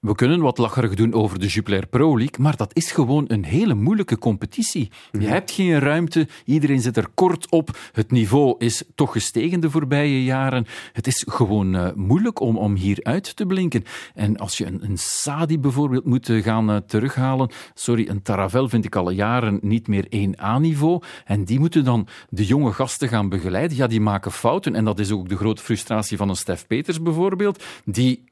we 0.00 0.14
kunnen 0.14 0.40
wat 0.40 0.58
lacherig 0.58 0.94
doen 0.94 1.12
over 1.12 1.38
de 1.38 1.46
Jupiler 1.46 1.86
Pro 1.86 2.18
League, 2.18 2.42
maar 2.44 2.56
dat 2.56 2.76
is 2.76 2.92
gewoon 2.92 3.24
een 3.28 3.44
hele 3.44 3.74
moeilijke 3.74 4.18
competitie. 4.18 4.90
Je 5.12 5.18
mhm. 5.18 5.28
hebt 5.28 5.50
geen 5.50 5.78
ruimte, 5.78 6.28
iedereen 6.44 6.80
zit 6.80 6.96
er 6.96 7.08
kort 7.14 7.50
op. 7.50 7.78
Het 7.92 8.10
niveau 8.10 8.54
is 8.58 8.82
toch 8.94 9.12
gestegen 9.12 9.60
de 9.60 9.70
voorbije 9.70 10.24
jaren. 10.24 10.66
Het 10.92 11.06
is 11.06 11.24
gewoon 11.28 11.74
uh, 11.74 11.92
moeilijk 11.94 12.40
om, 12.40 12.56
om 12.56 12.74
hier 12.74 12.98
uit 13.02 13.36
te 13.36 13.46
blinken. 13.46 13.84
En 14.14 14.36
als 14.36 14.58
je 14.58 14.66
een, 14.66 14.84
een 14.84 14.98
Sadi 14.98 15.58
bijvoorbeeld 15.58 16.04
moet 16.04 16.28
uh, 16.28 16.42
gaan 16.42 16.70
uh, 16.70 16.76
terughalen, 16.76 17.50
sorry, 17.74 18.08
een 18.08 18.22
Taravel 18.22 18.68
vind 18.68 18.84
ik 18.84 18.96
al 18.96 19.10
jaren 19.10 19.58
niet 19.62 19.88
meer 19.88 20.06
1A-niveau. 20.06 21.02
En 21.24 21.44
die 21.44 21.58
moeten 21.58 21.84
dan 21.84 22.08
de 22.28 22.44
jonge 22.44 22.72
gasten 22.72 23.08
gaan 23.08 23.28
begeleiden. 23.28 23.76
Ja, 23.76 23.86
die 23.86 24.00
maken 24.00 24.32
fouten. 24.32 24.74
En 24.74 24.84
dat 24.84 24.98
is 24.98 25.12
ook 25.12 25.28
de 25.28 25.36
grote 25.36 25.62
frustratie 25.62 26.16
van 26.16 26.28
een 26.28 26.36
Stef 26.36 26.66
Peters 26.66 27.02
bijvoorbeeld, 27.02 27.64
die 27.84 28.26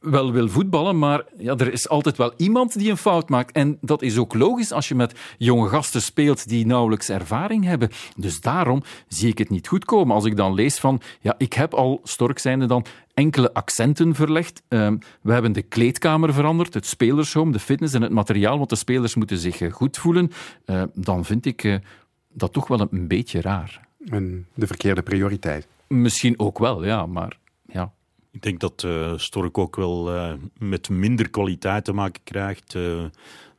wel 0.00 0.32
wil 0.32 0.48
voetballen, 0.48 0.98
maar 0.98 1.24
ja, 1.38 1.56
er 1.56 1.72
is 1.72 1.88
altijd 1.88 2.16
wel 2.16 2.32
iemand 2.36 2.78
die 2.78 2.90
een 2.90 2.96
fout 2.96 3.28
maakt. 3.28 3.52
En 3.52 3.78
dat 3.80 4.02
is 4.02 4.18
ook 4.18 4.34
logisch 4.34 4.72
als 4.72 4.88
je 4.88 4.94
met 4.94 5.18
jonge 5.38 5.68
gasten 5.68 6.02
speelt 6.02 6.48
die 6.48 6.66
nauwelijks 6.66 7.08
ervaring 7.08 7.64
hebben. 7.64 7.90
Dus 8.16 8.40
daarom 8.40 8.82
zie 9.08 9.28
ik 9.28 9.38
het 9.38 9.50
niet 9.50 9.68
goed 9.68 9.84
komen. 9.84 10.14
Als 10.14 10.24
ik 10.24 10.36
dan 10.36 10.54
lees 10.54 10.78
van, 10.78 11.00
ja, 11.20 11.34
ik 11.38 11.52
heb 11.52 11.74
al, 11.74 12.00
Stork 12.04 12.38
zijnde 12.38 12.66
dan, 12.66 12.84
enkele 13.14 13.52
accenten 13.52 14.14
verlegd. 14.14 14.62
Uh, 14.68 14.90
we 15.20 15.32
hebben 15.32 15.52
de 15.52 15.62
kleedkamer 15.62 16.34
veranderd, 16.34 16.74
het 16.74 16.86
spelershome, 16.86 17.52
de 17.52 17.58
fitness 17.58 17.94
en 17.94 18.02
het 18.02 18.12
materiaal, 18.12 18.56
want 18.58 18.70
de 18.70 18.76
spelers 18.76 19.14
moeten 19.14 19.38
zich 19.38 19.60
uh, 19.60 19.72
goed 19.72 19.98
voelen. 19.98 20.30
Uh, 20.66 20.82
dan 20.94 21.24
vind 21.24 21.46
ik 21.46 21.64
uh, 21.64 21.76
dat 22.32 22.52
toch 22.52 22.68
wel 22.68 22.80
een, 22.90 23.08
beetje 23.08 23.40
raar. 23.40 23.80
En 24.06 24.46
de 24.54 24.66
verkeerde 24.66 25.02
prioriteit. 25.02 25.66
Misschien 25.86 26.38
ook 26.38 26.58
wel, 26.58 26.84
ja, 26.84 27.06
maar. 27.06 27.38
Ik 28.32 28.42
denk 28.42 28.60
dat 28.60 28.82
uh, 28.86 29.12
Stork 29.16 29.58
ook 29.58 29.76
wel 29.76 30.14
uh, 30.14 30.32
met 30.58 30.88
minder 30.88 31.30
kwaliteit 31.30 31.84
te 31.84 31.92
maken 31.92 32.22
krijgt 32.24 32.74
uh, 32.74 33.04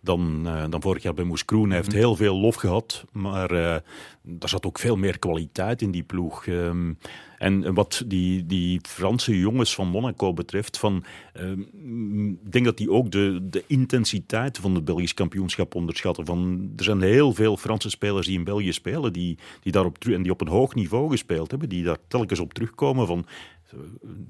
dan, 0.01 0.43
dan 0.69 0.81
vorig 0.81 1.03
jaar 1.03 1.13
bij 1.13 1.25
Moes 1.25 1.45
Kroen. 1.45 1.67
Hij 1.67 1.77
heeft 1.77 1.89
mhm. 1.89 1.97
heel 1.97 2.15
veel 2.15 2.39
lof 2.39 2.55
gehad, 2.55 3.05
maar 3.11 3.51
er 3.51 4.49
zat 4.49 4.65
ook 4.65 4.79
veel 4.79 4.95
meer 4.95 5.19
kwaliteit 5.19 5.81
in 5.81 5.91
die 5.91 6.03
ploeg. 6.03 6.45
Um, 6.45 6.97
en 7.41 7.73
wat 7.73 8.03
die, 8.07 8.45
die 8.45 8.79
Franse 8.81 9.39
jongens 9.39 9.75
van 9.75 9.87
Monaco 9.87 10.33
betreft, 10.33 10.77
van, 10.77 11.03
um, 11.33 12.39
ik 12.45 12.51
denk 12.51 12.65
dat 12.65 12.77
die 12.77 12.91
ook 12.91 13.11
de, 13.11 13.47
de 13.49 13.63
intensiteit 13.67 14.57
van 14.57 14.75
het 14.75 14.85
Belgisch 14.85 15.13
kampioenschap 15.13 15.75
onderschatten. 15.75 16.25
Van, 16.25 16.71
er 16.77 16.83
zijn 16.83 17.01
heel 17.01 17.33
veel 17.33 17.57
Franse 17.57 17.89
spelers 17.89 18.27
die 18.27 18.37
in 18.37 18.43
België 18.43 18.73
spelen, 18.73 19.13
die, 19.13 19.37
die, 19.61 19.71
daarop, 19.71 19.97
en 20.05 20.21
die 20.21 20.31
op 20.31 20.41
een 20.41 20.47
hoog 20.47 20.75
niveau 20.75 21.09
gespeeld 21.09 21.51
hebben, 21.51 21.69
die 21.69 21.83
daar 21.83 21.97
telkens 22.07 22.39
op 22.39 22.53
terugkomen 22.53 23.07
van 23.07 23.25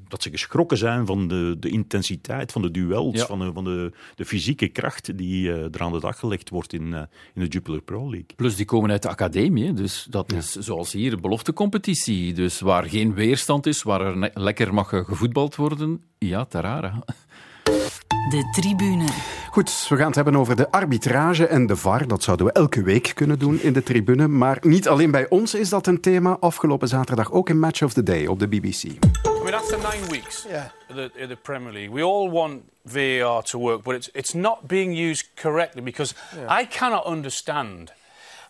dat 0.08 0.22
ze 0.22 0.30
geschrokken 0.30 0.78
zijn 0.78 1.06
van 1.06 1.28
de, 1.28 1.56
de 1.60 1.70
intensiteit 1.70 2.52
van 2.52 2.62
de 2.62 2.72
duels, 2.72 3.22
van, 3.22 3.40
de, 3.40 3.52
van 3.54 3.64
de, 3.64 3.92
de 4.16 4.26
fysieke 4.26 4.68
kracht 4.68 5.18
die 5.18 5.48
uh, 5.48 5.74
er 5.74 5.82
aan 5.82 5.92
de 5.92 6.00
dag 6.00 6.20
gelegd 6.20 6.50
wordt 6.50 6.74
in, 6.74 6.88
uh, 6.88 7.02
in 7.34 7.42
de 7.42 7.48
Jupiler 7.48 7.82
Pro 7.82 8.02
League. 8.02 8.36
Plus 8.36 8.56
die 8.56 8.66
komen 8.66 8.92
uit 8.92 9.02
de 9.02 9.10
academie, 9.10 9.74
dus 9.74 10.08
dat 10.10 10.32
ja. 10.32 10.38
is 10.38 10.52
zoals 10.52 10.92
hier 10.92 11.14
een 11.14 11.22
beloftecompetitie. 11.22 12.34
Dus 12.34 12.60
waar 12.60 12.84
geen 12.84 13.14
weerstand 13.14 13.66
is, 13.66 13.84
waar 13.84 14.02
er 14.02 14.32
lekker 14.34 14.74
mag 14.74 14.90
gevoetbald 14.90 15.56
worden, 15.56 16.02
ja, 16.18 16.46
tarara. 16.46 17.04
De 18.30 18.50
tribune. 18.52 19.06
Goed, 19.52 19.86
we 19.90 19.96
gaan 19.96 20.06
het 20.06 20.16
hebben 20.16 20.36
over 20.36 20.56
de 20.56 20.72
arbitrage 20.72 21.48
en 21.48 21.66
de 21.66 21.76
VAR. 21.76 22.08
Dat 22.08 22.24
zouden 22.24 22.46
we 22.46 22.52
elke 22.52 22.84
week 22.84 23.12
kunnen 23.16 23.40
doen 23.40 23.62
in 23.62 23.74
de 23.74 23.84
tribune. 23.84 24.28
Maar 24.28 24.58
niet 24.62 24.88
alleen 24.88 25.12
bij 25.12 25.30
ons 25.30 25.54
is 25.54 25.70
dat 25.70 25.88
een 25.88 26.02
thema. 26.02 26.38
Afgelopen 26.40 26.88
zaterdag 26.88 27.32
ook 27.32 27.50
in 27.50 27.60
Match 27.60 27.84
of 27.84 27.94
the 27.94 28.04
Day 28.04 28.26
op 28.26 28.40
de 28.40 28.48
BBC. 28.48 28.84
Mean, 29.52 29.60
after 29.60 29.78
nine 29.80 30.08
weeks 30.08 30.48
yeah. 30.50 30.70
in, 30.90 30.96
the, 30.96 31.28
the 31.28 31.36
Premier 31.36 31.74
League, 31.74 31.90
we 31.90 32.02
all 32.02 32.30
want 32.30 32.72
VAR 32.86 33.44
to 33.44 33.60
work, 33.60 33.84
but 33.84 33.96
it's, 33.96 34.10
it's 34.14 34.34
not 34.34 34.70
being 34.70 34.94
used 34.94 35.26
correctly 35.36 35.82
because 35.82 36.14
yeah. 36.34 36.46
I 36.48 36.64
cannot 36.64 37.06
understand 37.06 37.92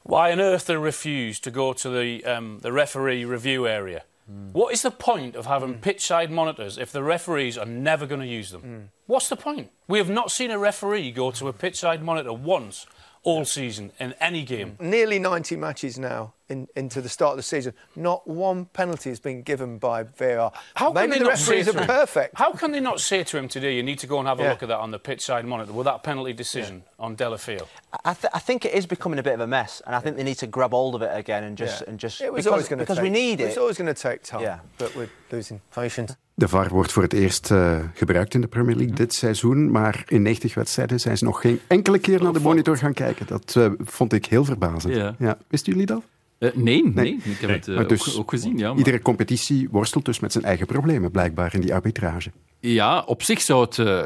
why 0.03 0.31
on 0.31 0.39
earth 0.39 0.67
they 0.67 0.77
refuse 0.77 1.39
to 1.39 1.49
go 1.49 1.73
to 1.73 1.89
the, 1.89 2.23
um, 2.25 2.59
the 2.61 2.71
referee 2.71 3.25
review 3.25 3.67
area. 3.67 4.03
Hmm. 4.27 4.51
What 4.51 4.75
is 4.75 4.83
the 4.83 4.91
point 4.91 5.35
of 5.35 5.47
having 5.47 5.73
hmm. 5.73 5.79
pitch 5.79 6.05
side 6.05 6.29
monitors 6.29 6.77
if 6.77 6.91
the 6.91 7.01
referees 7.01 7.57
are 7.57 7.65
never 7.65 8.05
going 8.05 8.21
to 8.21 8.27
use 8.27 8.51
them? 8.51 8.61
Hmm. 8.61 8.79
What's 9.07 9.27
the 9.27 9.35
point? 9.35 9.71
We 9.87 9.97
have 9.97 10.09
not 10.09 10.29
seen 10.29 10.51
a 10.51 10.59
referee 10.59 11.13
go 11.13 11.31
to 11.31 11.47
a 11.47 11.53
pitch 11.53 11.79
side 11.79 12.03
monitor 12.03 12.31
once 12.31 12.85
all 13.23 13.43
season 13.45 13.91
in 13.99 14.13
any 14.19 14.43
game. 14.43 14.77
Nearly 14.79 15.17
90 15.17 15.55
matches 15.55 15.97
now 15.97 16.33
in, 16.51 16.67
into 16.73 17.01
the 17.01 17.09
start 17.09 17.31
of 17.31 17.37
the 17.37 17.43
season. 17.43 17.73
Not 17.93 18.21
one 18.27 18.65
penalty 18.65 19.09
has 19.09 19.19
been 19.21 19.43
given 19.43 19.77
by 19.79 20.03
VAR. 20.17 20.51
How 20.73 20.91
Maybe 20.91 20.99
can 21.01 21.09
they 21.09 21.17
the 21.17 21.23
not 21.23 21.29
referees 21.37 21.67
are 21.67 21.85
perfect. 21.85 22.37
How 22.37 22.51
can 22.53 22.71
they 22.71 22.81
not 22.81 22.99
say 22.99 23.23
to 23.23 23.37
him 23.37 23.47
today, 23.47 23.73
you 23.75 23.83
need 23.83 23.99
to 23.99 24.07
go 24.07 24.17
and 24.19 24.27
have 24.27 24.39
a 24.39 24.43
Yeah. 24.43 24.51
look 24.51 24.61
at 24.63 24.69
that 24.69 24.79
on 24.79 24.91
the 24.91 24.99
pitch 24.99 25.21
side 25.21 25.45
monitor 25.45 25.73
with 25.73 25.85
that 25.85 26.01
penalty 26.03 26.33
decision 26.33 26.83
on 26.97 27.15
Delafield? 27.15 27.67
I, 28.05 28.13
th- 28.13 28.33
I 28.35 28.39
think 28.45 28.63
it 28.65 28.73
is 28.73 28.85
becoming 28.87 29.19
a 29.19 29.23
bit 29.23 29.33
of 29.33 29.39
a 29.39 29.47
mess, 29.47 29.81
and 29.85 29.95
I 29.95 29.99
think 30.01 30.15
they 30.15 30.23
need 30.25 30.37
to 30.39 30.47
grab 30.49 30.71
hold 30.71 30.93
of 30.95 31.01
it 31.01 31.09
again 31.13 31.43
and 31.43 31.57
just 31.59 31.79
Yeah. 31.79 31.89
and 31.89 32.01
just 32.01 32.21
It 32.21 32.31
was 32.31 32.43
because, 32.43 32.47
always 32.51 32.67
going 32.67 32.79
to 32.85 32.85
because 32.85 33.01
take, 33.01 33.13
we 33.13 33.19
need 33.21 33.39
It 33.39 33.39
it. 33.39 33.45
was 33.47 33.57
always 33.57 33.77
going 33.77 33.95
to 33.95 34.01
take 34.09 34.19
time. 34.23 34.41
Yeah. 34.41 34.59
But 34.77 34.93
we're 34.95 35.09
losing 35.29 35.59
patience. 35.69 36.15
De 36.33 36.47
VAR 36.47 36.69
wordt 36.69 36.91
voor 36.91 37.03
het 37.03 37.13
eerst 37.13 37.51
eh, 37.51 37.79
gebruikt 37.93 38.33
in 38.33 38.41
de 38.41 38.47
Premier 38.47 38.75
League 38.75 38.95
dit 38.95 39.13
seizoen, 39.13 39.71
maar 39.71 40.03
in 40.07 40.21
90 40.21 40.53
wedstrijden 40.53 40.99
zijn 40.99 41.17
ze 41.17 41.23
nog 41.23 41.41
geen 41.41 41.59
enkele 41.67 41.99
keer 41.99 42.23
naar 42.23 42.33
de 42.33 42.39
monitor 42.39 42.77
gaan 42.77 42.93
kijken. 42.93 43.27
Dat 43.27 43.55
eh, 43.55 43.71
vond 43.79 44.13
ik 44.13 44.25
heel 44.25 44.45
verbazend. 44.45 44.93
Ja. 45.19 45.37
Wisten 45.47 45.71
jullie 45.71 45.87
dat? 45.87 46.01
Eh, 46.41 46.49
nee, 46.53 46.91
nee, 46.93 47.19
ik 47.23 47.37
heb 47.39 47.49
het 47.49 47.67
eh, 47.67 47.75
Maar 47.75 47.83
ook, 47.83 48.07
ook 48.17 48.29
gezien. 48.29 48.57
Ja, 48.57 48.69
maar- 48.69 48.77
Iedere 48.77 49.01
competitie 49.01 49.67
worstelt 49.71 50.05
dus 50.05 50.19
met 50.19 50.31
zijn 50.31 50.43
eigen 50.43 50.65
problemen, 50.65 51.11
blijkbaar, 51.11 51.53
in 51.53 51.61
die 51.61 51.73
arbitrage. 51.73 52.31
Ja, 52.59 53.01
op 53.01 53.23
zich 53.23 53.41
zou 53.41 53.61
het 53.65 53.79
eh, 53.79 54.03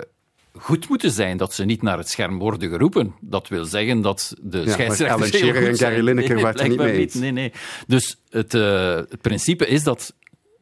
goed 0.57 0.89
moeten 0.89 1.11
zijn 1.11 1.37
dat 1.37 1.53
ze 1.53 1.65
niet 1.65 1.81
naar 1.81 1.97
het 1.97 2.09
scherm 2.09 2.37
worden 2.39 2.69
geroepen. 2.69 3.13
Dat 3.21 3.47
wil 3.47 3.65
zeggen 3.65 4.01
dat 4.01 4.35
de 4.41 4.57
maar 4.57 4.69
scheidsrechters 4.69 5.09
Alan 5.11 5.27
Shearer 5.41 5.67
en. 5.67 5.77
Gary 5.77 6.03
Lineker 6.03 6.33
Nee, 6.35 6.43
waren 6.43 6.57
het 6.57 6.63
er 6.63 6.69
niet 6.69 6.79
mee 6.79 6.97
eens. 6.97 7.13
Nee, 7.13 7.31
nee. 7.31 7.51
Dus 7.87 8.17
het, 8.29 8.51
het 8.51 9.21
principe 9.21 9.67
is 9.67 9.83
dat 9.83 10.13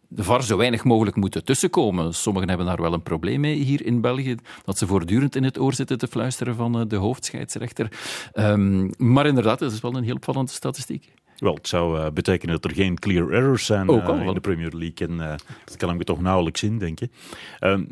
de 0.07 0.23
VAR 0.23 0.43
zo 0.43 0.57
weinig 0.57 0.83
mogelijk 0.83 1.15
moet 1.15 1.45
tussenkomen. 1.45 2.13
Sommigen 2.13 2.47
hebben 2.49 2.65
daar 2.67 2.81
wel 2.81 2.93
een 2.93 3.03
probleem 3.03 3.39
mee 3.39 3.55
hier 3.55 3.85
in 3.85 4.01
België, 4.01 4.35
dat 4.65 4.77
ze 4.77 4.87
voortdurend 4.87 5.35
in 5.35 5.43
het 5.43 5.59
oor 5.59 5.73
zitten 5.73 5.97
te 5.97 6.07
fluisteren 6.07 6.55
van 6.55 6.87
de 6.87 6.95
hoofdscheidsrechter. 6.95 7.91
Ehm, 8.33 8.89
maar 8.97 9.25
inderdaad, 9.25 9.59
dat 9.59 9.71
is 9.71 9.81
wel 9.81 9.95
een 9.95 10.03
heel 10.03 10.15
opvallende 10.15 10.51
statistiek. 10.51 11.11
Wel, 11.43 11.53
het 11.53 11.67
zou 11.67 11.99
eh, 11.99 12.11
betekenen 12.11 12.61
dat 12.61 12.71
er 12.71 12.75
geen 12.75 12.99
clear 12.99 13.29
errors 13.29 13.65
zijn 13.65 13.89
Ook 13.89 14.09
eh, 14.09 14.25
in 14.25 14.33
de 14.33 14.39
Premier 14.39 14.71
League. 14.71 15.07
En 15.07 15.21
eh, 15.21 15.35
dat 15.65 15.77
kan 15.77 15.89
ik 15.89 15.97
me 15.97 16.03
toch 16.03 16.21
nauwelijks 16.21 16.63
indenken. 16.63 17.11
Ehm 17.59 17.83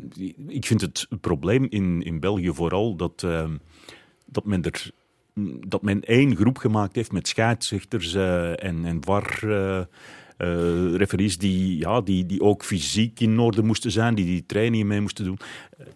ik 0.48 0.66
vind 0.66 0.80
het 0.80 1.06
probleem 1.20 1.66
in, 1.68 2.02
in 2.02 2.20
België 2.20 2.52
vooral 2.52 2.96
dat, 2.96 3.22
ehm, 3.22 3.56
dat 4.26 4.44
men 4.44 4.62
er 4.62 4.90
dat 5.66 5.82
men 5.82 6.00
één 6.00 6.36
groep 6.36 6.56
gemaakt 6.58 6.94
heeft 6.94 7.12
met 7.12 7.28
scheidsrechters 7.28 8.14
en, 8.14 8.84
en 8.84 9.00
eh, 10.42 10.94
referees 10.94 11.38
die, 11.38 11.78
ja, 11.78 12.00
die, 12.00 12.26
die 12.26 12.40
ook 12.40 12.64
fysiek 12.64 13.20
in 13.20 13.38
orde 13.38 13.62
moesten 13.62 13.90
zijn, 13.90 14.14
die 14.14 14.24
die 14.24 14.46
trainingen 14.46 14.86
mee 14.86 15.00
moesten 15.00 15.24
doen. 15.24 15.38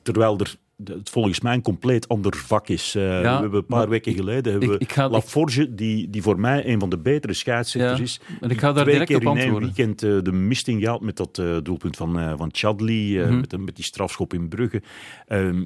Terwijl 0.03 0.39
er 0.39 0.57
het 0.85 1.11
volgens 1.11 1.41
mij 1.41 1.55
een 1.55 1.63
compleet 1.63 2.09
ander 2.09 2.37
vak 2.37 2.69
is. 2.69 2.95
Eh, 2.95 3.03
we 3.03 3.27
hebben 3.29 3.55
een 3.61 3.67
paar 3.67 3.89
weken 3.89 4.15
geleden 4.15 4.51
hebben 4.53 4.71
ik- 4.73 4.79
we 4.79 4.85
ik 4.85 4.93
ga- 4.93 5.09
Laforge, 5.09 5.75
die, 5.75 6.11
die 6.11 6.23
voor 6.23 6.41
mij 6.41 6.67
een 6.69 6.81
van 6.81 6.89
de 6.89 6.99
betere 6.99 7.33
scheidsrechters 7.33 7.99
Ja, 7.99 8.05
is. 8.05 8.39
en 8.41 8.51
ik 8.51 8.59
ga 8.61 8.73
daar 8.73 8.83
twee 8.83 8.93
direct 8.99 9.11
keer 9.11 9.17
op 9.17 9.23
in 9.23 9.29
één 9.29 9.39
antwoorden. 9.41 9.75
weekend 9.75 10.03
eh, 10.03 10.23
de 10.23 10.33
misting 10.33 10.81
gehaald 10.81 11.01
met 11.01 11.17
dat 11.17 11.39
eh, 11.39 11.57
doelpunt 11.63 11.97
van, 11.97 12.37
van 12.39 12.49
Chadli, 12.53 13.19
Mhm. 13.19 13.37
met, 13.41 13.59
met 13.65 13.77
die 13.77 13.85
strafschop 13.85 14.35
in 14.35 14.49
Brugge. 14.49 14.83
Ehm, 15.27 15.65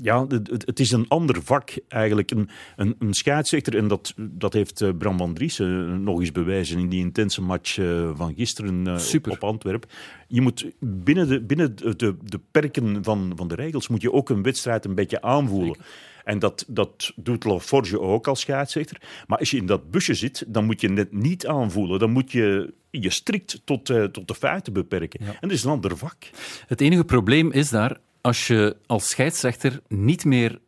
ja, 0.00 0.26
het, 0.26 0.50
het- 0.66 0.80
is 0.80 0.90
een 0.92 1.08
ander 1.08 1.42
vak 1.42 1.70
eigenlijk. 1.88 2.30
Een, 2.30 2.48
een, 2.76 2.96
een 2.98 3.14
scheidsrechter, 3.14 3.76
en 3.76 3.88
dat, 3.88 4.14
dat 4.16 4.52
heeft 4.52 4.98
Bram 4.98 5.18
van 5.18 5.34
Driessen 5.34 5.86
eh, 5.88 5.94
nog 5.98 6.20
eens 6.20 6.32
bewijzen 6.32 6.78
in 6.78 6.88
die 6.88 7.00
intense 7.00 7.42
match 7.42 7.74
van 8.14 8.34
gisteren 8.36 8.98
op 9.28 9.44
Antwerpen. 9.44 9.88
Je 10.28 10.40
moet 10.40 10.70
binnen 10.80 11.28
de, 11.28 11.40
binnen 11.42 11.76
de, 11.76 11.96
de, 11.96 12.16
de 12.24 12.40
perken 12.50 13.04
van, 13.04 13.32
van 13.36 13.48
de 13.48 13.54
regels 13.54 13.88
moet 13.88 14.02
je 14.02 14.12
ook 14.12 14.28
een 14.30 14.42
wedstrijd 14.50 14.84
een 14.84 14.94
beetje 14.94 15.22
aanvoelen. 15.22 15.76
En 16.24 16.38
dat, 16.38 16.64
dat 16.68 17.12
doet 17.16 17.44
Laforge 17.44 18.00
ook 18.00 18.26
als 18.26 18.40
scheidsrechter. 18.40 19.00
Maar 19.26 19.38
als 19.38 19.50
je 19.50 19.56
in 19.56 19.66
dat 19.66 19.90
busje 19.90 20.14
zit, 20.14 20.44
dan 20.46 20.64
moet 20.64 20.80
je 20.80 20.92
het 20.92 21.12
niet 21.12 21.46
aanvoelen. 21.46 21.98
Dan 21.98 22.10
moet 22.10 22.32
je 22.32 22.74
je 22.90 23.10
strikt 23.10 23.60
tot, 23.64 23.90
eh, 23.90 24.04
tot 24.04 24.28
de 24.28 24.34
feiten 24.34 24.72
beperken. 24.72 25.20
En 25.20 25.36
dat 25.40 25.50
is 25.50 25.64
een 25.64 25.70
ander 25.70 25.96
vak. 25.96 26.30
Het 26.66 26.80
enige 26.80 27.04
probleem 27.04 27.52
is 27.52 27.68
daar, 27.68 28.00
als 28.20 28.46
je 28.46 28.76
als 28.86 29.08
scheidsrechter 29.08 29.80
niet 29.88 30.24
meer 30.24 30.58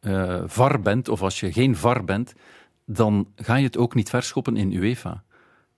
eh 0.00 0.42
VAR 0.46 0.80
bent, 0.80 1.08
of 1.08 1.22
als 1.22 1.40
je 1.40 1.52
geen 1.52 1.76
VAR 1.76 2.04
bent, 2.04 2.34
dan 2.86 3.28
ga 3.36 3.56
je 3.56 3.64
het 3.64 3.76
ook 3.76 3.94
niet 3.94 4.10
verschoppen 4.10 4.56
in 4.56 4.72
UEFA. 4.72 5.24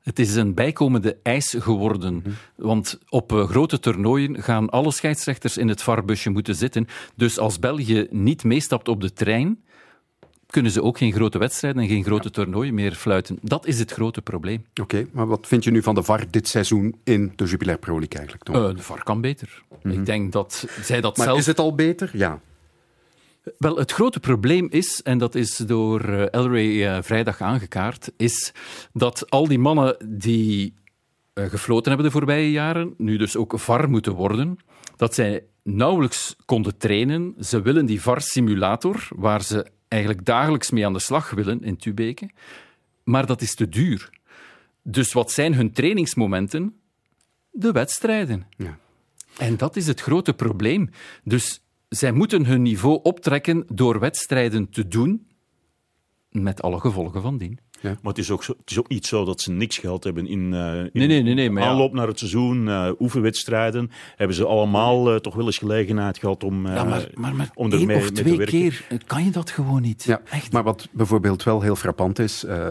Het 0.06 0.18
is 0.18 0.34
een 0.34 0.54
bijkomende 0.54 1.16
eis 1.22 1.54
geworden. 1.58 2.24
Want 2.56 2.98
op 3.08 3.32
eh, 3.32 3.48
grote 3.48 3.78
toernooien 3.78 4.42
gaan 4.42 4.70
alle 4.70 4.92
scheidsrechters 4.92 5.56
in 5.56 5.68
het 5.68 5.82
VAR-busje 5.82 6.30
moeten 6.30 6.54
zitten. 6.54 6.86
Dus 7.14 7.38
als 7.38 7.58
België 7.58 8.06
niet 8.10 8.44
meestapt 8.44 8.88
op 8.88 9.00
de 9.00 9.12
trein, 9.12 9.64
kunnen 10.46 10.72
ze 10.72 10.82
ook 10.82 10.98
geen 10.98 11.12
grote 11.12 11.38
wedstrijden 11.38 11.82
en 11.82 11.88
geen 11.88 12.04
grote 12.04 12.30
toernooien 12.30 12.74
meer 12.74 12.92
fluiten. 12.92 13.38
Dat 13.42 13.66
is 13.66 13.78
het 13.78 13.92
grote 13.92 14.22
probleem. 14.22 14.64
Oké, 14.80 15.06
maar 15.12 15.26
wat 15.26 15.46
vind 15.46 15.64
je 15.64 15.70
nu 15.70 15.82
van 15.82 15.94
de 15.94 16.02
VAR 16.02 16.24
dit 16.30 16.48
seizoen 16.48 16.94
in 17.04 17.32
de 17.36 17.44
Jubilair 17.44 17.78
Pro 17.78 17.98
League 17.98 18.18
eigenlijk? 18.18 18.44
Tom? 18.44 18.54
Eh, 18.54 18.76
de 18.76 18.82
VAR 18.82 19.02
kan 19.02 19.20
beter. 19.20 19.62
Ik 19.82 20.06
denk 20.06 20.32
dat 20.32 20.66
zij 20.82 21.00
dat 21.00 21.16
maar 21.16 21.26
zelf... 21.26 21.38
is 21.38 21.46
het 21.46 21.58
al 21.58 21.74
beter? 21.74 22.10
Ja. 22.12 22.40
Wel, 23.58 23.76
het 23.76 23.92
grote 23.92 24.20
probleem 24.20 24.66
is, 24.70 25.02
en 25.02 25.18
dat 25.18 25.34
is 25.34 25.56
door 25.56 26.00
eh, 26.00 26.40
Elray 26.40 26.86
eh, 26.86 27.02
vrijdag 27.02 27.40
aangekaart, 27.40 28.12
is 28.16 28.52
dat 28.92 29.30
al 29.30 29.48
die 29.48 29.58
mannen 29.58 29.96
die 30.08 30.74
eh, 31.32 31.44
gefloten 31.44 31.88
hebben 31.88 32.06
de 32.06 32.12
voorbije 32.12 32.50
jaren, 32.50 32.94
nu 32.98 33.16
dus 33.16 33.36
ook 33.36 33.58
VAR 33.58 33.90
moeten 33.90 34.12
worden, 34.12 34.58
dat 34.96 35.14
zij 35.14 35.44
nauwelijks 35.62 36.36
konden 36.44 36.76
trainen. 36.76 37.34
Ze 37.40 37.62
willen 37.62 37.86
die 37.86 38.02
VAR-simulator, 38.02 39.08
waar 39.16 39.42
ze 39.42 39.66
eigenlijk 39.88 40.24
dagelijks 40.24 40.70
mee 40.70 40.86
aan 40.86 40.92
de 40.92 40.98
slag 40.98 41.30
willen 41.30 41.62
in 41.62 41.76
Tubeke, 41.76 42.30
maar 43.04 43.26
dat 43.26 43.42
is 43.42 43.54
te 43.54 43.68
duur. 43.68 44.10
Dus 44.82 45.12
wat 45.12 45.32
zijn 45.32 45.54
hun 45.54 45.72
trainingsmomenten? 45.72 46.76
De 47.50 47.72
wedstrijden. 47.72 48.46
Ja. 48.56 48.78
En 49.38 49.56
dat 49.56 49.76
is 49.76 49.86
het 49.86 50.00
grote 50.00 50.34
probleem. 50.34 50.90
Dus 51.24 51.60
zij 51.88 52.12
moeten 52.12 52.46
hun 52.46 52.62
niveau 52.62 53.00
optrekken 53.02 53.64
door 53.72 54.00
wedstrijden 54.00 54.70
te 54.70 54.88
doen, 54.88 55.26
met 56.30 56.62
alle 56.62 56.80
gevolgen 56.80 57.22
van 57.22 57.38
dien. 57.38 57.58
Maar 57.82 57.96
het 58.02 58.18
is, 58.18 58.30
ook 58.30 58.44
zo, 58.44 58.54
het 58.60 58.70
is 58.70 58.78
ook 58.78 58.88
niet 58.88 59.06
zo 59.06 59.24
dat 59.24 59.40
ze 59.40 59.50
niks 59.52 59.78
geld 59.78 60.04
hebben 60.04 60.26
in, 60.26 60.54
eh 60.54 60.78
in 60.78 60.90
Nee, 60.92 61.06
nee, 61.06 61.22
nee, 61.22 61.34
nee, 61.34 61.50
maar 61.50 61.62
ja. 61.62 61.68
aanloop 61.68 61.92
naar 61.92 62.06
het 62.06 62.18
seizoen, 62.18 62.68
eh 62.68 62.90
oefenwedstrijden. 62.98 63.90
Hebben 64.16 64.36
ze 64.36 64.46
allemaal 64.46 65.12
eh, 65.12 65.16
toch 65.16 65.34
wel 65.34 65.46
eens 65.46 65.58
gelegenheid 65.58 66.18
gehad 66.18 66.44
om, 66.44 66.66
eh 66.66 66.74
Ja, 66.74 66.84
maar, 66.84 67.10
maar 67.14 67.34
met 67.34 67.50
om 67.54 67.72
of 67.72 67.84
mee 67.84 68.04
te 68.04 68.12
twee 68.12 68.36
werken. 68.36 68.58
keer 68.58 68.86
kan 69.06 69.24
je 69.24 69.30
dat 69.30 69.50
gewoon 69.50 69.82
niet. 69.82 70.04
Ja, 70.04 70.20
maar 70.50 70.62
wat 70.62 70.88
bijvoorbeeld 70.92 71.42
wel 71.42 71.60
heel 71.60 71.76
frappant 71.76 72.18
is, 72.18 72.44
eh, 72.44 72.68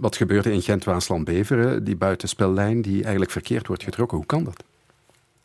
wat 0.00 0.16
gebeurde 0.16 0.52
in 0.52 0.62
Gent-Waasland-Beveren, 0.62 1.84
die 1.84 1.96
buitenspellijn 1.96 2.82
die 2.82 3.00
eigenlijk 3.02 3.30
verkeerd 3.30 3.66
wordt 3.66 3.82
getrokken. 3.82 4.16
Hoe 4.16 4.26
kan 4.26 4.44
dat? 4.44 4.64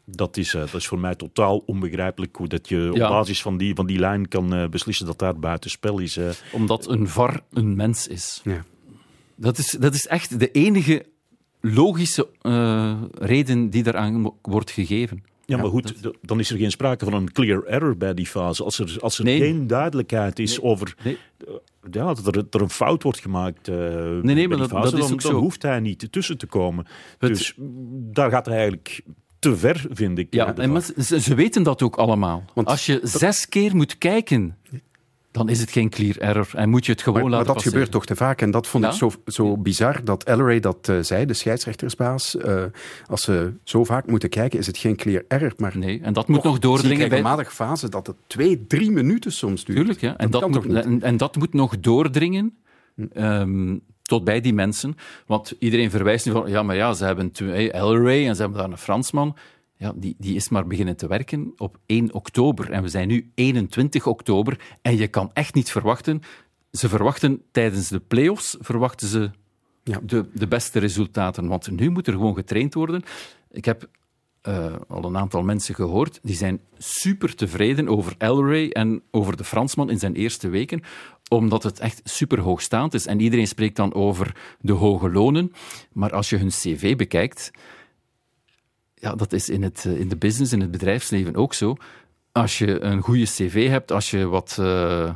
Dat 0.10 0.38
is, 0.38 0.54
eh, 0.54 0.62
dat 0.62 0.74
is 0.74 0.88
voor 0.88 1.00
mij 1.00 1.16
totaal 1.16 1.64
onbegrijpelijk 1.66 2.36
hoe 2.36 2.48
dat 2.48 2.70
je 2.70 2.78
Ja. 2.78 2.90
op 2.92 2.98
basis 3.12 3.42
van 3.42 3.58
die, 3.58 3.76
van 3.76 3.86
die 3.88 4.00
lijn 4.00 4.28
kan 4.28 4.54
eh, 4.54 4.68
beslissen 4.70 5.06
dat 5.06 5.20
daar 5.20 5.40
buitenspel 5.40 6.00
is. 6.00 6.18
eh. 6.18 6.30
Omdat 6.52 6.88
een 6.90 7.08
VAR 7.08 7.42
een 7.52 7.76
mens 7.76 8.08
is. 8.08 8.42
Ja. 8.44 8.64
Dat 9.36 9.58
is, 9.58 9.70
dat 9.80 9.94
is 9.94 10.08
echt 10.08 10.40
de 10.40 10.52
enige 10.52 11.06
logische 11.62 12.28
eh, 12.42 13.02
reden 13.14 13.70
die 13.70 13.84
daaraan 13.84 14.34
wordt 14.42 14.72
gegeven. 14.72 15.24
Ja, 15.46 15.58
maar 15.58 15.70
goed, 15.70 16.12
dan 16.22 16.40
is 16.40 16.52
er 16.52 16.58
geen 16.58 16.72
sprake 16.72 17.06
van 17.06 17.14
een 17.14 17.32
clear 17.32 17.64
error 17.64 17.98
bij 17.98 18.14
die 18.14 18.26
fase. 18.26 18.64
Als 18.64 18.80
er, 18.80 18.98
als 19.00 19.18
er 19.18 19.24
Nee. 19.24 19.40
geen 19.40 19.68
duidelijkheid 19.68 20.40
is 20.40 20.62
over 20.62 20.96
Nee. 21.04 21.18
ja, 21.92 22.14
dat, 22.14 22.26
er, 22.26 22.32
dat 22.32 22.54
er 22.54 22.62
een 22.62 22.70
fout 22.70 23.04
wordt 23.04 23.20
gemaakt 23.20 23.68
eh, 23.68 23.76
nee, 23.76 24.22
bij 24.22 24.22
maar 24.22 24.34
die 24.36 24.58
dat- 24.58 24.70
fase, 24.70 24.84
dat 24.92 24.94
is 24.94 25.00
dan, 25.06 25.14
ook 25.14 25.22
dan 25.22 25.32
zo. 25.32 25.38
hoeft 25.40 25.62
hij 25.62 25.80
niet 25.80 26.08
tussen 26.12 26.38
te 26.38 26.46
komen. 26.46 26.86
Het- 27.18 27.30
Dus 27.30 27.54
daar 28.14 28.30
gaat 28.30 28.46
hij 28.46 28.56
eigenlijk 28.56 29.02
te 29.52 29.58
ver, 29.58 29.86
vind 29.92 30.18
ik. 30.18 30.28
Ja, 30.30 30.52
de 30.54 30.62
en 30.62 30.82
ze, 30.82 31.20
ze 31.22 31.36
weten 31.36 31.64
dat 31.64 31.82
ook 31.82 31.96
allemaal. 31.96 32.44
Want 32.54 32.68
Als 32.68 32.86
je 32.86 33.00
zes 33.04 33.50
keer 33.50 33.76
moet 33.76 33.98
kijken, 33.98 34.58
dan 35.32 35.50
is 35.50 35.60
het 35.60 35.72
geen 35.72 35.90
clear 35.90 36.18
error 36.18 36.50
en 36.54 36.70
moet 36.70 36.86
je 36.86 36.92
het 36.92 37.02
gewoon 37.02 37.22
Maar, 37.22 37.30
maar 37.30 37.40
laten 37.40 37.54
dat 37.54 37.64
passeren. 37.64 37.86
gebeurt 37.86 37.92
toch 37.92 38.06
te 38.06 38.24
vaak. 38.26 38.42
En 38.42 38.52
dat 38.52 38.68
vond 38.68 38.84
Ja? 38.84 38.90
ik 38.90 38.96
zo, 38.96 39.12
zo 39.26 39.58
bizar 39.58 40.04
dat 40.04 40.24
Elleray 40.24 40.60
dat 40.60 40.90
eh, 40.90 40.98
zei, 41.02 41.26
de 41.26 41.34
scheidsrechtersbaas. 41.34 42.38
Eh, 42.38 42.64
als 43.08 43.22
ze 43.22 43.54
zo 43.64 43.84
vaak 43.84 44.08
moeten 44.08 44.30
kijken, 44.30 44.60
is 44.60 44.68
het 44.68 44.78
geen 44.78 44.96
clear 44.96 45.24
error. 45.28 45.54
Maar 45.58 45.78
Nee, 45.78 46.00
en 46.02 46.14
dat 46.14 46.28
moet 46.28 46.44
nog 46.44 46.60
doordringen 46.60 46.98
bij... 46.98 47.08
regelmatig 47.08 47.54
fase 47.54 47.90
dat 47.90 48.08
het 48.08 48.16
twee, 48.28 48.68
drie 48.68 48.92
minuten 48.92 49.32
soms 49.32 49.66
duurt. 49.66 49.78
Tuurlijk, 49.78 50.02
ja. 50.02 50.18
En 50.18 50.30
dat, 50.30 50.50
moet? 50.50 50.64
Hm. 50.64 50.76
en, 50.76 51.02
en 51.02 51.18
dat 51.18 51.36
moet 51.36 51.54
nog 51.54 51.80
doordringen 51.80 52.58
ehm, 53.14 53.76
tot 54.08 54.24
bij 54.24 54.42
die 54.42 54.54
mensen. 54.54 54.96
Want 55.26 55.54
iedereen 55.60 55.90
verwijst 55.90 56.26
nu 56.26 56.32
van, 56.32 56.50
ja, 56.50 56.64
maar 56.64 56.76
ja, 56.76 56.94
ze 56.94 57.06
hebben 57.06 57.32
hey, 57.36 57.72
Elray 57.72 58.28
en 58.28 58.36
ze 58.36 58.42
hebben 58.42 58.60
daar 58.60 58.70
een 58.70 58.78
Fransman. 58.78 59.36
Ja, 59.78 59.94
die, 59.96 60.16
die 60.18 60.36
is 60.36 60.50
maar 60.50 60.68
beginnen 60.68 60.96
te 60.96 61.08
werken 61.08 61.54
op 61.58 61.78
1 61.86 62.14
oktober. 62.14 62.72
En 62.72 62.82
we 62.82 62.90
zijn 62.90 63.08
nu 63.08 63.32
21 63.36 64.08
oktober. 64.08 64.60
En 64.82 64.98
je 64.98 65.08
kan 65.08 65.32
echt 65.34 65.54
niet 65.54 65.72
verwachten... 65.72 66.22
Ze 66.72 66.90
verwachten 66.90 67.42
tijdens 67.52 67.88
de 67.88 68.00
play-offs, 68.00 68.58
verwachten 68.60 69.08
ze 69.08 69.32
de, 69.84 70.30
de 70.34 70.48
beste 70.48 70.80
resultaten. 70.80 71.48
Want 71.48 71.72
nu 71.72 71.90
moet 71.90 72.08
er 72.08 72.14
gewoon 72.14 72.36
getraind 72.36 72.74
worden. 72.74 73.04
Ik 73.52 73.66
heb 73.66 73.90
uh, 74.44 74.76
al 74.88 75.04
een 75.04 75.18
aantal 75.18 75.44
mensen 75.44 75.76
gehoord, 75.76 76.20
die 76.24 76.36
zijn 76.36 76.60
super 76.78 77.36
tevreden 77.36 77.88
over 77.88 78.16
Elray 78.18 78.70
en 78.70 79.02
over 79.12 79.38
de 79.38 79.44
Fransman 79.44 79.90
in 79.90 80.00
zijn 80.00 80.16
eerste 80.16 80.50
weken, 80.50 80.82
omdat 81.30 81.64
het 81.64 81.80
echt 81.80 82.02
super 82.04 82.40
hoogstaand 82.40 82.94
is. 82.94 83.06
En 83.06 83.20
iedereen 83.20 83.48
spreekt 83.48 83.76
dan 83.76 83.94
over 83.94 84.36
de 84.60 84.74
hoge 84.74 85.10
lonen. 85.12 85.52
Maar 85.92 86.14
als 86.14 86.30
je 86.30 86.38
hun 86.38 86.50
cv 86.50 86.96
bekijkt, 86.96 87.52
ja, 88.96 89.16
dat 89.16 89.34
is 89.34 89.50
in, 89.50 89.64
het, 89.64 89.86
in 89.86 90.08
de 90.10 90.18
business, 90.18 90.54
in 90.54 90.62
het 90.62 90.72
bedrijfsleven 90.72 91.36
ook 91.36 91.54
zo. 91.54 91.76
Als 92.32 92.58
je 92.58 92.82
een 92.82 93.02
goede 93.02 93.24
cv 93.24 93.70
hebt, 93.70 93.92
als 93.92 94.12
je 94.12 94.26
wat 94.26 94.58
uh, 94.60 95.14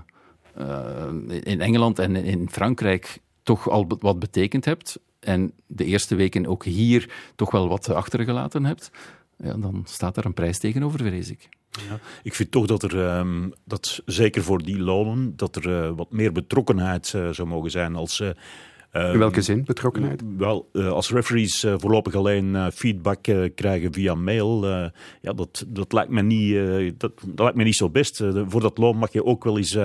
in 1.44 1.62
Engeland 1.62 2.00
en 2.00 2.16
in 2.16 2.50
Frankrijk 2.50 3.20
toch 3.44 3.70
al 3.70 3.88
wat 4.00 4.20
betekend 4.20 4.66
hebt, 4.66 5.00
en 5.22 5.54
de 5.68 5.86
eerste 5.86 6.16
weken 6.16 6.46
ook 6.46 6.66
hier 6.66 7.10
toch 7.36 7.52
wel 7.52 7.68
wat 7.68 7.90
achtergelaten 7.90 8.66
hebt, 8.66 8.92
ja, 9.38 9.54
dan 9.54 9.82
staat 9.86 10.16
daar 10.16 10.26
een 10.26 10.34
prijs 10.34 10.58
tegenover, 10.58 11.00
vrees 11.00 11.30
ik. 11.30 11.50
Ja, 11.90 12.00
ik 12.24 12.36
vind 12.36 12.52
toch 12.52 12.66
dat 12.66 12.84
er, 12.84 13.18
um, 13.18 13.54
dat 13.66 14.02
zeker 14.06 14.44
voor 14.44 14.64
die 14.64 14.80
lonen, 14.80 15.36
dat 15.36 15.56
er 15.56 15.68
uh, 15.68 15.92
wat 15.96 16.12
meer 16.12 16.32
betrokkenheid 16.32 17.14
uh, 17.16 17.30
zou 17.30 17.48
mogen 17.48 17.72
zijn 17.72 17.96
als... 17.96 18.24
In 18.94 19.18
welke 19.18 19.42
zin, 19.42 19.64
betrokkenheid? 19.64 20.22
Wel, 20.38 20.70
als 20.74 21.12
referees 21.12 21.66
voorlopig 21.78 22.16
alleen 22.16 22.72
feedback 22.72 23.22
krijgen 23.56 23.94
via 23.94 24.16
mail, 24.16 24.68
ja, 25.22 25.34
dat, 25.36 25.66
dat, 25.68 25.94
lijkt 25.94 26.12
me 26.12 26.22
niet, 26.22 27.00
dat, 27.00 27.12
dat 27.26 27.40
lijkt 27.40 27.56
me 27.56 27.64
niet 27.64 27.76
zo 27.76 27.90
best. 27.90 28.24
voor 28.48 28.62
dat 28.62 28.78
loon 28.78 28.98
mag 28.98 29.14
je 29.14 29.26
ook 29.26 29.44
wel 29.44 29.58
eens 29.58 29.78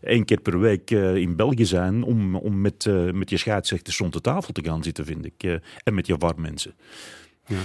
één 0.00 0.24
keer 0.24 0.40
per 0.40 0.58
week 0.60 0.90
in 0.90 1.36
België 1.36 1.66
zijn 1.66 2.02
om, 2.02 2.36
om 2.36 2.60
met, 2.60 2.86
met 3.12 3.30
je 3.30 3.36
scheidsrechters 3.36 3.98
rond 3.98 4.12
de 4.12 4.20
tafel 4.20 4.52
te 4.52 4.64
gaan 4.64 4.82
zitten, 4.82 5.04
vind 5.04 5.24
ik. 5.24 5.60
en 5.84 5.94
met 5.94 6.06
je 6.06 6.16
warmensen. 6.16 6.74
Ja. 7.46 7.58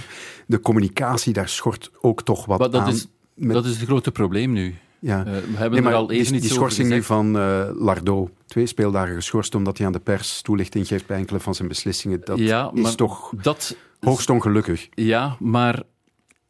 De 0.46 0.60
communicatie, 0.60 1.32
daar 1.32 1.48
schort 1.48 1.90
ook 2.00 2.22
toch 2.22 2.44
wat 2.44 2.58
dat 2.58 2.74
aan. 2.74 2.88
Is, 2.88 3.06
met... 3.34 3.54
Dat 3.54 3.64
is 3.64 3.76
het 3.76 3.88
grote 3.88 4.12
probleem 4.12 4.52
nu. 4.52 4.74
Ja. 5.02 5.18
Uh, 5.18 5.24
we 5.24 5.56
hebben 5.56 5.82
nee, 5.82 5.92
er 5.92 5.96
al 5.96 6.10
even 6.10 6.24
die, 6.24 6.34
iets 6.34 6.42
die 6.42 6.56
schorsing 6.56 6.88
nu 6.88 7.02
van 7.02 7.36
uh, 7.36 7.68
Lardo, 7.74 8.30
twee 8.46 8.66
speeldagen 8.66 9.14
geschorst 9.14 9.54
omdat 9.54 9.78
hij 9.78 9.86
aan 9.86 9.92
de 9.92 9.98
pers 9.98 10.42
toelichting 10.42 10.86
geeft 10.86 11.06
bij 11.06 11.16
enkele 11.16 11.40
van 11.40 11.54
zijn 11.54 11.68
beslissingen, 11.68 12.20
dat 12.24 12.38
ja, 12.38 12.70
is 12.74 12.94
toch 12.94 13.32
dat, 13.42 13.76
hoogst 14.00 14.30
ongelukkig. 14.30 14.88
Ja, 14.94 15.36
maar 15.38 15.82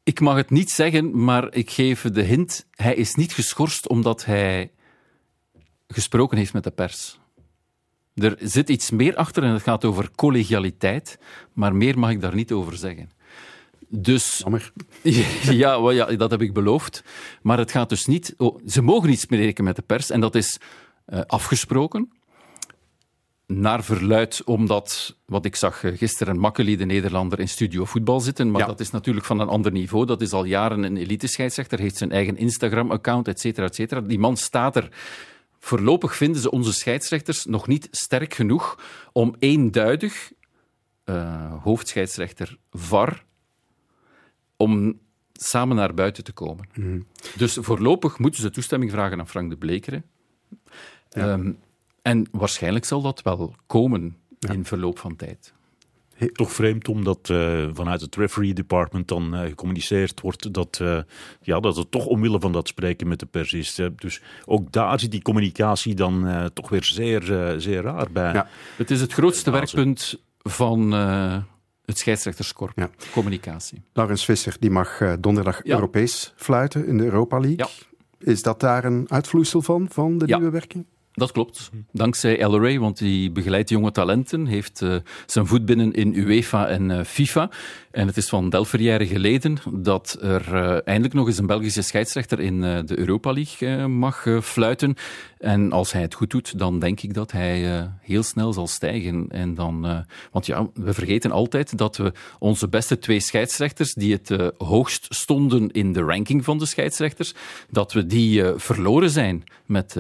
ik 0.03 0.21
mag 0.21 0.37
het 0.37 0.51
niet 0.51 0.71
zeggen, 0.71 1.25
maar 1.25 1.55
ik 1.55 1.71
geef 1.71 2.03
de 2.03 2.23
hint, 2.23 2.67
hij 2.71 2.95
is 2.95 3.15
niet 3.15 3.33
geschorst 3.33 3.89
omdat 3.89 4.25
hij 4.25 4.71
gesproken 5.89 6.39
heeft 6.39 6.53
met 6.53 6.65
de 6.65 6.71
pers. 6.71 7.21
Er 8.15 8.37
zit 8.41 8.69
iets 8.69 8.91
meer 8.91 9.17
achter 9.17 9.43
en 9.43 9.53
het 9.53 9.63
gaat 9.63 9.85
over 9.85 10.11
collegialiteit, 10.15 11.19
maar 11.53 11.75
meer 11.75 11.99
mag 11.99 12.11
ik 12.11 12.21
daar 12.21 12.35
niet 12.35 12.53
over 12.53 12.77
zeggen. 12.77 13.11
Dus, 13.95 14.39
Jammer. 14.39 14.73
ja, 15.63 15.83
well, 15.83 15.95
ja, 15.95 16.07
dat 16.07 16.31
heb 16.31 16.43
ik 16.43 16.53
beloofd. 16.53 17.05
Maar 17.43 17.59
het 17.59 17.71
gaat 17.71 17.89
dus 17.89 18.07
niet... 18.07 18.35
Oh, 18.37 18.61
ze 18.67 18.83
mogen 18.83 19.09
niet 19.09 19.21
spreken 19.21 19.65
met 19.65 19.77
de 19.77 19.83
pers 19.83 20.11
en 20.11 20.21
dat 20.21 20.35
is 20.35 20.61
uh, 21.07 21.21
afgesproken. 21.27 22.13
Naar 23.47 23.85
verluid, 23.85 24.45
omdat, 24.45 25.17
wat 25.27 25.45
ik 25.45 25.57
zag 25.57 25.83
gisteren, 25.97 26.39
Makkeli, 26.39 26.77
de 26.77 26.85
Nederlander, 26.85 27.41
in 27.41 27.49
studio 27.49 27.85
voetbal 27.85 28.21
zitten. 28.21 28.51
Maar 28.51 28.61
ja. 28.61 28.67
dat 28.67 28.81
is 28.81 28.91
natuurlijk 28.91 29.27
van 29.27 29.41
een 29.41 29.49
ander 29.49 29.73
niveau. 29.73 30.07
Dat 30.07 30.21
is 30.21 30.33
al 30.33 30.45
jaren 30.45 30.83
een 30.83 30.97
elite-scheidsrechter, 30.97 31.79
heeft 31.79 31.97
zijn 31.97 32.13
eigen 32.13 32.37
Instagram-account, 32.37 33.29
et 33.29 33.41
cetera, 33.41 33.67
et 33.67 33.75
cetera. 33.75 34.01
Die 34.01 34.19
man 34.19 34.37
staat 34.37 34.77
er 34.77 34.89
Voorlopig 35.65 36.17
vinden 36.17 36.41
ze 36.41 36.51
onze 36.51 36.73
scheidsrechters 36.73 37.45
nog 37.45 37.67
niet 37.67 37.89
sterk 37.91 38.35
genoeg 38.35 38.79
om 39.13 39.35
eenduidig, 39.39 40.33
uh, 41.05 41.63
hoofdscheidsrechter 41.63 42.57
VAR, 42.71 43.25
om 44.63 44.99
samen 45.33 45.77
naar 45.77 45.95
buiten 45.95 46.25
te 46.25 46.33
komen. 46.33 46.69
Mm. 46.75 47.07
Dus 47.37 47.59
voorlopig 47.61 48.19
moeten 48.19 48.41
ze 48.41 48.51
toestemming 48.51 48.91
vragen 48.91 49.19
aan 49.19 49.29
Frank 49.29 49.51
de 49.51 49.57
Blekeren. 49.57 50.05
Ja. 51.09 51.33
Um, 51.33 51.59
en 52.03 52.29
waarschijnlijk 52.31 52.85
zal 52.85 53.03
dat 53.03 53.23
wel 53.23 53.55
komen 53.67 54.17
ja. 54.39 54.53
in 54.53 54.65
verloop 54.65 54.99
van 54.99 55.17
tijd. 55.17 55.53
Toch 56.33 56.53
vreemd 56.53 56.89
omdat 56.89 57.29
uh, 57.29 57.69
vanuit 57.73 58.01
het 58.01 58.17
referee 58.17 58.53
department 58.55 59.09
dan 59.09 59.35
uh, 59.35 59.41
gecommuniceerd 59.41 60.21
wordt 60.21 60.53
dat, 60.53 60.79
uh, 60.83 60.99
ja, 61.41 61.61
dat 61.61 61.77
het 61.77 61.91
toch 61.91 62.07
omwille 62.07 62.41
van 62.41 62.53
dat 62.53 62.69
spreken 62.69 63.09
met 63.09 63.19
de 63.19 63.27
pers 63.27 63.53
is. 63.53 63.81
Dus 63.97 64.23
ook 64.45 64.73
daar 64.73 65.01
zit 65.01 65.11
die 65.11 65.23
communicatie 65.23 65.95
dan 65.95 66.51
toch 66.53 66.69
weer 66.69 66.85
zeer, 66.85 67.55
zeer 67.61 67.83
raar 67.83 68.13
bij. 68.13 68.33
Ja. 68.33 68.49
Het 68.77 68.91
is 68.91 69.01
het 69.01 69.13
grootste 69.13 69.51
werkpunt 69.51 70.23
van 70.43 70.93
het 71.93 72.01
scheidsrechterskorps, 72.01 72.75
ja. 72.77 72.91
communicatie. 73.13 73.83
Laurens 73.93 74.25
Visser 74.25 74.57
die 74.61 74.71
mag 74.71 75.03
donderdag 75.21 75.61
ja. 75.65 75.75
Europees 75.75 76.33
fluiten 76.37 76.87
in 76.87 76.99
de 76.99 77.05
Europa 77.05 77.39
League. 77.39 77.67
Is 78.19 78.43
dat 78.43 78.61
daar 78.61 78.85
een 78.85 79.07
uitvloeisel 79.11 79.63
van, 79.63 79.87
van 79.91 80.19
de 80.19 80.27
nieuwe 80.27 80.51
werking? 80.51 80.85
Dat 81.15 81.33
klopt. 81.33 81.71
Dankzij 81.93 82.47
LRA, 82.47 82.79
want 82.79 82.99
die 82.99 83.31
begeleidt 83.31 83.69
jonge 83.69 83.91
talenten, 83.91 84.47
heeft 84.47 84.81
uh, 84.81 84.97
zijn 85.27 85.47
voet 85.47 85.65
binnen 85.65 85.93
in 85.93 86.15
UEFA 86.15 86.69
en 86.69 86.91
uh, 86.91 87.05
FIFA. 87.05 87.51
En 87.91 88.07
het 88.07 88.17
is 88.17 88.29
van 88.29 88.53
jaren 88.71 89.07
geleden 89.07 89.57
dat 89.71 90.19
er 90.21 90.55
uh, 90.55 90.79
eindelijk 90.85 91.15
nog 91.15 91.27
eens 91.27 91.39
een 91.39 91.47
Belgische 91.47 91.83
scheidsrechter 91.83 92.41
in 92.41 92.61
de 92.61 92.99
Europa 92.99 93.33
League 93.33 93.89
mag 93.89 94.27
fluiten. 94.43 94.95
En 95.39 95.73
als 95.73 95.93
hij 95.93 96.03
het 96.03 96.15
goed 96.15 96.31
doet, 96.31 96.59
dan 96.59 96.79
denk 96.79 97.01
ik 97.01 97.15
dat 97.15 97.33
hij 97.33 97.89
heel 98.01 98.23
snel 98.23 98.53
zal 98.53 98.67
stijgen. 98.67 99.27
En 99.29 99.55
dan, 99.55 100.05
want 100.31 100.47
ja, 100.47 100.69
we 100.75 100.95
vergeten 100.95 101.31
altijd 101.31 101.79
dat 101.79 101.97
we 101.97 102.13
onze 102.39 102.69
beste 102.69 102.99
twee 102.99 103.21
scheidsrechters, 103.21 103.95
die 103.95 104.13
het 104.13 104.53
hoogst 104.59 105.07
stonden 105.09 105.71
in 105.71 105.93
de 105.93 106.03
ranking 106.03 106.45
van 106.45 106.59
de 106.59 106.67
scheidsrechters, 106.67 107.35
dat 107.71 107.93
we 107.93 108.07
die 108.07 108.45
verloren 108.57 109.11
zijn 109.11 109.45
met 109.67 109.97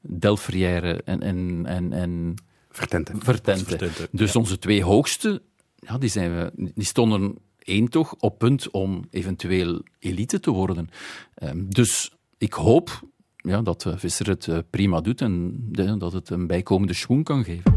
Delfrière 0.00 1.02
en, 1.04 1.22
en, 1.22 1.66
en, 1.66 1.92
en 1.92 2.34
Vertente. 2.70 3.12
Vertente. 3.18 3.64
Vertente. 3.64 4.08
Dus 4.12 4.32
ja. 4.32 4.40
onze 4.40 4.58
twee 4.58 4.82
hoogste, 4.82 5.42
ja, 5.74 5.98
die, 5.98 6.08
zijn 6.08 6.34
we, 6.34 6.52
die 6.74 6.84
stonden 6.84 7.38
één 7.58 7.88
toch 7.88 8.14
op 8.18 8.38
punt 8.38 8.70
om 8.70 9.04
eventueel 9.10 9.82
elite 9.98 10.40
te 10.40 10.50
worden. 10.50 10.88
Um, 11.42 11.66
dus 11.68 12.12
ik 12.38 12.52
hoop 12.52 13.00
ja, 13.36 13.62
dat 13.62 13.86
Visser 13.96 14.28
het 14.28 14.46
uh, 14.46 14.58
prima 14.70 15.00
doet 15.00 15.20
en 15.20 15.56
de, 15.70 15.96
dat 15.96 16.12
het 16.12 16.30
een 16.30 16.46
bijkomende 16.46 16.94
schoen 16.94 17.22
kan 17.22 17.44
geven. 17.44 17.72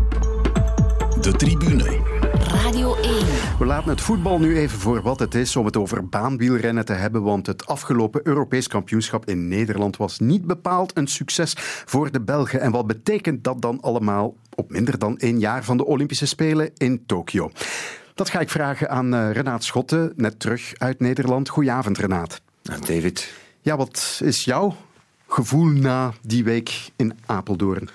De 1.22 1.34
tribune. 1.38 2.13
Radio 2.54 2.96
1. 2.96 3.14
We 3.60 3.66
laten 3.66 3.90
het 3.90 4.02
voetbal 4.02 4.40
nu 4.40 4.58
even 4.58 4.80
voor 4.80 5.02
wat 5.02 5.20
het 5.20 5.36
is 5.36 5.56
om 5.56 5.66
het 5.66 5.78
over 5.78 6.10
baanwielrennen 6.10 6.86
te 6.86 6.94
hebben, 6.94 7.24
want 7.24 7.48
het 7.48 7.66
afgelopen 7.66 8.28
Europees 8.28 8.68
kampioenschap 8.68 9.28
in 9.28 9.48
Nederland 9.48 9.98
was 9.98 10.20
niet 10.20 10.46
bepaald 10.46 10.98
een 10.98 11.08
succes 11.08 11.54
voor 11.86 12.12
de 12.12 12.22
Belgen. 12.22 12.62
En 12.62 12.72
wat 12.72 12.88
betekent 12.88 13.44
dat 13.44 13.62
dan 13.62 13.82
allemaal 13.82 14.36
op 14.56 14.70
minder 14.70 15.00
dan 15.00 15.18
één 15.18 15.40
jaar 15.40 15.64
van 15.64 15.78
de 15.78 15.86
Olympische 15.86 16.26
Spelen 16.26 16.72
in 16.78 17.04
Tokio? 17.06 17.52
Dat 18.14 18.30
ga 18.30 18.40
ik 18.40 18.50
vragen 18.50 18.90
aan 18.90 19.14
uh, 19.14 19.32
Renaat 19.32 19.64
Schotten, 19.64 20.14
net 20.16 20.40
terug 20.40 20.74
uit 20.78 21.00
Nederland. 21.00 21.50
Goedenavond, 21.50 21.98
Renaat. 21.98 22.42
David. 22.62 23.34
Ja, 23.62 23.78
wat 23.78 24.20
is 24.24 24.44
jouw 24.44 24.76
gevoel 25.28 25.66
na 25.66 26.14
die 26.22 26.44
week 26.44 26.92
in 26.96 27.14
Apeldoorn? 27.26 27.90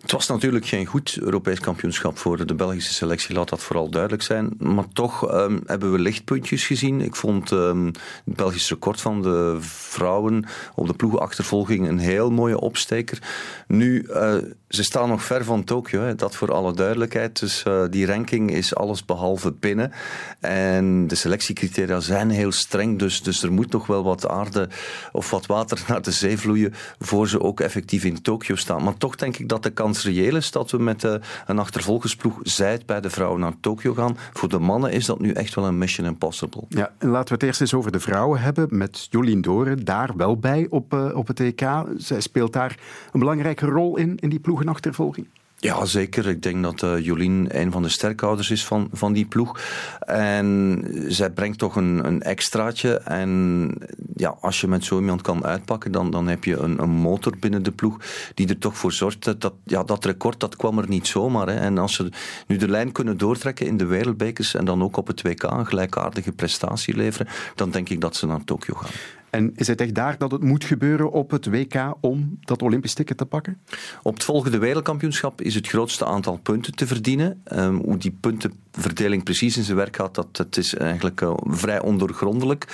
Het 0.00 0.12
was 0.12 0.26
natuurlijk 0.26 0.66
geen 0.66 0.86
goed 0.86 1.18
Europees 1.20 1.60
kampioenschap 1.60 2.18
voor 2.18 2.46
de 2.46 2.54
Belgische 2.54 2.94
selectie, 2.94 3.34
laat 3.34 3.48
dat 3.48 3.62
vooral 3.62 3.90
duidelijk 3.90 4.22
zijn. 4.22 4.54
Maar 4.58 4.88
toch 4.92 5.34
um, 5.34 5.62
hebben 5.66 5.92
we 5.92 5.98
lichtpuntjes 5.98 6.66
gezien. 6.66 7.00
Ik 7.00 7.16
vond 7.16 7.50
um, 7.50 7.86
het 8.24 8.36
Belgisch 8.36 8.68
record 8.68 9.00
van 9.00 9.22
de 9.22 9.56
vrouwen 9.60 10.44
op 10.74 10.86
de 10.86 10.94
ploegachtervolging 10.94 11.88
een 11.88 11.98
heel 11.98 12.30
mooie 12.30 12.60
opsteker. 12.60 13.18
Nu, 13.66 14.06
uh, 14.08 14.34
ze 14.68 14.82
staan 14.82 15.08
nog 15.08 15.22
ver 15.22 15.44
van 15.44 15.64
Tokio, 15.64 16.14
dat 16.14 16.36
voor 16.36 16.52
alle 16.52 16.74
duidelijkheid. 16.74 17.40
Dus 17.40 17.64
uh, 17.68 17.84
die 17.90 18.06
ranking 18.06 18.50
is 18.50 18.74
alles 18.74 19.04
behalve 19.04 19.52
binnen. 19.52 19.92
En 20.40 21.06
de 21.06 21.14
selectiecriteria 21.14 22.00
zijn 22.00 22.30
heel 22.30 22.52
streng, 22.52 22.98
dus, 22.98 23.22
dus 23.22 23.42
er 23.42 23.52
moet 23.52 23.72
nog 23.72 23.86
wel 23.86 24.04
wat 24.04 24.28
aarde 24.28 24.68
of 25.12 25.30
wat 25.30 25.46
water 25.46 25.84
naar 25.88 26.02
de 26.02 26.10
zee 26.10 26.38
vloeien 26.38 26.74
voor 26.98 27.28
ze 27.28 27.40
ook 27.40 27.60
effectief 27.60 28.04
in 28.04 28.22
Tokio 28.22 28.56
staan. 28.56 28.82
Maar 28.82 28.96
toch 28.96 29.16
denk 29.16 29.36
ik 29.36 29.48
dat 29.48 29.62
de 29.62 29.70
kans 29.70 30.04
reëel 30.04 30.36
is 30.36 30.50
dat 30.50 30.70
we 30.70 30.78
met 30.78 31.04
uh, 31.04 31.14
een 31.46 31.58
achtervolgersploeg 31.58 32.38
Zuid 32.42 32.86
bij 32.86 33.00
de 33.00 33.10
vrouwen 33.10 33.40
naar 33.40 33.54
Tokio 33.60 33.94
gaan. 33.94 34.16
Voor 34.32 34.48
de 34.48 34.58
mannen 34.58 34.92
is 34.92 35.06
dat 35.06 35.20
nu 35.20 35.32
echt 35.32 35.54
wel 35.54 35.64
een 35.64 35.78
mission 35.78 36.06
impossible. 36.06 36.64
Ja, 36.68 36.92
en 36.98 37.08
laten 37.08 37.28
we 37.28 37.34
het 37.34 37.42
eerst 37.42 37.60
eens 37.60 37.74
over 37.74 37.92
de 37.92 38.00
vrouwen 38.00 38.40
hebben, 38.40 38.66
met 38.70 39.06
Jolien 39.10 39.40
Doren 39.40 39.84
daar 39.84 40.10
wel 40.16 40.38
bij 40.38 40.66
op, 40.70 40.94
uh, 40.94 41.16
op 41.16 41.26
het 41.26 41.40
EK. 41.40 41.68
Zij 41.96 42.20
speelt 42.20 42.52
daar 42.52 42.78
een 43.12 43.20
belangrijke 43.20 43.66
rol 43.66 43.96
in, 43.96 44.16
in 44.16 44.28
die 44.28 44.40
ploegenachtervolging. 44.56 45.26
Ja, 45.58 45.84
zeker. 45.84 46.26
Ik 46.26 46.42
denk 46.42 46.62
dat 46.62 46.82
uh, 46.82 47.04
Jolien 47.04 47.60
een 47.60 47.72
van 47.72 47.82
de 47.82 47.88
sterkhouders 47.88 48.50
is 48.50 48.64
van, 48.64 48.88
van 48.92 49.12
die 49.12 49.26
ploeg. 49.26 49.60
En 50.00 50.84
zij 51.08 51.30
brengt 51.30 51.58
toch 51.58 51.76
een, 51.76 52.06
een 52.06 52.22
extraatje. 52.22 52.96
En 52.98 53.72
ja, 54.16 54.36
als 54.40 54.60
je 54.60 54.68
met 54.68 54.84
zo 54.84 54.98
iemand 54.98 55.22
kan 55.22 55.44
uitpakken, 55.44 55.92
dan, 55.92 56.10
dan 56.10 56.26
heb 56.26 56.44
je 56.44 56.56
een, 56.56 56.82
een 56.82 56.90
motor 56.90 57.32
binnen 57.40 57.62
de 57.62 57.72
ploeg 57.72 57.96
die 58.34 58.48
er 58.48 58.58
toch 58.58 58.76
voor 58.76 58.92
zorgt 58.92 59.24
dat, 59.24 59.40
dat 59.40 59.54
ja, 59.64 59.82
dat 59.82 60.04
record 60.04 60.40
dat 60.40 60.56
kwam 60.56 60.78
er 60.78 60.88
niet 60.88 61.06
zomaar. 61.06 61.46
Hè. 61.46 61.54
En 61.54 61.78
als 61.78 61.94
ze 61.94 62.08
nu 62.46 62.56
de 62.56 62.68
lijn 62.68 62.92
kunnen 62.92 63.18
doortrekken 63.18 63.66
in 63.66 63.76
de 63.76 63.86
wereldbekers 63.86 64.54
en 64.54 64.64
dan 64.64 64.82
ook 64.82 64.96
op 64.96 65.06
het 65.06 65.22
WK 65.22 65.42
een 65.42 65.66
gelijkaardige 65.66 66.32
prestatie 66.32 66.96
leveren, 66.96 67.28
dan 67.54 67.70
denk 67.70 67.88
ik 67.88 68.00
dat 68.00 68.16
ze 68.16 68.26
naar 68.26 68.44
Tokio 68.44 68.74
gaan. 68.74 68.90
En 69.36 69.52
is 69.56 69.66
het 69.66 69.80
echt 69.80 69.94
daar 69.94 70.18
dat 70.18 70.30
het 70.30 70.42
moet 70.42 70.64
gebeuren 70.64 71.10
op 71.12 71.30
het 71.30 71.46
WK 71.46 71.94
om 72.00 72.38
dat 72.40 72.62
Olympisch 72.62 72.94
ticket 72.94 73.16
te 73.16 73.26
pakken? 73.26 73.60
Op 74.02 74.14
het 74.14 74.24
volgende 74.24 74.58
wereldkampioenschap 74.58 75.40
is 75.40 75.54
het 75.54 75.68
grootste 75.68 76.04
aantal 76.04 76.38
punten 76.42 76.74
te 76.74 76.86
verdienen. 76.86 77.42
Um, 77.52 77.76
hoe 77.76 77.96
die 77.96 78.16
puntenverdeling 78.20 79.24
precies 79.24 79.56
in 79.56 79.62
zijn 79.62 79.76
werk 79.76 79.96
gaat, 79.96 80.14
dat, 80.32 80.56
is 80.56 80.74
eigenlijk 80.74 81.20
uh, 81.20 81.34
vrij 81.44 81.80
ondoorgrondelijk. 81.80 82.66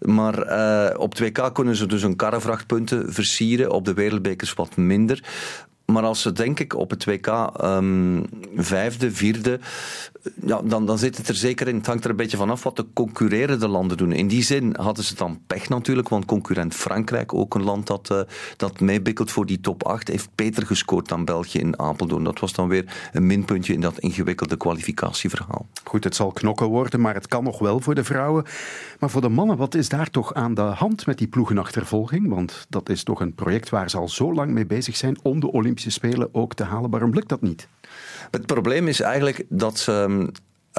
Maar 0.00 0.46
uh, 0.46 1.00
op 1.00 1.10
het 1.10 1.20
WK 1.20 1.54
kunnen 1.54 1.76
ze 1.76 1.86
dus 1.86 2.02
een 2.02 2.16
karrevrachtpunten 2.16 3.12
versieren, 3.12 3.70
op 3.70 3.84
de 3.84 3.94
wereldbekers 3.94 4.54
wat 4.54 4.76
minder. 4.76 5.22
Maar 5.90 6.02
als 6.02 6.22
ze, 6.22 6.32
denk 6.32 6.60
ik, 6.60 6.76
op 6.76 6.90
het 6.90 7.04
WK 7.04 7.26
ehm, 7.26 8.22
vijfde, 8.56 9.12
vierde, 9.12 9.60
ja, 10.46 10.60
dan, 10.62 10.86
dan 10.86 10.98
zit 10.98 11.16
het 11.16 11.28
er 11.28 11.34
zeker 11.34 11.68
in. 11.68 11.76
Het 11.76 11.86
hangt 11.86 12.04
er 12.04 12.10
een 12.10 12.16
beetje 12.16 12.36
vanaf 12.36 12.62
wat 12.62 12.76
de 12.76 12.86
concurrerende 12.94 13.68
landen 13.68 13.96
doen. 13.96 14.12
In 14.12 14.28
die 14.28 14.42
zin 14.42 14.74
hadden 14.76 15.04
ze 15.04 15.14
dan 15.14 15.40
pech 15.46 15.68
natuurlijk, 15.68 16.08
want 16.08 16.24
concurrent 16.24 16.74
Frankrijk, 16.74 17.34
ook 17.34 17.54
een 17.54 17.62
land 17.62 17.86
dat, 17.86 18.08
uh, 18.12 18.20
dat 18.56 18.80
meebikkelt 18.80 19.30
voor 19.30 19.46
die 19.46 19.60
top 19.60 19.84
8, 19.84 20.08
heeft 20.08 20.28
beter 20.34 20.66
gescoord 20.66 21.08
dan 21.08 21.24
België 21.24 21.58
in 21.58 21.78
Apeldoorn. 21.78 22.24
Dat 22.24 22.40
was 22.40 22.52
dan 22.52 22.68
weer 22.68 23.10
een 23.12 23.26
minpuntje 23.26 23.72
in 23.72 23.80
dat 23.80 23.98
ingewikkelde 23.98 24.56
kwalificatieverhaal. 24.56 25.66
Goed, 25.84 26.04
het 26.04 26.16
zal 26.16 26.32
knokken 26.32 26.66
worden, 26.66 27.00
maar 27.00 27.14
het 27.14 27.28
kan 27.28 27.44
nog 27.44 27.58
wel 27.58 27.80
voor 27.80 27.94
de 27.94 28.04
vrouwen. 28.04 28.44
Maar 28.98 29.10
voor 29.10 29.20
de 29.20 29.28
mannen, 29.28 29.56
wat 29.56 29.74
is 29.74 29.88
daar 29.88 30.10
toch 30.10 30.34
aan 30.34 30.54
de 30.54 30.60
hand 30.60 31.06
met 31.06 31.18
die 31.18 31.28
ploegenachtervolging? 31.28 32.28
Want 32.28 32.66
dat 32.68 32.88
is 32.88 33.02
toch 33.02 33.20
een 33.20 33.34
project 33.34 33.68
waar 33.68 33.90
ze 33.90 33.96
al 33.96 34.08
zo 34.08 34.34
lang 34.34 34.50
mee 34.52 34.66
bezig 34.66 34.96
zijn 34.96 35.18
om 35.22 35.40
de 35.40 35.52
Olympische 35.52 35.90
Spelen 35.90 36.34
ook 36.34 36.54
te 36.54 36.64
halen. 36.64 36.90
Waarom 36.90 37.14
lukt 37.14 37.28
dat 37.28 37.42
niet? 37.42 37.68
Het 38.30 38.46
probleem 38.46 38.88
is 38.88 39.00
eigenlijk 39.00 39.44
dat 39.48 39.78
ze 39.78 40.28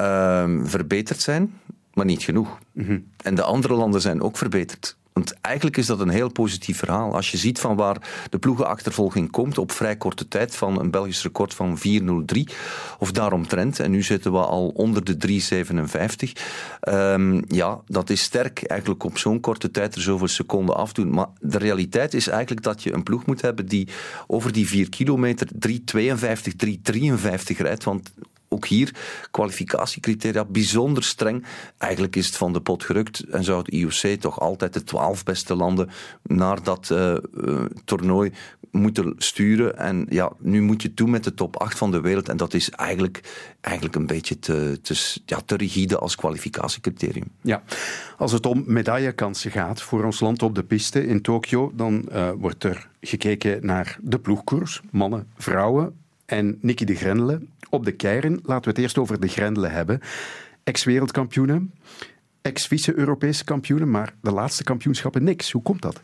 uh, 0.00 0.44
verbeterd 0.62 1.20
zijn, 1.20 1.60
maar 1.94 2.04
niet 2.04 2.22
genoeg. 2.22 2.58
Mhm. 2.72 2.98
En 3.22 3.34
de 3.34 3.42
andere 3.42 3.74
landen 3.74 4.00
zijn 4.00 4.22
ook 4.22 4.36
verbeterd. 4.36 4.96
Want 5.12 5.40
eigenlijk 5.40 5.76
is 5.76 5.86
dat 5.86 6.00
een 6.00 6.08
heel 6.08 6.32
positief 6.32 6.78
verhaal. 6.78 7.14
Als 7.14 7.30
je 7.30 7.36
ziet 7.36 7.60
van 7.60 7.76
waar 7.76 7.96
de 8.30 8.38
ploegenachtervolging 8.38 9.30
komt 9.30 9.58
op 9.58 9.72
vrij 9.72 9.96
korte 9.96 10.28
tijd 10.28 10.56
van 10.56 10.80
een 10.80 10.90
Belgisch 10.90 11.22
record 11.22 11.54
van 11.54 11.78
4.03 11.78 12.54
of 12.98 13.12
daaromtrent. 13.12 13.80
En 13.80 13.90
nu 13.90 14.02
zitten 14.02 14.32
we 14.32 14.38
al 14.38 14.68
onder 14.68 15.04
de 15.04 15.16
3.57. 15.28 16.42
Um, 16.88 17.42
ja, 17.48 17.80
dat 17.86 18.10
is 18.10 18.22
sterk 18.22 18.62
eigenlijk 18.62 19.04
op 19.04 19.18
zo'n 19.18 19.40
korte 19.40 19.70
tijd 19.70 19.94
er 19.94 20.02
zoveel 20.02 20.28
seconden 20.28 20.76
afdoen. 20.76 21.10
Maar 21.10 21.28
de 21.40 21.58
realiteit 21.58 22.14
is 22.14 22.28
eigenlijk 22.28 22.62
dat 22.62 22.82
je 22.82 22.92
een 22.92 23.02
ploeg 23.02 23.26
moet 23.26 23.40
hebben 23.40 23.66
die 23.66 23.88
over 24.26 24.52
die 24.52 24.68
4 24.68 24.88
kilometer 24.88 25.48
3.52, 25.68 25.72
3.53 25.76 27.56
rijdt. 27.56 27.84
Want 27.84 28.12
ook 28.52 28.66
hier 28.66 28.94
kwalificatiecriteria 29.30 30.44
bijzonder 30.44 31.04
streng. 31.04 31.44
Eigenlijk 31.78 32.16
is 32.16 32.26
het 32.26 32.36
van 32.36 32.52
de 32.52 32.60
pot 32.60 32.84
gerukt 32.84 33.20
en 33.20 33.44
zou 33.44 33.58
het 33.58 33.68
IOC 33.68 34.20
toch 34.20 34.40
altijd 34.40 34.72
de 34.72 34.84
twaalf 34.84 35.24
beste 35.24 35.54
landen 35.54 35.90
naar 36.22 36.62
dat 36.62 36.88
uh, 36.92 37.14
uh, 37.34 37.64
toernooi 37.84 38.32
moeten 38.72 39.14
sturen. 39.18 39.78
En 39.78 40.06
ja, 40.08 40.32
nu 40.38 40.62
moet 40.62 40.82
je 40.82 40.94
toe 40.94 41.08
met 41.08 41.24
de 41.24 41.34
top 41.34 41.56
8 41.56 41.78
van 41.78 41.90
de 41.90 42.00
wereld. 42.00 42.28
En 42.28 42.36
dat 42.36 42.54
is 42.54 42.70
eigenlijk, 42.70 43.20
eigenlijk 43.60 43.96
een 43.96 44.06
beetje 44.06 44.38
te, 44.38 44.78
te, 44.82 45.20
ja, 45.26 45.40
te 45.44 45.56
rigide 45.56 45.98
als 45.98 46.16
kwalificatiecriterium. 46.16 47.28
Ja, 47.40 47.62
als 48.18 48.32
het 48.32 48.46
om 48.46 48.64
medaillekansen 48.66 49.50
gaat 49.50 49.82
voor 49.82 50.04
ons 50.04 50.20
land 50.20 50.42
op 50.42 50.54
de 50.54 50.62
piste 50.62 51.06
in 51.06 51.22
Tokio, 51.22 51.72
dan 51.74 52.08
uh, 52.12 52.30
wordt 52.36 52.64
er 52.64 52.88
gekeken 53.00 53.66
naar 53.66 53.98
de 54.00 54.18
ploegkoers, 54.18 54.80
mannen, 54.90 55.26
vrouwen. 55.36 56.00
En 56.24 56.58
Nicky 56.60 56.84
de 56.84 56.94
Grendelen 56.94 57.48
op 57.72 57.84
de 57.84 57.92
keirin. 57.92 58.40
Laten 58.42 58.64
we 58.64 58.70
het 58.70 58.78
eerst 58.78 58.98
over 58.98 59.20
de 59.20 59.28
Grendelen 59.28 59.70
hebben. 59.70 60.00
Ex-wereldkampioenen, 60.64 61.74
ex-vice-Europese 62.42 63.44
kampioenen, 63.44 63.90
maar 63.90 64.14
de 64.20 64.32
laatste 64.32 64.64
kampioenschappen 64.64 65.24
niks. 65.24 65.50
Hoe 65.50 65.62
komt 65.62 65.82
dat? 65.82 66.00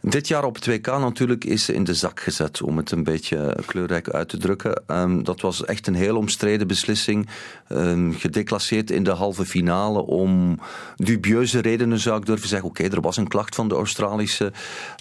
Dit 0.00 0.28
jaar 0.28 0.44
op 0.44 0.54
het 0.54 0.66
WK 0.66 0.86
natuurlijk 0.86 1.44
is 1.44 1.64
ze 1.64 1.74
in 1.74 1.84
de 1.84 1.94
zak 1.94 2.20
gezet, 2.20 2.62
om 2.62 2.76
het 2.76 2.90
een 2.90 3.04
beetje 3.04 3.56
kleurrijk 3.66 4.08
uit 4.08 4.28
te 4.28 4.36
drukken. 4.36 4.82
Um, 4.86 5.24
dat 5.24 5.40
was 5.40 5.64
echt 5.64 5.86
een 5.86 5.94
heel 5.94 6.16
omstreden 6.16 6.66
beslissing. 6.66 7.28
Um, 7.68 8.14
gedeclasseerd 8.14 8.90
in 8.90 9.04
de 9.04 9.10
halve 9.10 9.44
finale 9.44 10.06
om 10.06 10.58
dubieuze 10.96 11.58
redenen 11.58 11.98
zou 11.98 12.18
ik 12.18 12.26
durven 12.26 12.48
zeggen. 12.48 12.68
Oké, 12.68 12.80
okay, 12.80 12.96
er 12.96 13.00
was 13.02 13.16
een 13.16 13.28
klacht 13.28 13.54
van 13.54 13.68
de 13.68 13.74
Australische 13.74 14.52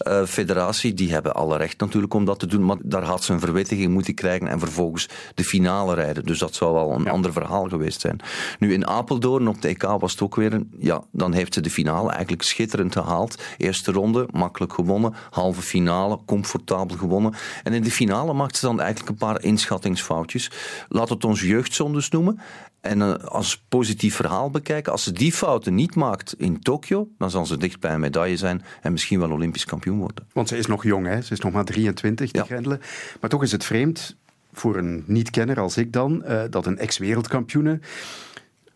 uh, 0.07 0.23
federatie. 0.23 0.93
Die 0.93 1.11
hebben 1.11 1.33
alle 1.35 1.57
recht 1.57 1.79
natuurlijk 1.79 2.13
om 2.13 2.25
dat 2.25 2.39
te 2.39 2.47
doen. 2.47 2.65
Maar 2.65 2.77
daar 2.83 3.03
had 3.03 3.23
ze 3.23 3.33
een 3.33 3.39
verwittiging 3.39 3.93
moeten 3.93 4.13
krijgen 4.13 4.47
en 4.47 4.59
vervolgens 4.59 5.09
de 5.35 5.43
finale 5.43 5.93
rijden. 5.93 6.25
Dus 6.25 6.39
dat 6.39 6.55
zou 6.55 6.73
wel 6.73 6.91
een 6.91 7.03
ja. 7.03 7.11
ander 7.11 7.33
verhaal 7.33 7.67
geweest 7.67 8.01
zijn. 8.01 8.19
Nu 8.59 8.73
in 8.73 8.87
Apeldoorn 8.87 9.47
op 9.47 9.61
de 9.61 9.67
EK 9.67 9.83
was 9.83 10.11
het 10.11 10.21
ook 10.21 10.35
weer 10.35 10.53
een... 10.53 10.71
Ja, 10.79 11.03
dan 11.11 11.33
heeft 11.33 11.53
ze 11.53 11.61
de 11.61 11.69
finale 11.69 12.09
eigenlijk 12.09 12.41
schitterend 12.41 12.93
gehaald. 12.93 13.41
Eerste 13.57 13.91
ronde, 13.91 14.27
makkelijk 14.31 14.73
gewonnen 14.85 15.13
Halve 15.29 15.61
finale, 15.61 16.19
comfortabel 16.25 16.97
gewonnen. 16.97 17.33
En 17.63 17.73
in 17.73 17.83
de 17.83 17.91
finale 17.91 18.33
maakte 18.33 18.59
ze 18.59 18.65
dan 18.65 18.79
eigenlijk 18.79 19.09
een 19.09 19.27
paar 19.27 19.43
inschattingsfoutjes. 19.43 20.51
Laat 20.89 21.09
het 21.09 21.23
ons 21.23 21.41
jeugdzondes 21.41 22.09
noemen. 22.09 22.39
En 22.81 22.99
uh, 22.99 23.13
als 23.13 23.63
positief 23.69 24.15
verhaal 24.15 24.49
bekijken, 24.49 24.91
als 24.91 25.03
ze 25.03 25.11
die 25.11 25.31
fouten 25.31 25.75
niet 25.75 25.95
maakt 25.95 26.35
in 26.37 26.59
Tokio, 26.59 27.07
dan 27.17 27.31
zal 27.31 27.45
ze 27.45 27.57
dicht 27.57 27.79
bij 27.79 27.93
een 27.93 27.99
medaille 27.99 28.37
zijn 28.37 28.63
en 28.81 28.91
misschien 28.91 29.19
wel 29.19 29.31
Olympisch 29.31 29.65
kampioen 29.65 29.97
worden. 29.97 30.27
Want 30.33 30.47
ze 30.47 30.57
is 30.57 30.65
nog 30.65 30.83
jong, 30.83 31.07
hè? 31.07 31.21
ze 31.21 31.33
is 31.33 31.39
nog 31.39 31.51
maar 31.51 31.65
23, 31.65 32.31
die 32.31 32.41
ja. 32.41 32.47
Grendelen. 32.47 32.81
Maar 33.21 33.29
toch 33.29 33.43
is 33.43 33.51
het 33.51 33.65
vreemd, 33.65 34.15
voor 34.53 34.75
een 34.75 35.03
niet-kenner 35.05 35.59
als 35.59 35.77
ik 35.77 35.93
dan, 35.93 36.23
uh, 36.27 36.43
dat 36.49 36.65
een 36.65 36.77
ex-wereldkampioene 36.77 37.79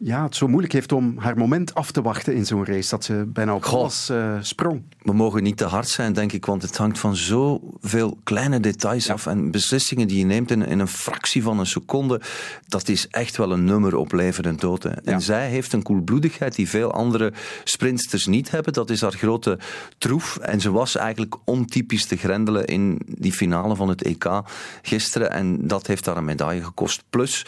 ja, 0.02 0.24
het 0.24 0.36
zo 0.36 0.48
moeilijk 0.48 0.74
heeft 0.74 0.92
om 0.92 1.18
haar 1.18 1.38
moment 1.38 1.74
af 1.74 1.92
te 1.92 2.02
wachten 2.02 2.36
in 2.36 2.46
zo'n 2.46 2.66
race. 2.66 2.90
Dat 2.90 3.04
ze 3.04 3.26
bijna 3.28 3.56
op 3.56 3.64
alles 3.64 4.10
uh, 4.10 4.38
sprong. 4.42 4.82
We 5.02 5.14
mogen 5.14 5.44
niet 5.44 5.58
te 5.58 5.66
hard 5.66 5.88
zijn, 5.88 6.14
denk 6.14 6.32
ik, 6.32 6.46
want 6.46 6.62
het 6.62 6.78
hangt 6.78 7.00
van 7.00 7.16
zoveel 7.16 8.18
kleine 8.24 8.60
details 8.60 9.06
ja. 9.06 9.14
af. 9.14 9.26
En 9.26 9.52
beslissingen 9.52 10.08
die 10.08 10.18
je 10.18 10.26
neemt 10.26 10.52
in, 10.52 10.66
in, 10.66 10.80
een 10.80 10.88
fractie 10.88 11.44
van 11.44 11.60
een 11.60 11.66
seconde, 11.66 12.22
dat 12.68 12.88
is 12.88 13.08
echt 13.08 13.38
wel 13.38 13.52
een 13.52 13.64
nummer 13.64 13.96
op 13.96 14.12
leven 14.12 14.44
en 14.44 14.56
dood. 14.56 14.84
Hè. 14.84 14.90
En 14.90 15.14
ja. 15.14 15.20
zij 15.20 15.50
heeft 15.50 15.74
een 15.74 15.84
koelbloedigheid 15.84 16.56
die 16.56 16.70
veel 16.70 16.92
andere 16.92 17.34
sprintsters 17.64 18.26
niet 18.26 18.52
hebben. 18.52 18.74
Dat 18.74 18.90
is 18.90 19.02
haar 19.02 19.14
grote 19.14 19.60
troef. 19.98 20.38
En 20.38 20.62
ze 20.62 20.72
was 20.72 20.96
eigenlijk 20.96 21.36
ontypisch 21.44 22.06
te 22.06 22.18
grendelen 22.18 22.66
in 22.66 23.02
die 23.06 23.34
finale 23.34 23.76
van 23.76 23.90
het 23.90 24.04
EK 24.04 24.42
gisteren. 24.82 25.32
En 25.32 25.68
dat 25.68 25.88
heeft 25.88 26.06
haar 26.06 26.18
een 26.18 26.26
medaille 26.26 26.64
gekost. 26.64 27.04
Plus, 27.10 27.46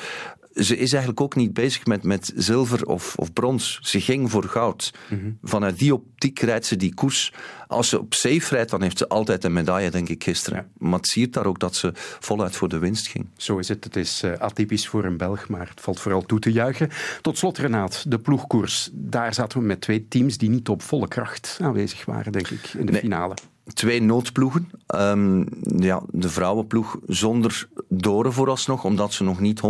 ze 0.54 0.78
is 0.78 0.92
eigenlijk 0.92 1.22
ook 1.22 1.36
niet 1.36 1.54
bezig 1.54 1.86
met, 1.86 2.04
met 2.04 2.34
zilver 2.36 2.86
of, 2.86 3.16
of 3.16 3.34
brons. 3.34 3.80
Ze 3.82 4.02
ging 4.02 4.32
voor 4.32 4.44
goud. 4.44 4.94
Mm 5.10 5.20
-hmm. 5.20 5.38
Vanuit 5.44 5.80
die 5.80 5.94
optiek 5.94 6.40
rijdt 6.40 6.66
ze 6.66 6.76
die 6.76 6.94
koers. 6.94 7.34
Als 7.68 7.90
ze 7.90 8.00
op 8.00 8.14
safe 8.14 8.56
rijdt, 8.56 8.72
dan 8.72 8.82
heeft 8.82 8.98
ze 8.98 9.08
altijd 9.08 9.44
een 9.44 9.54
medaille, 9.54 9.92
denk 9.92 10.10
ik, 10.10 10.24
gisteren. 10.24 10.60
Ja. 10.60 10.88
Maar 10.88 11.00
het 11.00 11.08
ziet 11.08 11.34
daar 11.34 11.46
ook 11.46 11.60
dat 11.60 11.76
ze 11.76 11.92
voluit 12.20 12.56
voor 12.56 12.70
de 12.70 12.78
winst 12.78 13.08
ging. 13.08 13.28
Zo 13.38 13.58
is 13.58 13.68
het. 13.68 13.84
Het 13.84 13.96
is 13.96 14.24
uh, 14.24 14.34
atypisch 14.34 14.88
voor 14.88 15.06
een 15.06 15.18
Belg, 15.18 15.48
maar 15.48 15.70
het 15.70 15.82
valt 15.82 16.00
vooral 16.00 16.22
toe 16.22 16.40
te 16.40 16.52
juichen. 16.52 16.90
Tot 17.22 17.38
slot, 17.38 17.58
Renaat, 17.58 18.06
de 18.08 18.20
ploegkoers. 18.20 18.90
Daar 18.94 19.34
zaten 19.34 19.60
we 19.60 19.66
met 19.66 19.82
twee 19.82 20.08
teams 20.08 20.38
die 20.38 20.50
niet 20.50 20.70
op 20.70 20.82
volle 20.82 21.08
kracht 21.08 21.58
aanwezig 21.62 22.06
waren, 22.06 22.32
denk 22.32 22.48
ik, 22.48 22.74
in 22.78 22.86
de 22.86 22.92
nee. 22.92 23.02
finale 23.02 23.34
twee 23.74 24.02
noodploegen. 24.02 24.72
Um, 24.96 25.48
ja, 25.78 26.02
de 26.10 26.30
vrouwenploeg 26.30 26.98
zonder 27.08 27.68
Doren 27.90 28.34
vooralsnog, 28.34 28.84
omdat 28.84 29.14
ze 29.14 29.24
nog 29.24 29.40
niet 29.40 29.62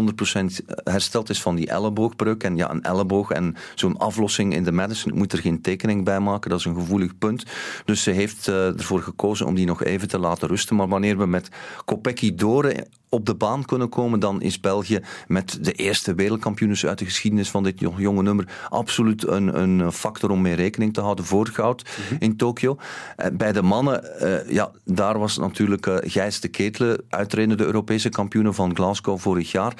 100% 0.61 0.65
hersteld 0.83 1.29
is 1.29 1.41
van 1.41 1.55
die 1.55 1.67
elleboogbreuk. 1.67 2.43
En 2.43 2.55
ja, 2.55 2.71
een 2.71 2.83
elleboog 2.83 3.31
en 3.31 3.55
zo'n 3.75 3.97
aflossing 3.97 4.53
in 4.53 4.63
de 4.63 4.71
Madison 4.71 5.17
moet 5.17 5.33
er 5.33 5.39
geen 5.39 5.61
tekening 5.61 6.05
bij 6.05 6.19
maken. 6.19 6.49
Dat 6.49 6.59
is 6.59 6.65
een 6.65 6.75
gevoelig 6.75 7.17
punt. 7.17 7.45
Dus 7.85 8.03
ze 8.03 8.11
heeft 8.11 8.47
uh, 8.47 8.67
ervoor 8.67 9.01
gekozen 9.01 9.45
om 9.45 9.55
die 9.55 9.65
nog 9.65 9.83
even 9.83 10.07
te 10.07 10.19
laten 10.19 10.47
rusten. 10.47 10.75
Maar 10.75 10.87
wanneer 10.87 11.17
we 11.17 11.25
met 11.25 11.49
Kopecky 11.85 12.35
Doren 12.35 12.87
op 13.11 13.25
de 13.25 13.35
baan 13.35 13.65
kunnen 13.65 13.89
komen, 13.89 14.19
dan 14.19 14.41
is 14.41 14.59
België 14.59 14.99
met 15.27 15.57
de 15.61 15.71
eerste 15.71 16.15
wereldkampioens 16.15 16.85
uit 16.85 16.99
de 16.99 17.05
geschiedenis 17.05 17.49
van 17.49 17.63
dit 17.63 17.79
jonge 17.79 18.21
nummer 18.21 18.47
absoluut 18.69 19.27
een, 19.27 19.61
een 19.61 19.91
factor 19.91 20.29
om 20.29 20.41
mee 20.41 20.53
rekening 20.53 20.93
te 20.93 21.01
houden 21.01 21.25
voor 21.25 21.47
goud 21.47 21.83
mm 21.83 22.03
-hmm. 22.07 22.17
in 22.19 22.37
Tokio. 22.37 22.77
Uh, 23.17 23.25
bij 23.33 23.51
de 23.51 23.61
uh, 23.89 24.49
ja, 24.49 24.71
daar 24.85 25.19
was 25.19 25.37
natuurlijk 25.37 25.85
uh, 25.85 25.95
Gijs 26.01 26.39
de 26.39 26.47
Ketelen, 26.47 27.03
uitredende 27.09 27.65
Europese 27.65 28.09
kampioen 28.09 28.53
van 28.53 28.75
Glasgow 28.75 29.19
vorig 29.19 29.51
jaar. 29.51 29.73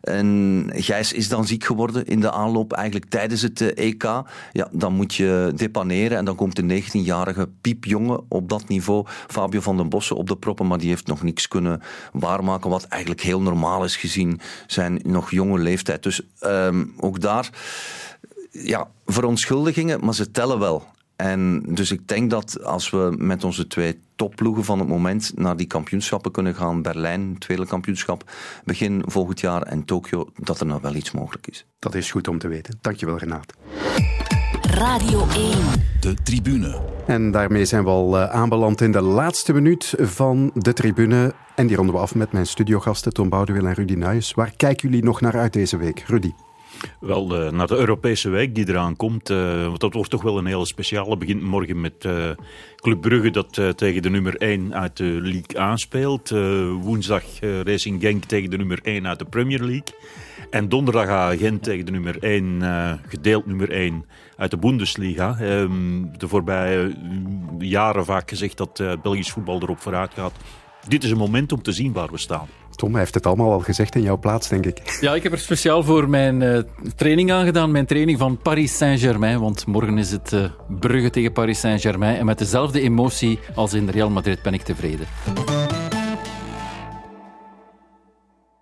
En 0.00 0.70
Gijs 0.74 1.12
is 1.12 1.28
dan 1.28 1.46
ziek 1.46 1.64
geworden 1.64 2.06
in 2.06 2.20
de 2.20 2.32
aanloop, 2.32 2.72
eigenlijk 2.72 3.10
tijdens 3.10 3.42
het 3.42 3.74
EK. 3.74 4.02
Ja, 4.52 4.68
dan 4.72 4.92
moet 4.92 5.14
je 5.14 5.52
depaneren. 5.54 6.18
en 6.18 6.24
dan 6.24 6.34
komt 6.34 6.56
de 6.56 6.82
19-jarige 6.82 7.48
piepjongen 7.60 8.24
op 8.28 8.48
dat 8.48 8.68
niveau, 8.68 9.06
Fabio 9.26 9.60
van 9.60 9.76
den 9.76 9.88
Bossen, 9.88 10.16
op 10.16 10.28
de 10.28 10.36
proppen, 10.36 10.66
maar 10.66 10.78
die 10.78 10.88
heeft 10.88 11.06
nog 11.06 11.22
niks 11.22 11.48
kunnen 11.48 11.82
waarmaken, 12.12 12.70
wat 12.70 12.84
eigenlijk 12.84 13.22
heel 13.22 13.40
normaal 13.40 13.84
is 13.84 13.96
gezien 13.96 14.40
zijn 14.66 15.00
nog 15.02 15.30
jonge 15.30 15.58
leeftijd. 15.58 16.02
Dus 16.02 16.20
ehm, 16.38 16.84
ook 16.96 17.20
daar, 17.20 17.50
ja, 18.50 18.88
verontschuldigingen, 19.06 20.04
maar 20.04 20.14
ze 20.14 20.30
tellen 20.30 20.58
wel. 20.58 20.94
En 21.16 21.62
dus 21.68 21.90
ik 21.90 22.08
denk 22.08 22.30
dat 22.30 22.64
als 22.64 22.90
we 22.90 23.14
met 23.18 23.44
onze 23.44 23.66
twee 23.66 24.00
topploegen 24.16 24.64
van 24.64 24.78
het 24.78 24.88
moment 24.88 25.32
naar 25.34 25.56
die 25.56 25.66
kampioenschappen 25.66 26.32
kunnen 26.32 26.54
gaan, 26.54 26.82
Berlijn, 26.82 27.38
tweede 27.38 27.66
kampioenschap, 27.66 28.30
begin 28.64 29.02
volgend 29.06 29.40
jaar 29.40 29.62
en 29.62 29.84
Tokio, 29.84 30.28
dat 30.36 30.60
er 30.60 30.66
nou 30.66 30.80
wel 30.82 30.94
iets 30.94 31.10
mogelijk 31.10 31.46
is. 31.46 31.66
Dat 31.78 31.94
is 31.94 32.10
goed 32.10 32.28
om 32.28 32.38
te 32.38 32.48
weten. 32.48 32.78
Dankjewel, 32.80 33.18
Renaat. 33.18 33.54
Radio 34.60 35.26
1. 35.28 35.58
De 36.00 36.14
tribune. 36.22 36.80
En 37.06 37.30
daarmee 37.30 37.64
zijn 37.64 37.84
we 37.84 37.90
al 37.90 38.18
eh, 38.18 38.30
aanbeland 38.30 38.80
in 38.80 38.92
de 38.92 39.00
laatste 39.00 39.52
minuut 39.52 39.94
van 39.98 40.50
de 40.54 40.72
tribune. 40.72 41.34
En 41.54 41.66
die 41.66 41.76
ronden 41.76 41.94
we 41.94 42.00
af 42.00 42.14
met 42.14 42.32
mijn 42.32 42.46
studiogasten 42.46 43.12
Tom 43.12 43.28
Boudewil 43.28 43.66
en 43.66 43.74
Rudy 43.74 43.94
Nuyes. 43.94 44.32
Waar 44.32 44.52
kijken 44.56 44.88
jullie 44.88 45.04
nog 45.04 45.20
naar 45.20 45.38
uit 45.38 45.52
deze 45.52 45.76
week, 45.76 46.04
Rudy? 46.06 46.32
Wel, 47.00 47.44
uh, 47.44 47.50
naar 47.50 47.66
de 47.66 47.76
Europese 47.76 48.28
week 48.28 48.54
die 48.54 48.68
eraan 48.68 48.96
komt. 48.96 49.30
Uh, 49.30 49.66
want 49.66 49.80
dat 49.80 49.94
wordt 49.94 50.10
toch 50.10 50.22
wel 50.22 50.38
een 50.38 50.46
hele 50.46 50.66
speciale. 50.66 51.16
begint 51.16 51.42
morgen 51.42 51.80
met 51.80 52.04
uh, 52.04 52.30
Club 52.76 53.00
Brugge 53.00 53.30
dat 53.30 53.60
tegen 53.76 54.02
de 54.02 54.10
nummer 54.10 54.36
1 54.36 54.74
uit 54.74 54.96
de 54.96 55.18
League 55.22 55.58
aanspeelt. 55.58 56.30
woensdag 56.80 57.24
Racing 57.40 58.00
Genk 58.00 58.24
tegen 58.24 58.50
de 58.50 58.56
nummer 58.56 58.78
1 58.82 59.06
uit 59.06 59.18
de 59.18 59.24
Premier 59.24 59.58
League. 59.60 59.94
En 60.50 60.68
donderdag 60.68 61.38
Gent 61.38 61.62
tegen 61.62 61.86
de 61.86 61.92
nummer 61.92 62.22
1, 62.22 63.00
gedeeld 63.08 63.46
nummer 63.46 63.70
1 63.70 64.04
uit 64.36 64.50
de 64.50 64.56
Bundesliga. 64.56 65.38
Ehm, 65.40 66.04
de 66.18 66.28
voorbije 66.28 66.94
jaren 67.58 68.04
vaak 68.04 68.28
gezegd 68.28 68.56
dat 68.56 68.82
Belgisch 69.02 69.30
voetbal 69.30 69.62
erop 69.62 69.80
vooruit 69.80 70.14
gaat. 70.14 70.34
Dit 70.88 71.04
is 71.04 71.10
een 71.10 71.16
moment 71.16 71.52
om 71.52 71.62
te 71.62 71.72
zien 71.72 71.92
waar 71.92 72.10
we 72.10 72.18
staan. 72.18 72.48
Tom 72.76 72.96
heeft 72.96 73.14
het 73.14 73.26
allemaal 73.26 73.52
al 73.52 73.60
gezegd 73.60 73.94
in 73.94 74.02
jouw 74.02 74.18
plaats, 74.18 74.48
denk 74.48 74.66
ik. 74.66 74.98
Ja, 75.00 75.14
ik 75.14 75.22
heb 75.22 75.32
er 75.32 75.38
speciaal 75.38 75.82
voor 75.82 76.08
mijn 76.08 76.40
uh, 76.40 76.58
training 76.96 77.32
aangedaan. 77.32 77.70
Mijn 77.70 77.86
training 77.86 78.18
van 78.18 78.38
Paris 78.38 78.76
Saint-Germain. 78.76 79.40
Want 79.40 79.66
morgen 79.66 79.98
is 79.98 80.10
het 80.10 80.32
uh, 80.32 80.44
Brugge 80.80 81.10
tegen 81.10 81.32
Paris 81.32 81.60
Saint-Germain. 81.60 82.16
En 82.16 82.24
met 82.26 82.38
dezelfde 82.38 82.80
emotie 82.80 83.38
als 83.54 83.72
in 83.72 83.88
Real 83.88 84.10
Madrid 84.10 84.42
ben 84.42 84.54
ik 84.54 84.62
tevreden. 84.62 85.06